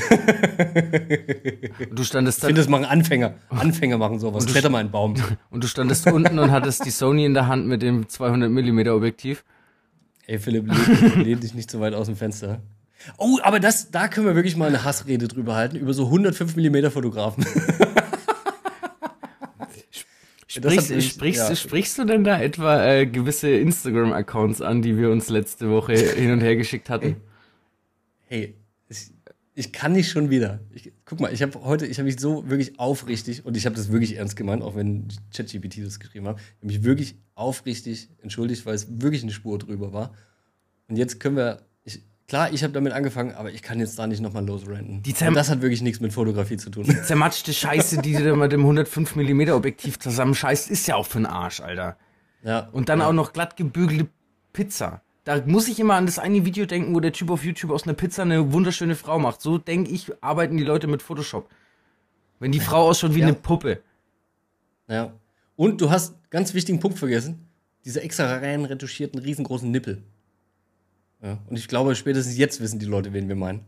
Du 1.92 2.04
standest 2.04 2.38
Ich 2.38 2.42
dann 2.42 2.48
finde, 2.48 2.60
das 2.60 2.68
machen 2.68 2.84
Anfänger. 2.84 3.34
Anfänger 3.48 3.98
machen 3.98 4.20
sowas. 4.20 4.46
Kletter 4.46 4.70
mal 4.70 4.78
in 4.78 4.86
einen 4.86 4.92
Baum. 4.92 5.16
und 5.50 5.64
du 5.64 5.66
standest 5.66 6.06
unten 6.06 6.38
und 6.38 6.52
hattest 6.52 6.84
die 6.84 6.90
Sony 6.90 7.24
in 7.24 7.34
der 7.34 7.48
Hand 7.48 7.66
mit 7.66 7.82
dem 7.82 8.08
200 8.08 8.48
mm 8.48 8.86
Objektiv. 8.90 9.44
Ey, 10.26 10.38
Philipp, 10.38 10.68
lehn, 10.68 11.24
lehn 11.24 11.40
dich 11.40 11.52
nicht 11.54 11.68
so 11.68 11.80
weit 11.80 11.94
aus 11.94 12.06
dem 12.06 12.14
Fenster. 12.14 12.60
Oh, 13.18 13.38
aber 13.42 13.60
das, 13.60 13.90
da 13.90 14.08
können 14.08 14.26
wir 14.26 14.34
wirklich 14.34 14.56
mal 14.56 14.68
eine 14.68 14.84
Hassrede 14.84 15.28
drüber 15.28 15.54
halten, 15.54 15.76
über 15.76 15.92
so 15.94 16.04
105 16.06 16.56
mm 16.56 16.90
Fotografen. 16.90 17.44
Sprichst, 20.46 20.90
mich- 20.90 21.08
sprichst, 21.10 21.48
ja. 21.48 21.56
sprichst 21.56 21.98
du 21.98 22.04
denn 22.04 22.22
da 22.22 22.40
etwa 22.40 22.86
äh, 22.86 23.06
gewisse 23.06 23.50
Instagram-Accounts 23.50 24.60
an, 24.60 24.82
die 24.82 24.96
wir 24.96 25.10
uns 25.10 25.28
letzte 25.28 25.68
Woche 25.70 25.94
hin 25.94 26.30
und 26.30 26.40
her 26.40 26.54
geschickt 26.54 26.90
hatten? 26.90 27.16
Hey, 28.26 28.54
ich, 28.88 29.10
ich 29.54 29.72
kann 29.72 29.92
nicht 29.92 30.10
schon 30.10 30.30
wieder. 30.30 30.60
Ich, 30.72 30.92
guck 31.04 31.18
mal, 31.18 31.32
ich 31.32 31.42
habe 31.42 31.60
heute, 31.64 31.86
ich 31.86 31.98
habe 31.98 32.06
mich 32.06 32.20
so 32.20 32.48
wirklich 32.48 32.78
aufrichtig, 32.78 33.44
und 33.44 33.56
ich 33.56 33.66
habe 33.66 33.74
das 33.74 33.90
wirklich 33.90 34.16
ernst 34.16 34.36
gemeint, 34.36 34.62
auch 34.62 34.76
wenn 34.76 35.08
ChatGPT 35.34 35.84
das 35.84 35.98
geschrieben 35.98 36.28
hat, 36.28 36.36
ich 36.38 36.56
habe 36.58 36.66
mich 36.66 36.84
wirklich 36.84 37.16
aufrichtig 37.34 38.08
entschuldigt, 38.22 38.64
weil 38.64 38.74
es 38.76 38.86
wirklich 39.00 39.22
eine 39.24 39.32
Spur 39.32 39.58
drüber 39.58 39.92
war. 39.92 40.14
Und 40.88 40.96
jetzt 40.96 41.18
können 41.18 41.36
wir, 41.36 41.62
klar, 42.34 42.52
ich 42.52 42.64
habe 42.64 42.72
damit 42.72 42.92
angefangen, 42.92 43.32
aber 43.32 43.52
ich 43.52 43.62
kann 43.62 43.78
jetzt 43.78 43.96
da 43.96 44.08
nicht 44.08 44.20
nochmal 44.20 44.44
losrenten. 44.44 45.00
Die 45.04 45.12
das 45.12 45.50
hat 45.50 45.62
wirklich 45.62 45.82
nichts 45.82 46.00
mit 46.00 46.12
Fotografie 46.12 46.56
zu 46.56 46.68
tun. 46.68 46.84
Zermatschte 47.04 47.52
Scheiße, 47.52 47.98
die 48.02 48.12
du 48.12 48.24
da 48.24 48.34
mit 48.34 48.50
dem 48.50 48.62
105 48.62 49.14
mm 49.14 49.50
Objektiv 49.50 50.00
zusammenscheißt, 50.00 50.68
ist 50.68 50.88
ja 50.88 50.96
auch 50.96 51.06
für 51.06 51.18
den 51.18 51.26
Arsch, 51.26 51.60
Alter. 51.60 51.96
ja. 52.42 52.68
Und 52.72 52.88
dann 52.88 52.98
ja. 52.98 53.06
auch 53.08 53.12
noch 53.12 53.32
glatt 53.32 53.56
gebügelte 53.56 54.08
Pizza. 54.52 55.02
Da 55.22 55.42
muss 55.46 55.68
ich 55.68 55.78
immer 55.78 55.94
an 55.94 56.06
das 56.06 56.18
eine 56.18 56.44
Video 56.44 56.66
denken, 56.66 56.92
wo 56.92 56.98
der 56.98 57.12
Typ 57.12 57.30
auf 57.30 57.44
YouTube 57.44 57.70
aus 57.70 57.84
einer 57.84 57.94
Pizza 57.94 58.22
eine 58.22 58.52
wunderschöne 58.52 58.96
Frau 58.96 59.20
macht. 59.20 59.40
So 59.40 59.56
denke 59.56 59.92
ich, 59.92 60.10
arbeiten 60.20 60.56
die 60.56 60.64
Leute 60.64 60.88
mit 60.88 61.02
Photoshop. 61.02 61.48
Wenn 62.40 62.50
die 62.50 62.58
Frau 62.58 62.88
ausschaut 62.88 63.14
wie 63.14 63.20
Ja. 63.20 63.28
eine 63.28 63.36
Puppe. 63.36 63.80
Ja. 64.88 65.12
Und 65.54 65.80
du 65.80 65.88
hast 65.88 66.14
einen 66.14 66.22
ganz 66.30 66.52
wichtigen 66.52 66.80
Punkt 66.80 66.98
vergessen: 66.98 67.48
diese 67.84 68.02
extra 68.02 68.26
rein 68.38 68.64
retuschierten, 68.64 69.20
riesengroßen 69.20 69.70
Nippel. 69.70 70.02
Ja. 71.22 71.38
Und 71.48 71.56
ich 71.58 71.68
glaube, 71.68 71.94
spätestens 71.94 72.36
jetzt 72.36 72.60
wissen 72.60 72.78
die 72.78 72.86
Leute, 72.86 73.12
wen 73.12 73.28
wir 73.28 73.36
meinen. 73.36 73.60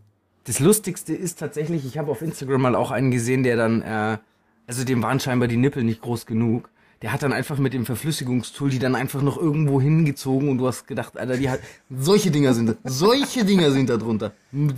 Das 0.45 0.61
Lustigste 0.61 1.15
ist 1.15 1.39
tatsächlich, 1.39 1.85
ich 1.85 1.99
habe 1.99 2.11
auf 2.11 2.23
Instagram 2.23 2.63
mal 2.63 2.75
auch 2.75 2.91
einen 2.91 3.11
gesehen, 3.11 3.43
der 3.43 3.57
dann, 3.57 3.83
äh, 3.83 4.19
also 4.67 4.85
dem 4.85 5.03
waren 5.03 5.19
scheinbar 5.21 5.49
die 5.49 5.57
Nippel 5.57 5.83
nicht 5.83 6.01
groß 6.03 6.27
genug. 6.27 6.71
Der 7.03 7.13
hat 7.13 7.23
dann 7.23 7.33
einfach 7.33 7.59
mit 7.59 7.75
dem 7.75 7.85
Verflüssigungstool 7.85 8.71
die 8.71 8.79
dann 8.79 8.95
einfach 8.95 9.21
noch 9.23 9.37
irgendwo 9.37 9.81
hingezogen 9.81 10.49
und 10.49 10.59
du 10.59 10.67
hast 10.67 10.87
gedacht, 10.87 11.17
Alter, 11.19 11.37
die 11.37 11.51
hat, 11.51 11.61
solche 11.91 12.31
Dinger 12.31 12.55
sind, 12.55 12.69
da- 12.71 12.77
solche 12.85 13.45
Dinger 13.45 13.71
sind 13.71 13.91
da 13.91 13.97
drunter. 13.97 14.33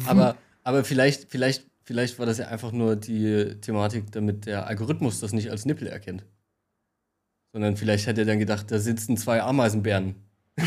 Aber, 0.06 0.36
aber 0.64 0.84
vielleicht, 0.84 1.30
vielleicht, 1.30 1.64
vielleicht 1.84 2.18
war 2.18 2.26
das 2.26 2.38
ja 2.38 2.48
einfach 2.48 2.72
nur 2.72 2.96
die 2.96 3.56
Thematik, 3.60 4.10
damit 4.10 4.46
der 4.46 4.66
Algorithmus 4.66 5.20
das 5.20 5.32
nicht 5.32 5.50
als 5.50 5.64
Nippel 5.64 5.86
erkennt. 5.86 6.24
Sondern 7.52 7.76
vielleicht 7.76 8.06
hat 8.08 8.18
er 8.18 8.24
dann 8.24 8.38
gedacht, 8.38 8.70
da 8.70 8.78
sitzen 8.78 9.16
zwei 9.16 9.42
Ameisenbären. 9.42 10.14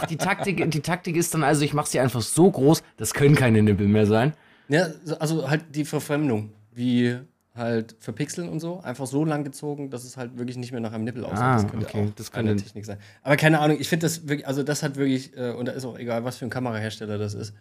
Ach, 0.00 0.06
die 0.06 0.16
Taktik, 0.16 0.70
die 0.70 0.80
Taktik 0.80 1.16
ist 1.16 1.34
dann 1.34 1.42
also, 1.44 1.62
ich 1.64 1.74
mache 1.74 1.88
sie 1.88 2.00
einfach 2.00 2.22
so 2.22 2.50
groß, 2.50 2.82
das 2.96 3.14
können 3.14 3.34
keine 3.34 3.62
Nippel 3.62 3.88
mehr 3.88 4.06
sein. 4.06 4.32
Ja, 4.68 4.88
so- 5.04 5.18
also 5.18 5.48
halt 5.50 5.74
die 5.74 5.84
Verfremdung, 5.84 6.52
wie 6.72 7.16
halt 7.54 7.96
verpixeln 7.98 8.48
und 8.48 8.60
so, 8.60 8.80
einfach 8.80 9.06
so 9.06 9.24
lang 9.24 9.42
gezogen, 9.42 9.90
dass 9.90 10.04
es 10.04 10.16
halt 10.16 10.38
wirklich 10.38 10.56
nicht 10.56 10.70
mehr 10.70 10.80
nach 10.80 10.92
einem 10.92 11.04
Nippel 11.04 11.24
aussieht. 11.24 11.38
Ah, 11.38 11.54
das 11.62 11.68
könnte 11.70 11.86
okay, 11.86 12.06
auch 12.08 12.14
das 12.14 12.32
eine 12.32 12.50
könnte- 12.50 12.62
Technik 12.64 12.84
sein. 12.86 12.98
Aber 13.22 13.36
keine 13.36 13.58
Ahnung, 13.58 13.78
ich 13.80 13.88
finde 13.88 14.06
das 14.06 14.28
wirklich, 14.28 14.46
also 14.46 14.62
das 14.62 14.82
hat 14.84 14.94
wirklich, 14.96 15.36
äh, 15.36 15.50
und 15.52 15.66
da 15.66 15.72
ist 15.72 15.84
auch 15.84 15.98
egal, 15.98 16.22
was 16.24 16.36
für 16.36 16.44
ein 16.46 16.50
Kamerahersteller 16.50 17.18
das 17.18 17.34
ist. 17.34 17.52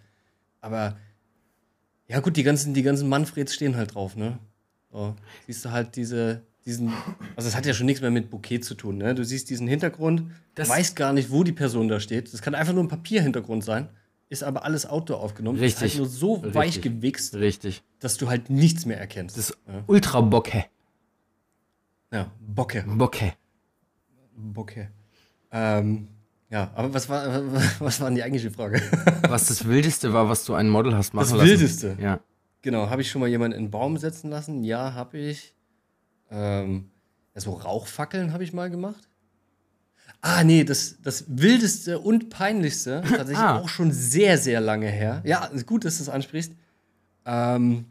Aber 0.61 0.97
ja 2.07 2.19
gut, 2.19 2.37
die 2.37 2.43
ganzen, 2.43 2.73
die 2.73 2.83
ganzen 2.83 3.09
Manfreds 3.09 3.53
stehen 3.55 3.75
halt 3.75 3.95
drauf, 3.95 4.15
ne? 4.15 4.37
So, 4.91 5.15
siehst 5.47 5.65
du 5.65 5.71
halt 5.71 5.95
diese, 5.95 6.41
diesen, 6.67 6.93
also 7.35 7.49
es 7.49 7.55
hat 7.55 7.65
ja 7.65 7.73
schon 7.73 7.87
nichts 7.87 8.01
mehr 8.01 8.11
mit 8.11 8.29
Bouquet 8.29 8.59
zu 8.59 8.75
tun, 8.75 8.97
ne? 8.97 9.15
Du 9.15 9.23
siehst 9.25 9.49
diesen 9.49 9.67
Hintergrund, 9.67 10.23
Das- 10.53 10.69
weißt 10.69 10.95
gar 10.95 11.13
nicht, 11.13 11.31
wo 11.31 11.43
die 11.43 11.51
Person 11.53 11.87
da 11.87 11.99
steht. 11.99 12.31
Das 12.31 12.41
kann 12.43 12.53
einfach 12.53 12.73
nur 12.73 12.83
ein 12.83 12.87
Papierhintergrund 12.89 13.63
sein, 13.63 13.89
ist 14.29 14.43
aber 14.43 14.63
alles 14.65 14.85
Outdoor 14.85 15.21
aufgenommen. 15.21 15.57
Richtig. 15.57 15.85
Ist 15.85 15.91
halt 15.93 15.97
nur 15.99 16.07
so 16.07 16.33
Richtig. 16.35 16.53
weich 16.55 16.81
gewichst, 16.81 17.33
Richtig. 17.35 17.81
dass 17.99 18.17
du 18.17 18.29
halt 18.29 18.49
nichts 18.51 18.85
mehr 18.85 18.99
erkennst. 18.99 19.37
Das 19.37 19.49
ist 19.51 19.57
ja. 19.67 19.83
ultra 19.87 20.21
Bocke. 20.21 20.65
ja, 22.11 22.29
Bocke. 22.39 22.83
Bocke. 22.87 23.33
Bocke. 24.35 24.91
Ähm, 25.51 26.07
ja, 26.49 26.71
aber 26.75 26.93
was 26.93 27.09
war, 27.09 27.41
was 27.79 27.99
war 28.01 28.07
denn 28.09 28.15
die 28.15 28.23
eigentliche 28.23 28.51
Frage? 28.51 28.81
Was 29.27 29.47
das 29.47 29.65
Wildeste 29.67 30.13
war, 30.13 30.29
was 30.29 30.45
du 30.45 30.53
ein 30.53 30.69
Model 30.69 30.95
hast 30.95 31.13
machen 31.13 31.23
Das 31.29 31.31
lassen. 31.37 31.49
Wildeste? 31.49 31.97
Ja. 31.99 32.19
Genau, 32.61 32.89
habe 32.89 33.01
ich 33.01 33.09
schon 33.09 33.21
mal 33.21 33.27
jemanden 33.27 33.55
in 33.57 33.63
einen 33.63 33.71
Baum 33.71 33.97
setzen 33.97 34.29
lassen? 34.29 34.63
Ja, 34.63 34.93
habe 34.93 35.17
ich. 35.17 35.53
Ähm, 36.29 36.89
ja, 37.35 37.41
so 37.41 37.51
Rauchfackeln 37.53 38.33
habe 38.33 38.43
ich 38.43 38.53
mal 38.53 38.69
gemacht. 38.69 39.07
Ah, 40.21 40.43
nee, 40.43 40.63
das, 40.63 40.97
das 41.03 41.25
Wildeste 41.27 41.99
und 41.99 42.29
Peinlichste, 42.29 43.01
tatsächlich 43.07 43.37
Ah. 43.45 43.59
auch 43.59 43.69
schon 43.69 43.91
sehr, 43.91 44.37
sehr 44.37 44.59
lange 44.61 44.87
her. 44.87 45.21
Ja, 45.25 45.49
gut, 45.65 45.85
dass 45.85 45.97
du 45.97 46.03
es 46.03 46.09
ansprichst. 46.09 46.53
Ähm, 47.25 47.85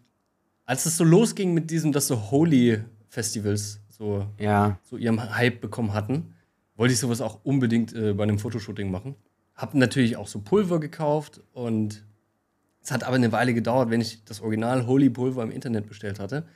als 0.65 0.87
es 0.87 0.97
so 0.97 1.05
losging 1.05 1.55
mit 1.55 1.71
diesem, 1.71 1.93
dass 1.93 2.09
so 2.09 2.31
Holy-Festivals 2.31 3.81
so 3.89 4.27
Ja. 4.39 4.79
so 4.83 4.97
ihrem 4.97 5.23
Hype 5.37 5.61
bekommen 5.61 5.93
hatten, 5.95 6.35
wollte 6.77 6.93
ich 6.95 7.01
sowas 7.01 7.21
auch 7.21 7.41
unbedingt 7.45 7.95
äh, 7.95 8.13
bei 8.13 8.25
einem 8.25 8.39
Fotoshooting 8.39 8.91
machen. 8.91 9.15
Hab 9.55 9.75
natürlich 9.75 10.17
auch 10.17 10.27
so 10.27 10.41
Pulver 10.41 10.81
gekauft 10.81 11.41
und 11.53 12.05
es 12.83 12.91
hat 12.91 13.05
aber 13.05 13.17
eine 13.17 13.33
Weile 13.33 13.55
gedauert, 13.55 13.89
wenn 13.91 14.01
ich 14.01 14.25
das 14.25 14.41
Original 14.43 14.87
Holy 14.87 15.09
Pulver 15.11 15.43
im 15.43 15.51
Internet 15.51 15.87
bestellt 15.87 16.19
hatte. 16.21 16.47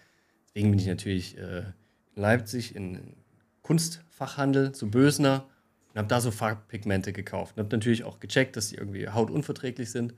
Deswegen 0.55 0.71
bin 0.71 0.81
ich 0.81 0.87
natürlich 0.87 1.39
äh, 1.39 1.65
in 2.15 2.23
Leipzig 2.23 2.75
in 2.75 3.17
Kunstfachhandel 3.63 4.73
zu 4.73 4.91
Bösner 4.91 5.47
und 5.91 5.99
habe 5.99 6.09
da 6.09 6.21
so 6.21 6.31
Farbpigmente 6.31 7.13
gekauft. 7.13 7.57
Und 7.57 7.65
habe 7.65 7.77
natürlich 7.77 8.05
auch 8.05 8.21
gecheckt, 8.21 8.57
dass 8.57 8.69
die 8.69 8.77
irgendwie 8.77 9.09
hautunverträglich 9.09 9.91
sind. 9.91 10.15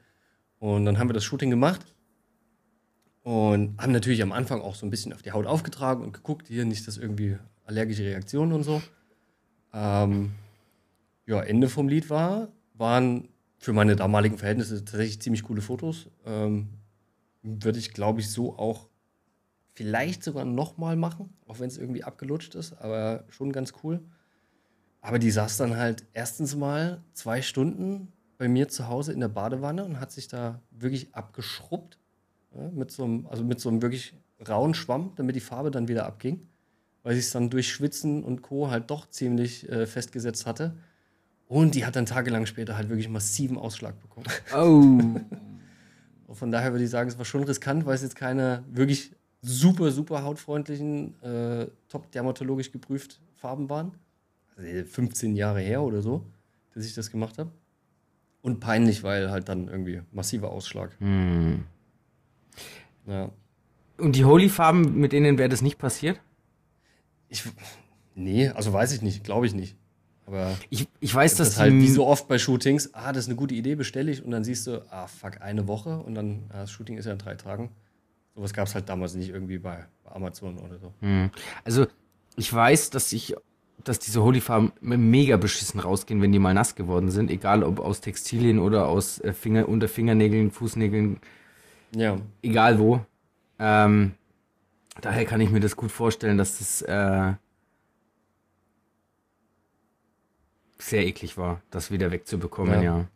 Und 0.58 0.84
dann 0.84 0.98
haben 0.98 1.08
wir 1.08 1.14
das 1.14 1.24
Shooting 1.24 1.50
gemacht 1.50 1.84
und 3.22 3.80
haben 3.80 3.92
natürlich 3.92 4.22
am 4.22 4.32
Anfang 4.32 4.60
auch 4.60 4.74
so 4.74 4.86
ein 4.86 4.90
bisschen 4.90 5.12
auf 5.12 5.22
die 5.22 5.32
Haut 5.32 5.46
aufgetragen 5.46 6.02
und 6.02 6.12
geguckt, 6.12 6.48
hier 6.48 6.64
nicht, 6.64 6.86
dass 6.86 6.96
irgendwie 6.96 7.36
allergische 7.64 8.04
Reaktionen 8.04 8.52
und 8.52 8.64
so. 8.64 8.82
Ähm, 9.72 10.32
ja, 11.26 11.40
Ende 11.40 11.68
vom 11.68 11.88
Lied 11.88 12.10
war, 12.10 12.48
waren 12.74 13.28
für 13.58 13.72
meine 13.72 13.96
damaligen 13.96 14.38
Verhältnisse 14.38 14.84
tatsächlich 14.84 15.20
ziemlich 15.20 15.44
coole 15.44 15.62
Fotos. 15.62 16.08
Ähm, 16.26 16.68
Würde 17.42 17.78
ich, 17.78 17.92
glaube 17.92 18.20
ich, 18.20 18.30
so 18.30 18.58
auch 18.58 18.88
vielleicht 19.74 20.22
sogar 20.22 20.44
nochmal 20.44 20.96
machen, 20.96 21.32
auch 21.46 21.60
wenn 21.60 21.68
es 21.68 21.78
irgendwie 21.78 22.04
abgelutscht 22.04 22.54
ist, 22.54 22.74
aber 22.74 23.24
schon 23.28 23.52
ganz 23.52 23.72
cool. 23.82 24.00
Aber 25.00 25.18
die 25.18 25.30
saß 25.30 25.56
dann 25.56 25.76
halt 25.76 26.04
erstens 26.12 26.54
mal 26.54 27.02
zwei 27.12 27.42
Stunden 27.42 28.12
bei 28.38 28.48
mir 28.48 28.68
zu 28.68 28.88
Hause 28.88 29.12
in 29.12 29.20
der 29.20 29.28
Badewanne 29.28 29.84
und 29.84 30.00
hat 30.00 30.12
sich 30.12 30.28
da 30.28 30.60
wirklich 30.70 31.14
abgeschrubbt. 31.14 31.98
Ja, 32.54 32.68
mit 32.70 32.90
so 32.90 33.04
einem, 33.04 33.26
also 33.26 33.44
mit 33.44 33.60
so 33.60 33.68
einem 33.68 33.82
wirklich 33.82 34.14
rauen 34.46 34.74
Schwamm, 34.74 35.12
damit 35.16 35.36
die 35.36 35.40
Farbe 35.40 35.70
dann 35.70 35.88
wieder 35.88 36.06
abging. 36.06 36.46
Weil 37.02 37.16
sich 37.16 37.24
es 37.24 37.32
dann 37.32 37.50
durch 37.50 37.72
Schwitzen 37.72 38.22
und 38.22 38.42
Co. 38.42 38.70
halt 38.70 38.90
doch 38.90 39.08
ziemlich 39.08 39.68
äh, 39.68 39.86
festgesetzt 39.86 40.46
hatte. 40.46 40.76
Und 41.48 41.74
die 41.74 41.84
hat 41.84 41.96
dann 41.96 42.06
tagelang 42.06 42.46
später 42.46 42.76
halt 42.76 42.88
wirklich 42.88 43.08
massiven 43.08 43.58
Ausschlag 43.58 44.00
bekommen. 44.00 44.26
Oh. 44.56 45.20
Von 46.34 46.50
daher 46.50 46.72
würde 46.72 46.84
ich 46.84 46.90
sagen, 46.90 47.08
es 47.08 47.18
war 47.18 47.24
schon 47.24 47.42
riskant, 47.42 47.84
weil 47.86 47.94
es 47.94 48.02
jetzt 48.02 48.16
keine 48.16 48.64
wirklich 48.70 49.14
super, 49.42 49.90
super 49.90 50.22
hautfreundlichen, 50.22 51.20
äh, 51.22 51.66
top 51.88 52.10
dermatologisch 52.12 52.72
geprüft 52.72 53.20
Farben 53.36 53.68
waren. 53.68 53.92
Also 54.56 54.84
15 54.84 55.34
Jahre 55.36 55.60
her 55.60 55.82
oder 55.82 56.00
so, 56.00 56.24
dass 56.74 56.86
ich 56.86 56.94
das 56.94 57.10
gemacht 57.10 57.38
habe. 57.38 57.50
Und 58.40 58.60
peinlich, 58.60 59.02
weil 59.02 59.30
halt 59.30 59.48
dann 59.48 59.68
irgendwie 59.68 60.02
massiver 60.12 60.50
Ausschlag. 60.50 60.96
Hm. 60.98 61.64
Ja. 63.06 63.30
Und 63.98 64.16
die 64.16 64.24
Holy-Farben, 64.24 64.96
mit 64.98 65.12
denen 65.12 65.38
wäre 65.38 65.48
das 65.48 65.62
nicht 65.62 65.78
passiert? 65.78 66.20
Ich, 67.28 67.44
nee, 68.14 68.48
also 68.48 68.72
weiß 68.72 68.92
ich 68.92 69.02
nicht, 69.02 69.24
glaube 69.24 69.46
ich 69.46 69.54
nicht. 69.54 69.76
Aber 70.26 70.56
Ich, 70.70 70.88
ich 71.00 71.14
weiß, 71.14 71.32
das 71.32 71.38
dass 71.38 71.48
ist 71.54 71.60
halt 71.60 71.74
wie 71.74 71.88
so 71.88 72.06
oft 72.06 72.28
bei 72.28 72.38
Shootings, 72.38 72.94
ah, 72.94 73.12
das 73.12 73.24
ist 73.24 73.28
eine 73.28 73.36
gute 73.36 73.54
Idee, 73.54 73.74
bestelle 73.74 74.10
ich 74.10 74.24
und 74.24 74.30
dann 74.30 74.44
siehst 74.44 74.66
du, 74.66 74.84
ah, 74.90 75.06
fuck, 75.06 75.40
eine 75.40 75.66
Woche 75.66 75.98
und 75.98 76.14
dann, 76.14 76.44
ah, 76.50 76.60
das 76.60 76.70
Shooting 76.70 76.96
ist 76.96 77.06
ja 77.06 77.12
in 77.12 77.18
drei 77.18 77.34
Tagen. 77.34 77.70
Sowas 78.34 78.52
gab 78.54 78.66
es 78.66 78.74
halt 78.74 78.88
damals 78.88 79.14
nicht 79.14 79.28
irgendwie 79.28 79.58
bei, 79.58 79.84
bei 80.04 80.12
Amazon 80.12 80.58
oder 80.58 80.78
so. 80.78 80.92
Hm. 81.00 81.30
Also, 81.64 81.86
ich 82.36 82.52
weiß, 82.52 82.90
dass 82.90 83.12
ich, 83.12 83.34
dass 83.84 83.98
diese 83.98 84.22
Holy-Farben 84.22 84.72
mega 84.80 85.36
beschissen 85.36 85.80
rausgehen, 85.80 86.22
wenn 86.22 86.32
die 86.32 86.38
mal 86.38 86.54
nass 86.54 86.74
geworden 86.74 87.10
sind, 87.10 87.30
egal 87.30 87.62
ob 87.62 87.78
aus 87.80 88.00
Textilien 88.00 88.58
oder 88.58 88.88
aus 88.88 89.20
äh, 89.20 89.32
Finger, 89.32 89.68
unter 89.68 89.88
Fingernägeln, 89.88 90.50
Fußnägeln, 90.50 91.20
Ja. 91.94 92.18
Egal 92.42 92.78
wo. 92.78 93.04
Ähm, 93.58 94.12
daher 95.00 95.24
kann 95.26 95.40
ich 95.42 95.50
mir 95.50 95.60
das 95.60 95.76
gut 95.76 95.90
vorstellen, 95.92 96.38
dass 96.38 96.58
das 96.58 96.82
äh, 96.82 97.34
sehr 100.78 101.06
eklig 101.06 101.36
war, 101.36 101.60
das 101.70 101.90
wieder 101.90 102.10
wegzubekommen, 102.10 102.82
Ja. 102.82 102.98
ja. 102.98 103.08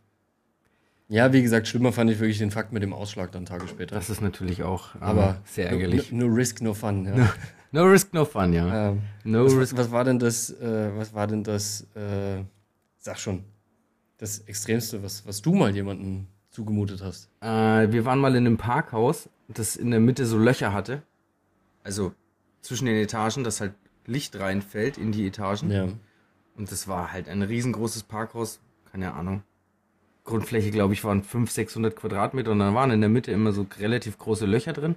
Ja, 1.09 1.33
wie 1.33 1.41
gesagt, 1.43 1.69
schlimmer 1.69 1.93
fand 1.93 2.11
ich 2.11 2.19
wirklich 2.19 2.39
den 2.39 2.51
Fakt 2.51 2.73
mit 2.73 2.83
dem 2.83 2.93
Ausschlag 2.93 3.31
dann 3.31 3.47
Tage 3.47 3.69
später. 3.69 3.95
Das 3.95 4.11
ist 4.11 4.21
natürlich 4.21 4.63
auch 4.65 4.95
äh, 4.97 4.99
Aber 5.01 5.41
sehr 5.45 5.67
no- 5.67 5.73
ärgerlich. 5.77 6.11
No, 6.13 6.27
no 6.27 6.35
risk, 6.35 6.61
no 6.63 6.75
fun. 6.75 7.05
Ja. 7.07 7.33
No 7.73 7.83
risk, 7.85 8.15
no 8.15 8.25
fun, 8.25 8.53
ja. 8.55 8.91
Ähm, 8.91 9.03
No 9.25 9.45
was, 9.45 9.55
risk. 9.57 9.77
was 9.77 9.91
war 9.91 10.05
denn 10.05 10.19
das, 10.19 10.51
äh, 10.51 10.91
was 10.97 11.13
war 11.13 11.27
denn 11.27 11.43
das, 11.45 11.83
äh, 11.95 12.43
sag 12.99 13.19
schon, 13.19 13.45
das 14.19 14.39
Extremste, 14.39 15.03
was, 15.03 15.27
was 15.27 15.43
du 15.43 15.53
mal 15.55 15.75
jemandem 15.75 16.27
zugemutet 16.49 17.03
hast? 17.03 17.29
Äh, 17.43 17.91
wir 17.93 18.05
waren 18.07 18.19
mal 18.21 18.35
in 18.35 18.47
einem 18.47 18.57
Parkhaus, 18.57 19.29
das 19.49 19.77
in 19.77 19.91
der 19.91 20.01
Mitte 20.01 20.25
so 20.27 20.39
Löcher 20.39 20.73
hatte. 20.73 21.03
Also 21.83 22.13
zwischen 22.63 22.87
den 22.87 22.97
Etagen, 22.97 23.45
dass 23.45 23.61
halt 23.61 23.75
Licht 24.07 24.37
reinfällt 24.39 24.97
in 24.97 25.13
die 25.13 25.27
Etagen. 25.27 25.71
Ja. 25.71 25.89
Und 26.57 26.71
das 26.73 26.89
war 26.89 27.13
halt 27.13 27.29
ein 27.29 27.43
riesengroßes 27.43 28.05
Parkhaus, 28.05 28.61
keine 28.91 29.13
Ahnung. 29.13 29.43
Grundfläche, 30.27 30.71
glaube 30.71 30.93
ich, 30.93 31.03
waren 31.05 31.23
500, 31.23 31.55
600 31.55 31.97
Quadratmeter 31.97 32.51
und 32.51 32.59
dann 32.59 32.75
waren 32.75 32.91
in 32.91 33.01
der 33.01 33.09
Mitte 33.09 33.33
immer 33.33 33.53
so 33.53 33.67
relativ 33.79 34.19
große 34.19 34.45
Löcher 34.45 34.73
drin, 34.73 34.97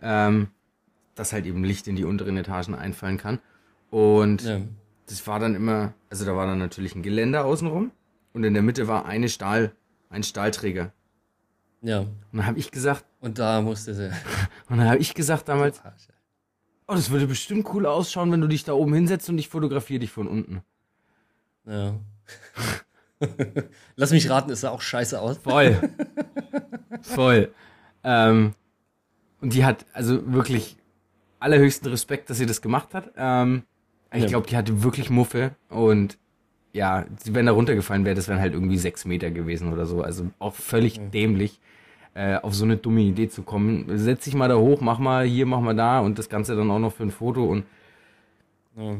ähm, 0.00 0.48
dass 1.14 1.32
halt 1.32 1.46
eben 1.46 1.64
Licht 1.64 1.88
in 1.88 1.96
die 1.96 2.04
unteren 2.04 2.36
Etagen 2.36 2.74
einfallen 2.74 3.16
kann. 3.16 3.40
Und 3.90 4.42
ja. 4.42 4.60
das 5.06 5.26
war 5.26 5.40
dann 5.40 5.54
immer, 5.54 5.94
also 6.10 6.24
da 6.24 6.36
war 6.36 6.46
dann 6.46 6.58
natürlich 6.58 6.94
ein 6.94 7.02
Geländer 7.02 7.44
außenrum 7.44 7.90
und 8.32 8.44
in 8.44 8.54
der 8.54 8.62
Mitte 8.62 8.86
war 8.86 9.06
eine 9.06 9.28
Stahl, 9.28 9.72
ein 10.10 10.22
Stahlträger. 10.22 10.92
Ja. 11.82 12.00
Und 12.00 12.10
dann 12.32 12.46
habe 12.46 12.58
ich 12.58 12.70
gesagt, 12.70 13.04
Und 13.20 13.38
da 13.38 13.60
musste 13.62 13.94
sie. 13.94 14.10
und 14.68 14.78
dann 14.78 14.88
habe 14.88 14.98
ich 14.98 15.14
gesagt 15.14 15.48
damals, 15.48 15.82
oh, 16.86 16.94
das 16.94 17.10
würde 17.10 17.26
bestimmt 17.26 17.66
cool 17.72 17.86
ausschauen, 17.86 18.30
wenn 18.30 18.40
du 18.40 18.48
dich 18.48 18.64
da 18.64 18.74
oben 18.74 18.92
hinsetzt 18.94 19.28
und 19.30 19.38
ich 19.38 19.48
fotografiere 19.48 20.00
dich 20.00 20.10
von 20.10 20.28
unten. 20.28 20.62
Ja. 21.66 21.94
Lass 23.96 24.10
mich 24.12 24.28
raten, 24.30 24.50
es 24.50 24.62
sah 24.62 24.70
auch 24.70 24.80
scheiße 24.80 25.20
aus. 25.20 25.38
Voll. 25.38 25.78
Voll. 27.02 27.52
Ähm, 28.04 28.54
und 29.40 29.54
die 29.54 29.64
hat 29.64 29.86
also 29.92 30.32
wirklich 30.32 30.76
allerhöchsten 31.38 31.88
Respekt, 31.90 32.30
dass 32.30 32.38
sie 32.38 32.46
das 32.46 32.62
gemacht 32.62 32.94
hat. 32.94 33.10
Ähm, 33.16 33.62
ich 34.12 34.22
Ja. 34.22 34.28
glaube, 34.28 34.46
die 34.48 34.56
hatte 34.56 34.82
wirklich 34.82 35.10
Muffe 35.10 35.52
und 35.68 36.18
ja, 36.72 37.04
wenn 37.24 37.46
da 37.46 37.52
runtergefallen 37.52 38.04
wäre, 38.04 38.14
das 38.14 38.28
wären 38.28 38.40
halt 38.40 38.54
irgendwie 38.54 38.78
sechs 38.78 39.04
Meter 39.04 39.30
gewesen 39.30 39.72
oder 39.72 39.86
so. 39.86 40.02
Also 40.02 40.30
auch 40.38 40.54
völlig 40.54 40.96
Ja. 40.96 41.02
dämlich, 41.06 41.60
äh, 42.14 42.36
auf 42.36 42.54
so 42.54 42.64
eine 42.64 42.76
dumme 42.76 43.00
Idee 43.00 43.28
zu 43.28 43.42
kommen. 43.42 43.86
Setz 43.98 44.24
dich 44.24 44.34
mal 44.34 44.48
da 44.48 44.56
hoch, 44.56 44.80
mach 44.80 44.98
mal 44.98 45.24
hier, 45.26 45.46
mach 45.46 45.60
mal 45.60 45.74
da 45.74 46.00
und 46.00 46.18
das 46.18 46.28
Ganze 46.28 46.54
dann 46.56 46.70
auch 46.70 46.78
noch 46.78 46.92
für 46.92 47.02
ein 47.02 47.10
Foto 47.10 47.44
und 47.44 47.64
Ja. 48.76 48.96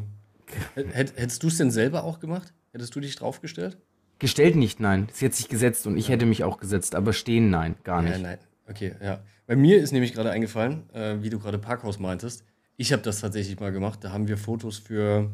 Hätt, 0.74 1.16
hättest 1.16 1.42
du 1.42 1.46
es 1.48 1.58
denn 1.58 1.70
selber 1.70 2.02
auch 2.04 2.18
gemacht? 2.18 2.52
Hättest 2.72 2.94
du 2.96 3.00
dich 3.00 3.14
draufgestellt? 3.16 3.78
Gestellt 4.20 4.54
nicht, 4.54 4.78
nein. 4.78 5.08
Sie 5.12 5.26
hat 5.26 5.34
sich 5.34 5.48
gesetzt 5.48 5.86
und 5.86 5.96
ich 5.96 6.08
hätte 6.08 6.26
mich 6.26 6.44
auch 6.44 6.58
gesetzt, 6.58 6.94
aber 6.94 7.12
stehen, 7.12 7.50
nein, 7.50 7.74
gar 7.82 8.02
nicht. 8.02 8.12
Ja, 8.12 8.18
nein. 8.18 8.38
Okay, 8.68 8.94
ja. 9.02 9.20
Bei 9.46 9.56
mir 9.56 9.78
ist 9.78 9.90
nämlich 9.90 10.12
gerade 10.12 10.30
eingefallen, 10.30 10.88
äh, 10.94 11.20
wie 11.22 11.30
du 11.30 11.40
gerade 11.40 11.58
Parkhaus 11.58 11.98
meintest. 11.98 12.44
Ich 12.76 12.92
habe 12.92 13.02
das 13.02 13.20
tatsächlich 13.20 13.58
mal 13.58 13.72
gemacht. 13.72 14.04
Da 14.04 14.12
haben 14.12 14.28
wir 14.28 14.38
Fotos 14.38 14.78
für, 14.78 15.30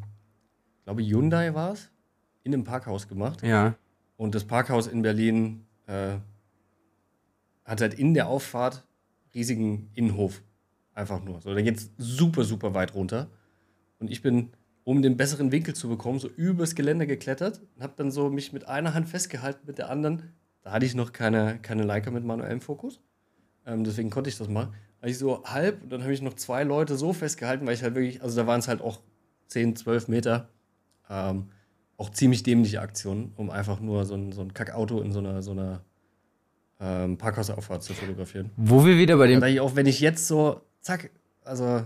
glaube 0.85 1.03
Hyundai 1.03 1.55
war 1.55 1.73
es, 1.73 1.91
in 2.43 2.55
einem 2.55 2.65
Parkhaus 2.65 3.09
gemacht. 3.09 3.43
Ja, 3.43 3.75
Und 4.17 4.35
das 4.35 4.45
Parkhaus 4.45 4.87
in 4.87 5.03
Berlin 5.03 5.67
äh, 5.87 6.15
hat 7.65 7.81
halt 7.83 7.95
in 7.95 8.15
der 8.15 8.29
Auffahrt 8.29 8.87
riesigen 9.35 9.91
Innenhof. 9.95 10.43
Einfach 10.95 11.23
nur. 11.23 11.43
So, 11.43 11.55
da 11.55 11.61
geht's 11.61 11.91
super, 11.99 12.45
super 12.45 12.73
weit 12.73 12.95
runter. 12.95 13.29
Und 13.99 14.11
ich 14.11 14.23
bin, 14.23 14.51
um 14.87 15.03
den 15.03 15.17
besseren 15.17 15.51
Winkel 15.51 15.75
zu 15.75 15.89
bekommen, 15.89 16.21
so 16.21 16.29
übers 16.29 16.77
Geländer 16.77 17.07
geklettert 17.07 17.61
und 17.75 17.83
habe 17.83 17.95
dann 17.97 18.13
so 18.13 18.31
mich 18.31 18.53
mit 18.53 18.69
einer 18.69 18.95
Hand 18.95 19.09
festgehalten, 19.09 19.67
mit 19.67 19.79
der 19.79 19.91
anderen. 19.91 20.33
Da 20.63 20.71
hatte 20.71 20.87
ich 20.87 20.95
noch 20.95 21.13
keine, 21.13 21.59
keine 21.61 21.83
Leica 21.83 22.13
mit 22.13 22.25
manuellem 22.25 22.61
Fokus. 22.61 23.01
Ähm, 23.67 23.83
deswegen 23.83 24.11
konnte 24.11 24.31
ich 24.31 24.39
das 24.39 24.49
machen. 24.49 24.75
Habe 25.01 25.11
ich 25.11 25.19
so 25.19 25.43
halb 25.43 25.83
und 25.83 25.91
dann 25.91 26.05
habe 26.05 26.13
ich 26.13 26.23
noch 26.23 26.35
zwei 26.35 26.63
Leute 26.63 26.95
so 26.95 27.13
festgehalten, 27.13 27.67
weil 27.67 27.75
ich 27.75 27.83
halt 27.83 27.97
wirklich, 27.97 28.23
also 28.23 28.41
da 28.41 28.47
waren 28.47 28.61
es 28.61 28.69
halt 28.69 28.81
auch 28.81 29.01
10, 29.49 29.75
12 29.75 30.07
Meter. 30.07 30.51
Ähm, 31.11 31.49
auch 31.97 32.11
ziemlich 32.11 32.45
dämliche 32.45 32.81
Aktionen, 32.81 33.33
um 33.35 33.51
einfach 33.51 33.81
nur 33.81 34.05
so 34.05 34.15
ein, 34.15 34.31
so 34.31 34.43
ein 34.43 34.55
Kackauto 34.55 35.01
in 35.01 35.11
so 35.11 35.19
einer, 35.19 35.43
so 35.43 35.51
einer 35.51 35.81
ähm, 36.79 37.19
Parkhausauffahrt 37.19 37.83
zu 37.83 37.93
fotografieren. 37.93 38.53
wo 38.57 38.85
wir 38.85 38.97
wieder 38.99 39.17
bei 39.17 39.27
Da 39.27 39.41
dem 39.41 39.53
ich 39.53 39.61
auch, 39.61 39.75
wenn 39.75 39.87
ich 39.87 39.99
jetzt 39.99 40.29
so, 40.29 40.61
zack, 40.81 41.11
also 41.43 41.83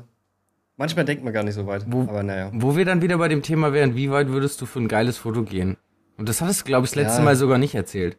manchmal 0.80 1.04
denkt 1.04 1.22
man 1.22 1.32
gar 1.32 1.44
nicht 1.44 1.54
so 1.54 1.66
weit. 1.66 1.84
Wo- 1.86 2.02
aber 2.02 2.22
naja. 2.22 2.50
Wo 2.54 2.74
wir 2.76 2.84
dann 2.86 3.02
wieder 3.02 3.18
bei 3.18 3.28
dem 3.28 3.42
Thema 3.42 3.72
wären, 3.72 3.94
wie 3.94 4.10
weit 4.10 4.28
würdest 4.28 4.60
du 4.60 4.66
für 4.66 4.80
ein 4.80 4.88
geiles 4.88 5.18
Foto 5.18 5.44
gehen? 5.44 5.76
Und 6.16 6.28
das 6.28 6.40
hattest 6.40 6.62
du, 6.62 6.64
glaube 6.64 6.86
ich, 6.86 6.90
das 6.90 6.96
letzte 6.96 7.18
Ja. 7.18 7.24
Mal 7.24 7.36
sogar 7.36 7.58
nicht 7.58 7.74
erzählt. 7.74 8.16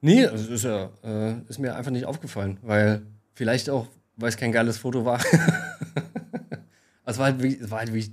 Nee, 0.00 0.26
also 0.26 0.52
ist 0.52 0.64
ja, 0.64 0.90
äh, 1.02 1.34
ist 1.48 1.58
mir 1.58 1.74
einfach 1.74 1.90
nicht 1.90 2.04
aufgefallen, 2.06 2.58
weil 2.62 3.02
vielleicht 3.34 3.70
auch, 3.70 3.88
weil 4.16 4.28
es 4.28 4.36
kein 4.36 4.52
geiles 4.52 4.76
Foto 4.78 5.04
war. 5.04 5.20
es 7.06 7.18
war 7.18 7.26
halt 7.26 7.42
wirklich, 7.42 7.60
es 7.60 7.70
war 7.70 7.78
halt 7.78 7.88
wirklich 7.92 8.12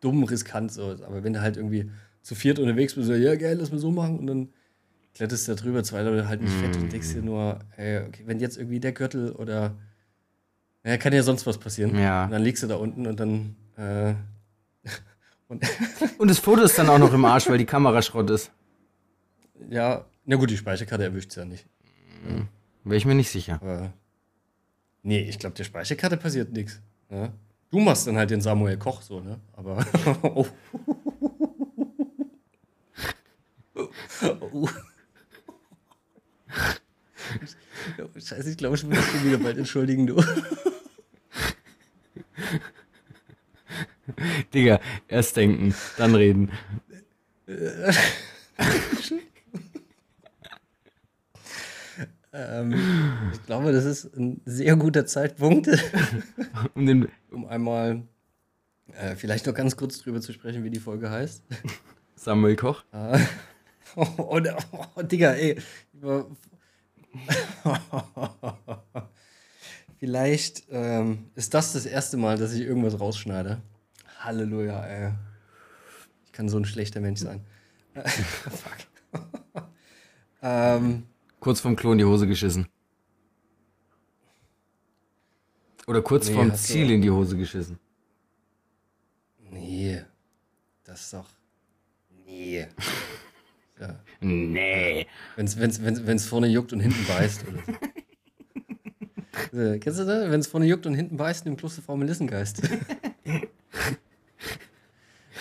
dumm 0.00 0.22
riskant 0.24 0.70
so. 0.72 0.96
Aber 1.06 1.24
wenn 1.24 1.32
du 1.32 1.40
halt 1.40 1.56
irgendwie 1.56 1.90
zu 2.22 2.34
viert 2.34 2.58
unterwegs 2.58 2.94
bist, 2.94 3.06
so, 3.06 3.14
ja 3.14 3.34
geil, 3.36 3.56
lass 3.58 3.72
mal 3.72 3.78
so 3.78 3.90
machen 3.90 4.18
und 4.18 4.26
dann 4.26 4.48
kletterst 5.14 5.48
du 5.48 5.54
da 5.54 5.62
drüber, 5.62 5.82
zwei 5.82 6.02
Leute 6.02 6.28
halt 6.28 6.42
nicht 6.42 6.54
fett 6.54 6.76
und 6.76 6.92
denkst 6.92 7.14
dir 7.14 7.22
nur, 7.22 7.58
ey, 7.76 8.06
okay, 8.06 8.22
wenn 8.26 8.38
jetzt 8.38 8.56
irgendwie 8.58 8.78
der 8.80 8.92
Gürtel 8.92 9.32
oder 9.32 9.76
ja, 10.88 10.96
kann 10.96 11.12
ja 11.12 11.22
sonst 11.22 11.46
was 11.46 11.58
passieren. 11.58 11.96
Ja. 11.98 12.24
Und 12.24 12.30
dann 12.30 12.42
liegst 12.42 12.62
du 12.62 12.66
da 12.66 12.76
unten 12.76 13.06
und 13.06 13.20
dann 13.20 13.56
äh, 13.76 14.14
und 15.48 15.62
Und 16.18 16.28
das 16.28 16.38
Foto 16.38 16.62
ist 16.62 16.78
dann 16.78 16.88
auch 16.88 16.98
noch 16.98 17.12
im 17.12 17.24
Arsch, 17.24 17.48
weil 17.48 17.58
die 17.58 17.66
Kamera 17.66 18.02
Schrott 18.02 18.30
ist. 18.30 18.50
ja, 19.70 20.04
na 20.24 20.36
gut, 20.36 20.50
die 20.50 20.56
Speicherkarte 20.56 21.04
erwischt 21.04 21.36
ja 21.36 21.44
nicht. 21.44 21.66
Wäre 22.84 22.96
ich 22.96 23.06
mir 23.06 23.14
nicht 23.14 23.30
sicher. 23.30 23.58
Aber 23.62 23.92
nee, 25.02 25.20
ich 25.20 25.38
glaube, 25.38 25.56
der 25.56 25.64
Speicherkarte 25.64 26.16
passiert 26.16 26.52
nichts. 26.52 26.80
Ne? 27.08 27.32
Du 27.70 27.80
machst 27.80 28.06
dann 28.06 28.16
halt 28.16 28.30
den 28.30 28.40
Samuel 28.40 28.76
Koch 28.78 29.02
so, 29.02 29.20
ne? 29.20 29.38
Aber. 29.54 29.84
oh. 30.22 30.46
Oh. 34.52 34.68
Scheiße, 38.16 38.50
ich 38.50 38.56
glaube, 38.56 38.76
ich 38.76 38.84
muss 38.84 38.96
mich 39.12 39.24
wieder 39.24 39.38
bald 39.38 39.58
entschuldigen, 39.58 40.06
du. 40.06 40.22
Digga, 44.54 44.80
erst 45.08 45.36
denken, 45.36 45.74
dann 45.96 46.14
reden. 46.14 46.52
Ähm, 52.32 52.74
ich 53.32 53.46
glaube, 53.46 53.72
das 53.72 53.84
ist 53.84 54.16
ein 54.16 54.40
sehr 54.44 54.76
guter 54.76 55.06
Zeitpunkt, 55.06 55.68
Um 56.74 57.08
um 57.30 57.46
einmal 57.46 58.02
äh, 58.92 59.16
vielleicht 59.16 59.46
noch 59.46 59.54
ganz 59.54 59.76
kurz 59.76 59.98
drüber 59.98 60.20
zu 60.20 60.32
sprechen, 60.32 60.64
wie 60.64 60.70
die 60.70 60.78
Folge 60.78 61.10
heißt. 61.10 61.42
Samuel 62.16 62.56
Koch. 62.56 62.84
Ah. 62.92 63.18
Oh, 63.96 64.06
oh, 64.18 64.40
oh, 64.96 65.02
Digga, 65.02 65.32
ey. 65.32 65.56
Vielleicht 69.98 70.64
ähm, 70.70 71.30
ist 71.34 71.54
das 71.54 71.72
das 71.72 71.84
erste 71.86 72.16
Mal, 72.16 72.38
dass 72.38 72.52
ich 72.52 72.62
irgendwas 72.62 72.98
rausschneide. 73.00 73.60
Halleluja, 74.20 74.84
ey. 74.86 75.12
Ich 76.24 76.32
kann 76.32 76.48
so 76.48 76.56
ein 76.56 76.64
schlechter 76.64 77.00
Mensch 77.00 77.20
sein. 77.20 77.40
Fuck. 77.94 78.76
ähm, 80.42 81.04
Kurz 81.40 81.60
vorm 81.60 81.74
Klo 81.76 81.92
in 81.92 81.98
die 81.98 82.04
Hose 82.04 82.26
geschissen. 82.26 82.68
Oder 85.86 86.02
kurz 86.02 86.28
Nee, 86.28 86.34
du- 86.44 86.54
Ziel 86.54 86.90
in 86.90 87.00
die 87.02 87.10
Hose 87.10 87.36
geschissen. 87.36 87.78
nee. 89.50 90.02
Das 90.84 91.00
ist 91.02 91.12
doch. 91.14 91.26
Nee. 92.26 92.66
Ja. 93.80 94.00
Nee. 94.20 95.06
Wenn's, 95.36 95.56
wenn's, 95.56 95.80
wenn's, 95.80 96.04
wenn's 96.04 96.26
vorne 96.26 96.48
juckt 96.48 96.72
und 96.72 96.80
hinten 96.80 97.06
beißt. 97.06 97.46
Oder 97.46 97.58
so. 97.64 97.72
Äh, 99.52 99.78
Kennst 99.78 100.00
du 100.00 100.04
das? 100.04 100.30
Wenn 100.30 100.40
es 100.40 100.46
vorne 100.46 100.66
juckt 100.66 100.86
und 100.86 100.94
hinten 100.94 101.16
beißt, 101.16 101.46
im 101.46 101.56
Kloster 101.56 101.82
Frau 101.82 101.96
Melissengeist. 101.96 102.62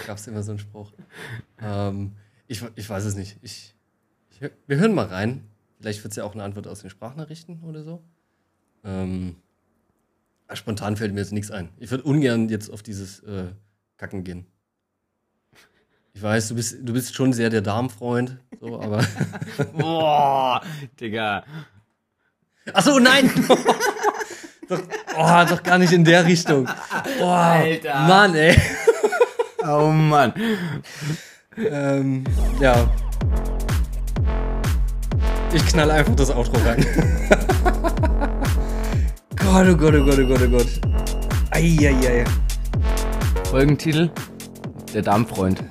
Gab 0.05 0.17
es 0.17 0.27
immer 0.27 0.43
so 0.43 0.51
einen 0.51 0.59
Spruch. 0.59 0.93
Ähm, 1.61 2.13
ich, 2.47 2.63
ich 2.75 2.89
weiß 2.89 3.03
es 3.05 3.15
nicht. 3.15 3.37
Ich, 3.41 3.75
ich, 4.31 4.41
wir 4.67 4.77
hören 4.77 4.93
mal 4.93 5.07
rein. 5.07 5.43
Vielleicht 5.79 6.03
wird 6.03 6.11
es 6.11 6.15
ja 6.17 6.23
auch 6.23 6.33
eine 6.33 6.43
Antwort 6.43 6.67
aus 6.67 6.81
den 6.81 6.89
Sprachnachrichten 6.89 7.63
oder 7.63 7.83
so. 7.83 8.01
Ähm, 8.83 9.35
ah, 10.47 10.55
spontan 10.55 10.95
fällt 10.95 11.13
mir 11.13 11.19
jetzt 11.19 11.33
nichts 11.33 11.51
ein. 11.51 11.69
Ich 11.77 11.91
würde 11.91 12.03
ungern 12.03 12.49
jetzt 12.49 12.69
auf 12.69 12.81
dieses 12.83 13.19
äh, 13.23 13.47
Kacken 13.97 14.23
gehen. 14.23 14.47
Ich 16.13 16.23
weiß, 16.23 16.47
du 16.47 16.55
bist, 16.55 16.77
du 16.81 16.93
bist 16.93 17.13
schon 17.13 17.31
sehr 17.31 17.51
der 17.51 17.61
Darmfreund, 17.61 18.39
so, 18.59 18.81
aber 18.81 19.05
Boah, 19.77 20.63
Digga. 20.99 21.43
Achso, 22.73 22.99
nein! 22.99 23.31
doch, 24.69 24.79
oh, 25.17 25.45
doch 25.49 25.63
gar 25.63 25.77
nicht 25.77 25.93
in 25.93 26.03
der 26.03 26.25
Richtung. 26.25 26.67
Oh, 27.21 27.25
Alter. 27.25 27.99
Mann, 28.07 28.35
ey. 28.35 28.55
Oh 29.63 29.89
Mann. 29.91 30.33
Ähm, 31.57 32.23
ja. 32.59 32.89
Ich 35.53 35.65
knall 35.65 35.91
einfach 35.91 36.15
das 36.15 36.29
Outro 36.29 36.57
rein. 36.65 36.85
Gott, 39.35 39.67
oh 39.67 39.75
Gott, 39.75 39.95
oh 39.95 40.05
Gott, 40.05 40.19
oh 40.19 40.27
Gott, 40.27 40.41
oh 40.43 40.49
Gott. 40.49 40.67
Eieiei. 41.51 42.23
Folgentitel: 43.49 44.09
Der 44.93 45.01
Darmfreund. 45.01 45.63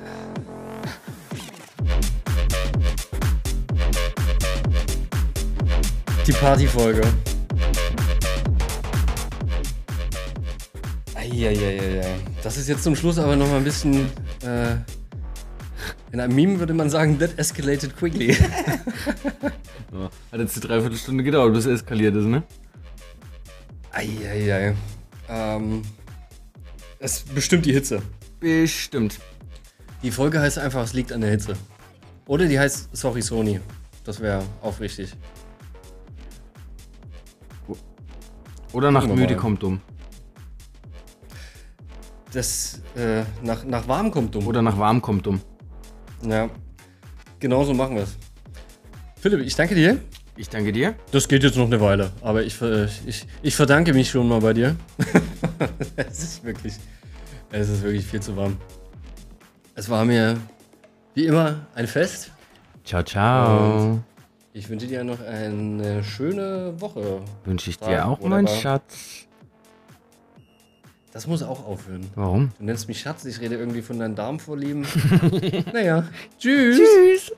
Die 6.26 6.32
Partyfolge. 6.32 7.02
Eieiei. 11.14 12.02
Das 12.42 12.56
ist 12.56 12.68
jetzt 12.68 12.82
zum 12.82 12.96
Schluss 12.96 13.18
aber 13.18 13.36
noch 13.36 13.48
mal 13.48 13.58
ein 13.58 13.64
bisschen. 13.64 14.06
Äh, 14.42 14.76
in 16.12 16.20
einem 16.20 16.34
Meme 16.34 16.58
würde 16.58 16.74
man 16.74 16.90
sagen, 16.90 17.18
that 17.18 17.38
escalated 17.38 17.96
quickly. 17.96 18.36
Ja. 19.92 20.10
Hat 20.30 20.40
jetzt 20.40 20.56
eine 20.56 20.66
Dreiviertelstunde 20.66 21.24
gedauert, 21.24 21.54
bis 21.54 21.64
es 21.64 21.80
eskaliert 21.80 22.14
ist, 22.16 22.26
ne? 22.26 22.42
Eieiei. 23.92 24.74
Ähm, 25.28 25.82
es 26.98 27.20
bestimmt 27.20 27.64
die 27.64 27.72
Hitze. 27.72 28.02
Bestimmt. 28.38 29.18
Die 30.02 30.10
Folge 30.10 30.40
heißt 30.40 30.58
einfach, 30.58 30.84
es 30.84 30.92
liegt 30.92 31.12
an 31.12 31.22
der 31.22 31.30
Hitze. 31.30 31.56
Oder 32.26 32.46
die 32.46 32.58
heißt 32.58 32.94
Sorry 32.94 33.22
Sony. 33.22 33.60
Das 34.04 34.20
wäre 34.20 34.42
auch 34.60 34.80
richtig. 34.80 35.14
Oder 38.76 38.90
nach 38.90 39.06
müde 39.06 39.34
mal. 39.34 39.40
kommt 39.40 39.62
dumm. 39.62 39.80
Das 42.32 42.82
äh, 42.94 43.22
nach, 43.42 43.64
nach 43.64 43.88
warm 43.88 44.10
kommt 44.10 44.34
dumm. 44.34 44.46
Oder 44.46 44.60
nach 44.60 44.76
warm 44.76 45.00
kommt 45.00 45.24
dumm. 45.24 45.40
Ja. 46.22 46.50
Genauso 47.38 47.72
machen 47.72 47.96
wir 47.96 48.02
es. 48.02 48.16
Philipp, 49.18 49.40
ich 49.46 49.54
danke 49.56 49.74
dir. 49.74 49.98
Ich 50.36 50.50
danke 50.50 50.72
dir. 50.72 50.94
Das 51.10 51.26
geht 51.26 51.42
jetzt 51.42 51.56
noch 51.56 51.64
eine 51.64 51.80
Weile, 51.80 52.12
aber 52.20 52.42
ich, 52.44 52.54
ver- 52.54 52.88
ich, 53.06 53.26
ich 53.40 53.56
verdanke 53.56 53.94
mich 53.94 54.10
schon 54.10 54.28
mal 54.28 54.40
bei 54.40 54.52
dir. 54.52 54.76
es 55.96 56.22
ist 56.22 56.44
wirklich, 56.44 56.74
es 57.50 57.70
ist 57.70 57.82
wirklich 57.82 58.04
viel 58.04 58.20
zu 58.20 58.36
warm. 58.36 58.58
Es 59.74 59.88
war 59.88 60.04
mir 60.04 60.36
wie 61.14 61.24
immer 61.24 61.66
ein 61.74 61.86
Fest. 61.86 62.30
Ciao, 62.84 63.02
ciao. 63.02 63.92
Und- 63.92 64.04
Ich 64.56 64.70
wünsche 64.70 64.86
dir 64.86 65.04
noch 65.04 65.20
eine 65.20 66.02
schöne 66.02 66.80
Woche. 66.80 67.20
Wünsche 67.44 67.68
ich 67.68 67.78
dir 67.78 68.06
auch, 68.06 68.18
mein. 68.20 68.48
Schatz. 68.48 69.26
Das 71.12 71.26
muss 71.26 71.42
auch 71.42 71.66
aufhören. 71.66 72.06
Warum? 72.14 72.52
Du 72.58 72.64
nennst 72.64 72.88
mich 72.88 73.00
Schatz, 73.00 73.26
ich 73.26 73.38
rede 73.38 73.56
irgendwie 73.56 73.82
von 73.82 73.98
deinen 73.98 74.14
Darmvorlieben. 74.14 74.86
naja, 75.74 76.08
tschüss. 76.38 76.80
Tschüss. 76.80 77.32